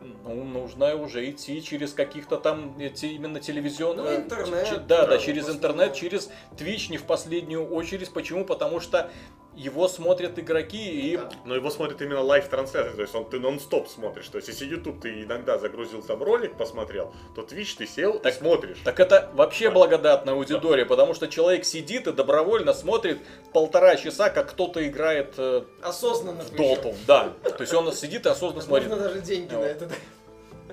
[0.00, 4.18] Ну, нужно уже идти через каких-то там эти именно телевизионные...
[4.18, 8.12] Ну, интернет, ч- да, да, через интернет, через Twitch не в последнюю очередь.
[8.12, 8.44] Почему?
[8.44, 9.10] Потому что
[9.56, 11.16] его смотрят игроки и...
[11.16, 11.30] Да.
[11.44, 14.28] Но его смотрят именно лайв-трансляции, то есть он, ты нон-стоп смотришь.
[14.28, 18.34] То есть если YouTube ты иногда загрузил там ролик, посмотрел, то Twitch ты сел Так-
[18.34, 18.78] и смотришь.
[18.84, 19.72] Так это вообще Да.
[19.72, 23.18] благодатная аудитория, потому что человек сидит и добровольно смотрит
[23.52, 26.94] полтора часа, как кто-то играет э, Осознанно в доту.
[27.06, 27.32] Да.
[27.42, 28.88] То есть он сидит и осознанно смотрит.
[28.88, 29.88] Можно даже деньги на это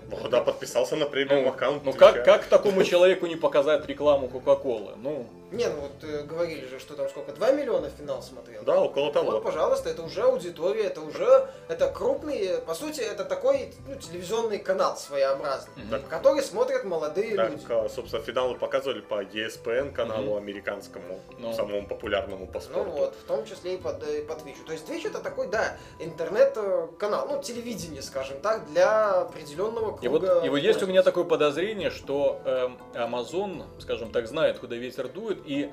[0.09, 0.21] дать.
[0.21, 1.83] Вот, да, подписался на премиум Ну, аккаунт.
[1.85, 4.93] ну как, как такому человеку не показать рекламу Кока-Колы?
[4.97, 8.61] Ну, Не, ну вот э, говорили же, что там сколько, 2 миллиона финал смотрел.
[8.63, 9.31] Да, около того.
[9.31, 14.59] Вот, пожалуйста, это уже аудитория, это уже, это крупный, по сути, это такой ну, телевизионный
[14.59, 16.03] канал своеобразный, Мгм.
[16.07, 17.65] который смотрят молодые Так, люди.
[17.69, 21.53] а, собственно, финалы показывали по ESPN каналу американскому, Ну.
[21.53, 22.91] самому популярному по Ну спорту.
[22.91, 24.63] вот, в том числе и по, и по Twitch.
[24.67, 30.27] То есть Twitch это такой, да, интернет-канал, ну, телевидение, скажем так, для определенного круга.
[30.27, 34.59] и вот, и вот есть у меня такое подозрение, что эм, Amazon, скажем так, знает,
[34.59, 35.69] куда ветер дует, и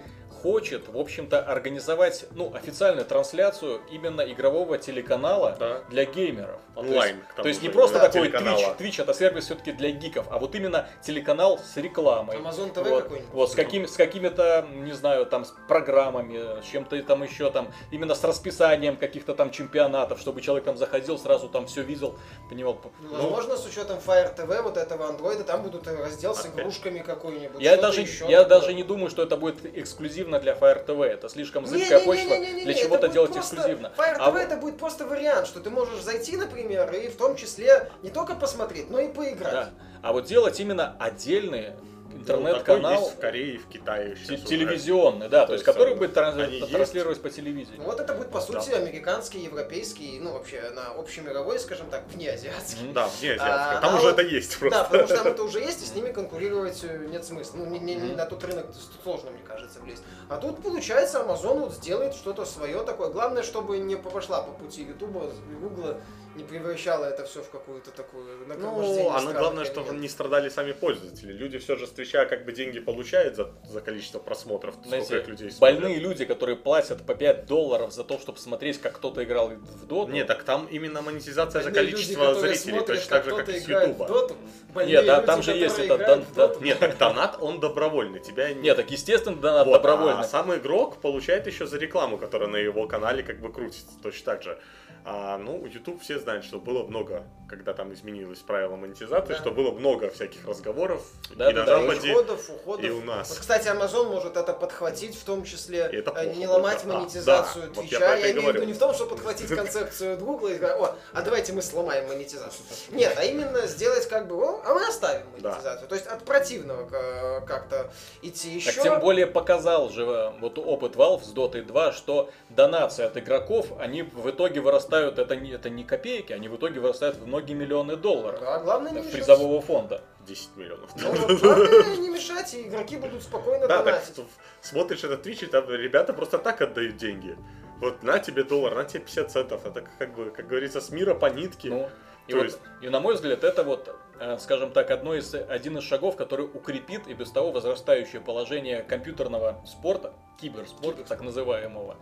[0.47, 5.81] хочет, в общем-то, организовать, ну, официальную трансляцию именно игрового телеканала Да.
[5.91, 6.61] для геймеров.
[6.77, 8.29] Онлайн, к То тому есть не просто да, такой.
[8.29, 12.37] Twitch, Twitch это сервис все-таки для гиков, а вот именно телеканал с рекламой.
[12.37, 13.33] Amazon TV вот, какой-нибудь.
[13.35, 17.73] вот, с, какими, с какими-то, не знаю, там, с программами, с чем-то там еще там,
[17.91, 22.17] именно с расписанием каких-то там чемпионатов, чтобы человек там заходил, сразу там все видел,
[22.49, 22.81] понимал.
[23.01, 26.61] Ну, возможно, с учетом Fire TV, вот этого андроида, там будут раздел с Опять.
[26.61, 27.61] игрушками какой-нибудь.
[27.61, 28.61] Я даже, еще я такое.
[28.61, 31.05] даже не думаю, что это будет эксклюзивно для Fire TV.
[31.05, 33.93] Это слишком зыбкая не, почва не, не, не, для чего-то делать просто- эксклюзивно.
[33.97, 37.37] Fire А TV это будет просто вариант, что ты можешь зайти, например, и в том
[37.37, 39.53] числе не только посмотреть, но и поиграть.
[39.53, 39.71] Да.
[40.03, 41.77] А вот делать именно отдельные
[42.15, 44.47] интернет-канал есть в Корее и в Китае сейчас уже.
[44.47, 46.73] телевизионный, да, то, То есть есть, который будет транс- они есть.
[46.73, 47.79] транслировать по телевидению.
[47.79, 48.77] Ну, Вот это будет, по сути, Да.
[48.79, 52.93] американский, европейский, ну, вообще, на общемировой, скажем так, внеазиатский.
[52.93, 53.79] Да, вне азиатская.
[53.79, 54.79] А, Там а уже вот- это есть просто.
[54.79, 57.57] Да, потому что там это уже есть, и с ними конкурировать э, нет смысла.
[57.59, 58.67] Ну, не, не- не на тот рынок
[59.03, 60.03] сложно, мне кажется, влезть.
[60.29, 63.09] А тут, получается, Amazon вот сделает что-то свое такое.
[63.11, 65.97] Главное, чтобы не пошла по пути Ютуба и Гугла,
[66.37, 70.03] не превращала это все в какую-то такую нагромождение Ну, оно главное, чтобы элементов.
[70.03, 71.33] не страдали сами пользователи.
[71.33, 75.19] Люди все же с Твича как бы деньги получают за, за количество просмотров, сколько Знаете,
[75.21, 75.81] их людей смотрят.
[75.81, 79.87] больные люди, которые платят по 5 долларов за то, чтобы смотреть, как кто-то играл в
[79.87, 80.13] доту.
[80.13, 83.31] Нет, так там именно монетизация за Больные люди, количество которые зрителей, смотрят, точно так же,
[83.37, 84.85] как и с Ютуба.
[84.85, 86.63] Нет, да, люди, там же есть этот дан- доту.
[86.63, 88.21] Нет, так донат, он добровольный.
[88.21, 90.21] Тебя не- Нет, так естественно, да, Вот, добровольно.
[90.21, 94.25] А сам игрок получает еще за рекламу, которая на его канале как бы крутится точно
[94.33, 94.59] так же.
[95.05, 99.39] А, ну, YouTube все знают, что было много, когда там изменилось правило монетизации, Да.
[99.39, 101.07] что было много всяких разговоров
[101.37, 102.13] Да, и да, на да, И Западе.
[102.13, 102.85] уходов, уходов.
[102.85, 103.29] и у нас.
[103.31, 106.83] Вот, кстати, Amazon может это подхватить, в том числе И это э, плохо не ломать
[106.85, 106.95] да.
[106.99, 107.99] монетизацию Да, вот я Твича.
[107.99, 110.57] про я, это и имею в виду не в том, чтобы подхватить концепцию Гугла и
[110.57, 112.65] сказать, о, а давайте мы сломаем монетизацию.
[112.91, 115.51] Нет, а именно сделать как бы, о, а мы оставим Да.
[115.51, 115.89] монетизацию.
[115.89, 117.93] То есть от противного к- как-то
[118.23, 118.73] идти еще.
[118.73, 123.17] Так тем более показал же э, вот опыт Valve с Dota 2, что донации от
[123.17, 127.27] игроков, они в итоге вырастают, это не, это не копейки, они в итоге вырастают в
[127.27, 129.13] многие миллионы долларов Да, главное не э, мешать.
[129.15, 130.03] призового фонда.
[130.27, 130.91] 10 миллионов.
[130.97, 134.15] Ну, главное не мешать, и игроки будут спокойно Да, так донатить.
[134.15, 134.25] что
[134.61, 137.37] смотришь этот Twitch, и там ребята просто так отдают деньги.
[137.81, 139.67] Вот на тебе доллар, на тебе 50 центов.
[139.67, 141.69] Это как бы, как говорится, с мира по нитке.
[141.69, 141.89] Ну,
[142.27, 145.33] и, То вот, есть- и на мой взгляд, это вот, э, скажем так, одно из,
[145.35, 151.97] один из шагов, который укрепит и без того возрастающее положение компьютерного спорта, киберспорта так называемого,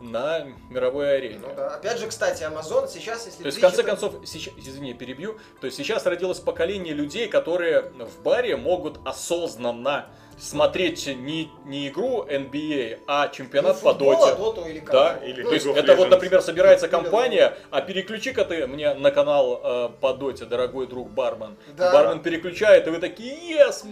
[0.00, 1.38] на мировой арене.
[1.40, 1.76] Ну да.
[1.76, 5.38] Опять же, кстати, Amazon сейчас, если То есть, в конце это- концов, сейчас, извини, перебью,
[5.60, 10.06] то есть сейчас родилось поколение людей, которые в баре могут осознанно
[10.40, 14.32] смотреть не, не игру NBA, а чемпионат Ну, по доте.
[14.32, 15.26] а доту или Да, как-то.
[15.26, 19.60] или Ну, То есть это вот, например, собирается компания, а переключи-ка ты мне на канал
[19.62, 21.56] э, по доте, дорогой друг бармен.
[21.76, 21.92] Да.
[21.92, 23.84] Бармен переключает, и вы такие, ес,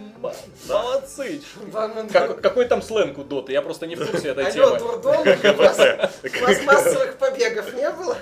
[0.67, 0.81] Да.
[0.81, 1.41] молодцы.
[1.71, 3.51] Бармен- Как- какой там сленг у доты?
[3.51, 4.79] Я просто не в курсе этой Алло, темы.
[4.79, 5.21] дурдом,
[5.55, 8.17] у вас, у вас массовых побегов не было?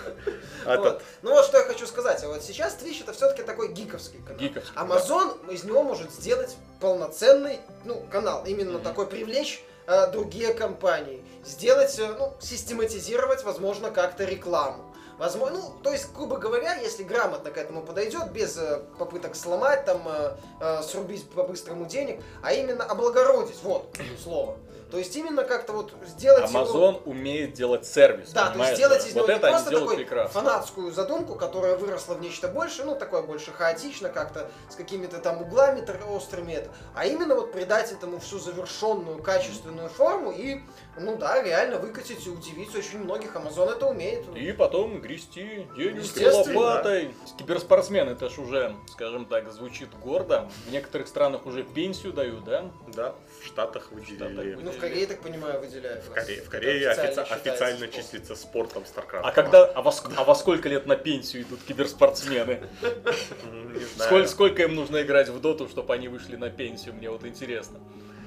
[0.65, 1.01] А Вот.
[1.23, 2.23] Ну вот что я хочу сказать.
[2.23, 4.39] А вот сейчас Twitch это все-таки такой гиковский канал.
[4.39, 8.43] Гиковский, Amazon из него может сделать полноценный ну, канал.
[8.45, 8.83] Именно Мгм.
[8.83, 11.23] такой привлечь э, другие компании.
[11.45, 14.83] Сделать, э, ну, систематизировать, возможно, как-то рекламу.
[15.17, 19.85] Возможно, ну, то есть, грубо говоря, если грамотно к этому подойдет, без э, попыток сломать,
[19.85, 24.57] там, э, э, срубить по-быстрому денег, а именно облагородить, вот, слово.
[24.91, 28.69] То есть, именно как-то вот сделать его- Amazon умеет делать сервис, да, то понимаешь?
[28.77, 30.41] есть сделать из него Вот не это просто такой прекрасно.
[30.41, 35.41] фанатскую задумку, которая выросла в нечто большее, ну, такое больше хаотично, как-то с какими-то там
[35.41, 40.61] углами тр- острыми, это, а именно вот придать этому всю завершенную, качественную форму и,
[40.97, 43.35] ну да, реально выкатить и удивить очень многих.
[43.35, 44.25] Amazon это умеет.
[44.35, 47.15] И потом грести Естественно, лопатой.
[47.37, 50.49] Киберспортсмен, это ж уже, скажем так, звучит гордо.
[50.67, 52.65] В некоторых странах уже пенсию дают, да?
[52.93, 54.55] Да, в Штатах выделили.
[54.61, 56.03] Ну, в Корее, так понимаю, выделяют.
[56.03, 56.11] В.
[56.11, 58.01] Корее, в Корее официально офици- официально спортом.
[58.01, 59.21] числится спортом StarCraft.
[59.23, 62.61] А когда, а во, ск- а во сколько лет на пенсию идут киберспортсмены?
[62.81, 63.87] Знаю.
[63.97, 66.93] Сколько, сколько им нужно играть в доту, чтобы они вышли на пенсию?
[66.95, 67.79] Мне вот интересно.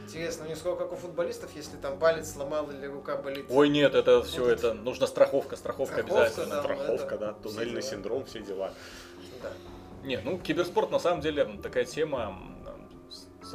[0.06, 3.46] Интересно, не сколько как у футболистов, если там палец сломал или рука болит.
[3.48, 4.58] Ой, нет, это все, Будет.
[4.58, 6.56] это нужна страховка, страховка Страховка, обязательно.
[6.56, 6.62] да.
[6.62, 8.72] Страховка, это да, все туннельный синдром, все дела.
[9.42, 9.50] Да.
[10.04, 12.38] Не, ну киберспорт на самом деле такая тема.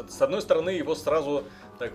[0.07, 1.43] С, с одной стороны, его сразу
[1.77, 1.93] так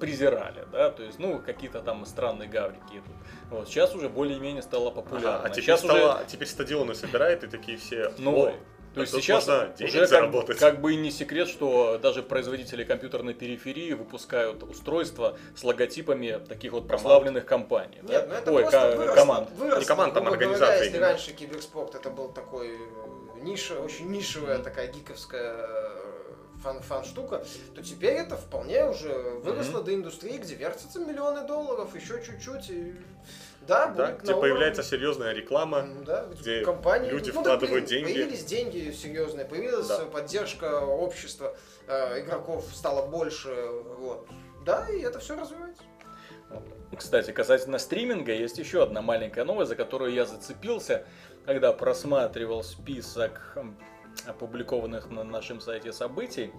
[0.00, 3.14] презирали, да, то есть, ну, какие-то там странные гаврики идут.
[3.50, 5.36] Вот, сейчас уже более-менее стало популярно.
[5.38, 8.12] Ага, а теперь, сейчас стало- уже, теперь стадионы собирают и такие все.
[8.18, 8.54] ну, «Ой,
[8.94, 10.58] то есть сейчас можно денег уже как, заработать.
[10.58, 16.72] как бы и не секрет, что даже производители компьютерной периферии выпускают устройства с логотипами таких
[16.72, 17.98] вот прославленных компаний.
[18.02, 18.12] да?
[18.14, 19.50] Нет, ну это Ой, просто выросло, команд.
[19.52, 19.80] выросло.
[19.80, 24.86] Не команд, там организация Если раньше киберспорт это был такой э, ниша, очень нишевая такая
[24.92, 26.03] гиковская э,
[26.64, 29.12] фан, фан штука, то теперь это вполне уже
[29.44, 32.70] выросло до индустрии, где вертятся миллионы долларов, еще чуть-чуть.
[32.70, 32.94] И...
[33.66, 34.98] Да, Да, будет где на появляется уровне.
[34.98, 35.82] серьезная реклама.
[35.82, 38.12] Ну Да, где компании, люди ну, да, вкладывают блин, деньги.
[38.12, 40.04] Появились деньги серьезные, появилась Да.
[40.06, 43.54] поддержка общества, э, игроков стало больше.
[43.98, 44.26] Вот.
[44.64, 45.82] Да, и это все развивается.
[46.96, 51.04] Кстати, касательно стриминга, есть еще одна маленькая новость, за которую я зацепился,
[51.44, 53.56] когда просматривал список
[54.26, 56.52] опубликованных на нашем сайте событий.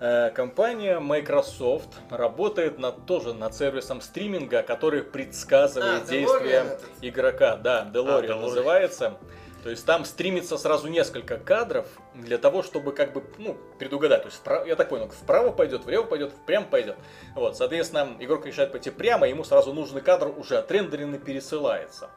[0.00, 6.90] Э, Компания Microsoft работает над, тоже над сервисом стриминга, который предсказывает А, действия DeLorean этот.
[7.02, 7.56] игрока.
[7.56, 8.40] Да, DeLorean DeLorean.
[8.40, 9.18] называется.
[9.62, 14.22] То есть там стримится сразу несколько кадров для того, чтобы как бы, ну, предугадать.
[14.22, 16.96] То есть, вправо- я так понял, вправо пойдет, влево пойдет, впрямь пойдет.
[17.36, 22.10] Вот, соответственно, игрок решает пойти прямо, ему сразу нужный кадр уже отрендеренный пересылается.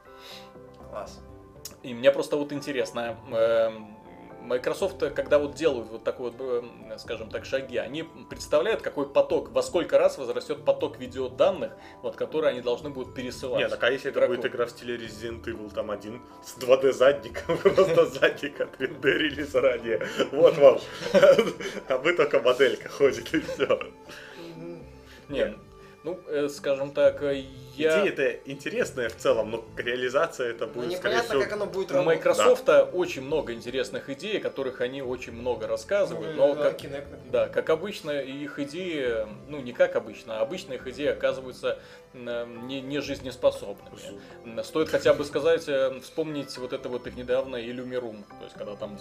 [0.89, 1.19] Класс.
[1.83, 3.94] И мне просто вот интересно, эм,
[4.45, 9.49] Microsoft, когда вот делают вот такой вот, эм, скажем так, шаги, они представляют, какой поток,
[9.51, 13.59] во сколько раз возрастет поток видеоданных, вот, которые они должны будут пересылать.
[13.61, 14.35] Нет, так а если это игроку?
[14.35, 20.07] будет игра в стиле Resident Evil там один с 2D задником, просто задник отрендерили заранее.
[20.31, 20.79] Вот вам.
[21.87, 23.65] А вы только моделька ходит и все.
[24.57, 24.79] М,
[25.29, 25.55] Не,
[26.03, 27.43] ну, э, скажем так, э,
[27.77, 28.01] я...
[28.01, 31.43] Идея-то интересная в целом, но реализация это Ну, будет, скорее непонятно, всего...
[31.43, 32.17] как оно будет У работать.
[32.25, 36.81] Microsoft очень много интересных идей, о которых они очень много рассказывают, Ну, но да, как,
[36.81, 37.31] Kinect, например.
[37.31, 41.79] да, как обычно, их идеи, ну не как обычно, а обычно их идеи оказываются
[42.13, 44.19] м, не, не жизнеспособными.
[44.45, 48.55] М, Стоит хотя бы сказать, э, вспомнить вот это вот их недавно Illumirum, то есть
[48.55, 48.97] когда там,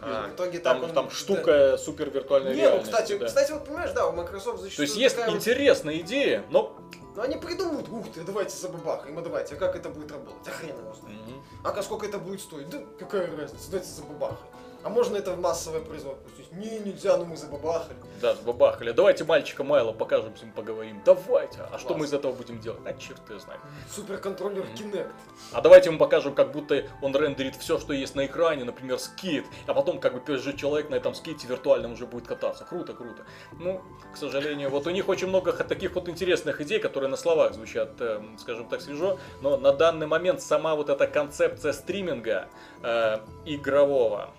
[0.00, 3.26] А, В итоге там, он- там штука супер виртуальной Не, ну, кстати, да.
[3.26, 6.78] кстати, вот понимаешь, да, у Microsoft зачастую То есть есть такая вот- интересные идеи, но...
[7.14, 10.46] Ну, они придумают, ух ты, давайте забабахаем, а давайте, а как это будет работать?
[10.46, 11.18] А хрен его знает.
[11.26, 11.42] Мгм.
[11.64, 12.68] А сколько это будет стоить?
[12.68, 14.52] Да какая разница, давайте забабахаем.
[14.84, 16.28] А можно это в массовое производство?
[16.52, 17.96] Не, нельзя, но мы забабахали.
[18.20, 18.92] Да, сбабахали.
[18.92, 21.00] Давайте мальчика Майла покажем, с ним поговорим.
[21.04, 21.60] Давайте.
[21.72, 22.00] А что Класс.
[22.00, 22.80] мы из этого будем делать?
[22.84, 23.60] А черт его знает.
[23.90, 24.64] Суперконтроллер.
[24.76, 25.10] Kinect.
[25.52, 29.46] А давайте ему покажем, как будто он рендерит все, что есть на экране, например, скейт,
[29.66, 32.64] а потом как бы PSG человек на этом скейте виртуальном уже будет кататься.
[32.64, 33.24] Круто, круто.
[33.58, 33.80] Ну,
[34.12, 37.92] к сожалению, вот у них очень много таких вот интересных идей, которые на словах звучат,
[38.00, 42.48] э, скажем так, свежо, но на данный момент сама вот эта концепция стриминга
[42.82, 44.30] э, игрового,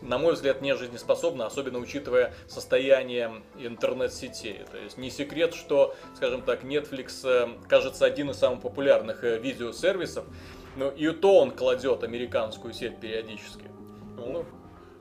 [0.00, 4.62] на мой взгляд, не жизнеспособна, особенно учитывая состояние интернет-сетей.
[4.70, 9.38] То есть не секрет, что, скажем так, Netflix э, кажется один из самых популярных э,
[9.38, 10.24] видеосервисов,
[10.76, 13.70] но и то он кладет американскую сеть периодически.
[14.16, 14.44] Ну,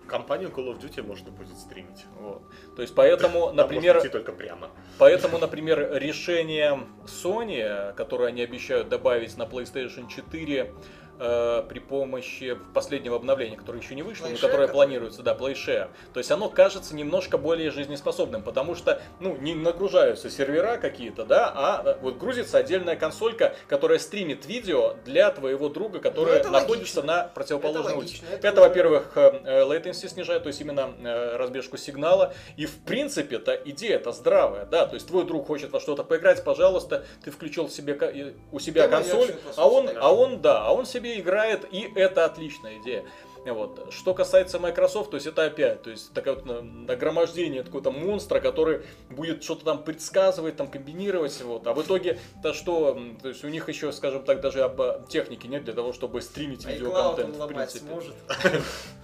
[0.08, 2.06] Компанию Call of Duty можно будет стримить.
[2.20, 2.42] вот.
[2.76, 4.70] То есть поэтому, например, идти только прямо.
[4.98, 10.74] Поэтому, например, решение Sony, которое они обещают добавить на PlayStation 4
[11.22, 14.74] э, при помощи последнего обновления, которое еще не вышло, но PlayShare, которое которое?
[14.74, 15.90] планируется, да, PlayShare.
[16.14, 21.52] То есть оно кажется немножко более жизнеспособным, потому что, ну, не нагружаются сервера какие-то, да,
[21.56, 26.50] а э, вот грузится отдельная консолька, которая стримит видео для твоего друга, который Ну, это
[26.50, 27.04] находится логично.
[27.04, 28.14] на противоположной Это улице.
[28.24, 30.92] логично, Это, это во-первых, э, latency снижает, то есть именно
[31.38, 32.34] разбежку сигнала.
[32.58, 37.06] И в принципе-то идея-то здравая, да, то есть твой друг хочет во что-то поиграть, пожалуйста,
[37.24, 41.11] ты включил себе у себя Демо консоль, а он, а он, да, а он себе
[41.20, 43.06] играет, и это отличная идея.
[43.44, 43.88] Вот.
[43.92, 48.40] Что касается Microsoft, то есть это опять, то есть такое вот на- нагромождение какого-то монстра,
[48.40, 51.66] который будет что-то там предсказывать, там комбинировать, вот.
[51.66, 55.02] А в итоге, то что, то есть у них еще, скажем так, даже об, э,
[55.10, 57.80] техники нет для того, чтобы стримить он видеоконтент, в принципе.
[57.80, 58.16] сможет.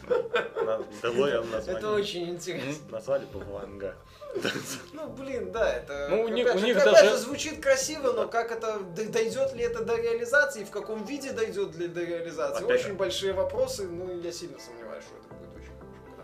[1.67, 2.91] Это очень интересно.
[2.91, 3.95] Назвали бы Ванга.
[4.93, 6.07] Ну, блин, да, это...
[6.09, 8.79] Ну, у них- опять у них опять даже- же, звучит красиво, но как это...
[8.79, 12.63] Дойдет ли это до реализации, в каком виде дойдет ли до реализации?
[12.63, 12.93] Опять Очень же.
[12.95, 16.23] большие вопросы, ну, я сильно сомневаюсь, что это будет очень круто.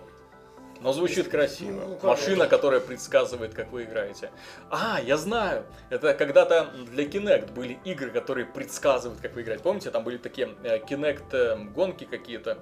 [0.82, 1.72] Но звучит красиво.
[1.72, 2.08] Ну, конечно.
[2.10, 4.32] Машина, которая предсказывает, как вы играете.
[4.70, 5.66] А, я знаю.
[5.90, 9.64] Это когда-то для Kinect были игры, которые предсказывают, как вы играете.
[9.64, 12.58] Помните, там были такие э, Kinect э, гонки какие-то,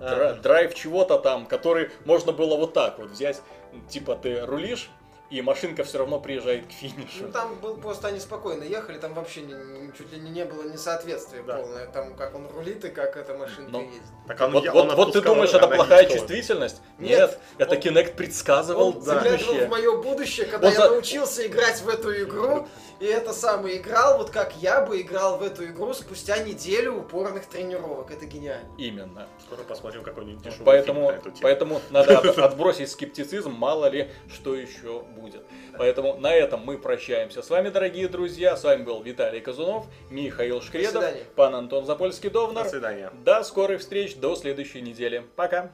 [0.00, 0.34] Ага.
[0.42, 3.40] драйв чего-то там, который можно было вот так вот взять.
[3.88, 4.90] Типа ты рулишь,
[5.30, 7.28] и машинка все равно приезжает к Ну финишу.
[7.32, 11.42] там был просто они спокойно ехали, там вообще не- чуть ли не, не было несоответствия
[11.42, 11.56] Да.
[11.56, 14.02] полное, там как он рулит и как эта машинка Ну, ездит.
[14.28, 16.80] Так он, Вот, я- вот, он вот ты думаешь, это плохая не чувствительность?
[16.98, 20.90] Нет, Нет, это он- Kinect предсказывал Он заглядывал в мое будущее, когда Он я за-
[20.90, 22.68] научился играть в эту игру,
[23.00, 27.46] и это самый играл, вот как я бы играл в эту игру спустя неделю упорных
[27.46, 28.10] тренировок.
[28.12, 28.68] Это гениально.
[28.78, 29.26] Именно.
[29.44, 31.38] Скоро посмотрим какой-нибудь дешевый Поэтому, фильм на эту тему.
[31.42, 35.42] поэтому надо от- отбросить скептицизм, мало ли что еще будет.
[35.76, 38.56] Поэтому на этом мы прощаемся с вами, дорогие друзья.
[38.56, 42.64] С вами был Виталий Казунов, Михаил Шкредов, пан Антон Запольский-Довнар.
[42.64, 43.10] До свидания.
[43.24, 45.24] До скорых встреч, до следующей недели.
[45.36, 45.70] Пока.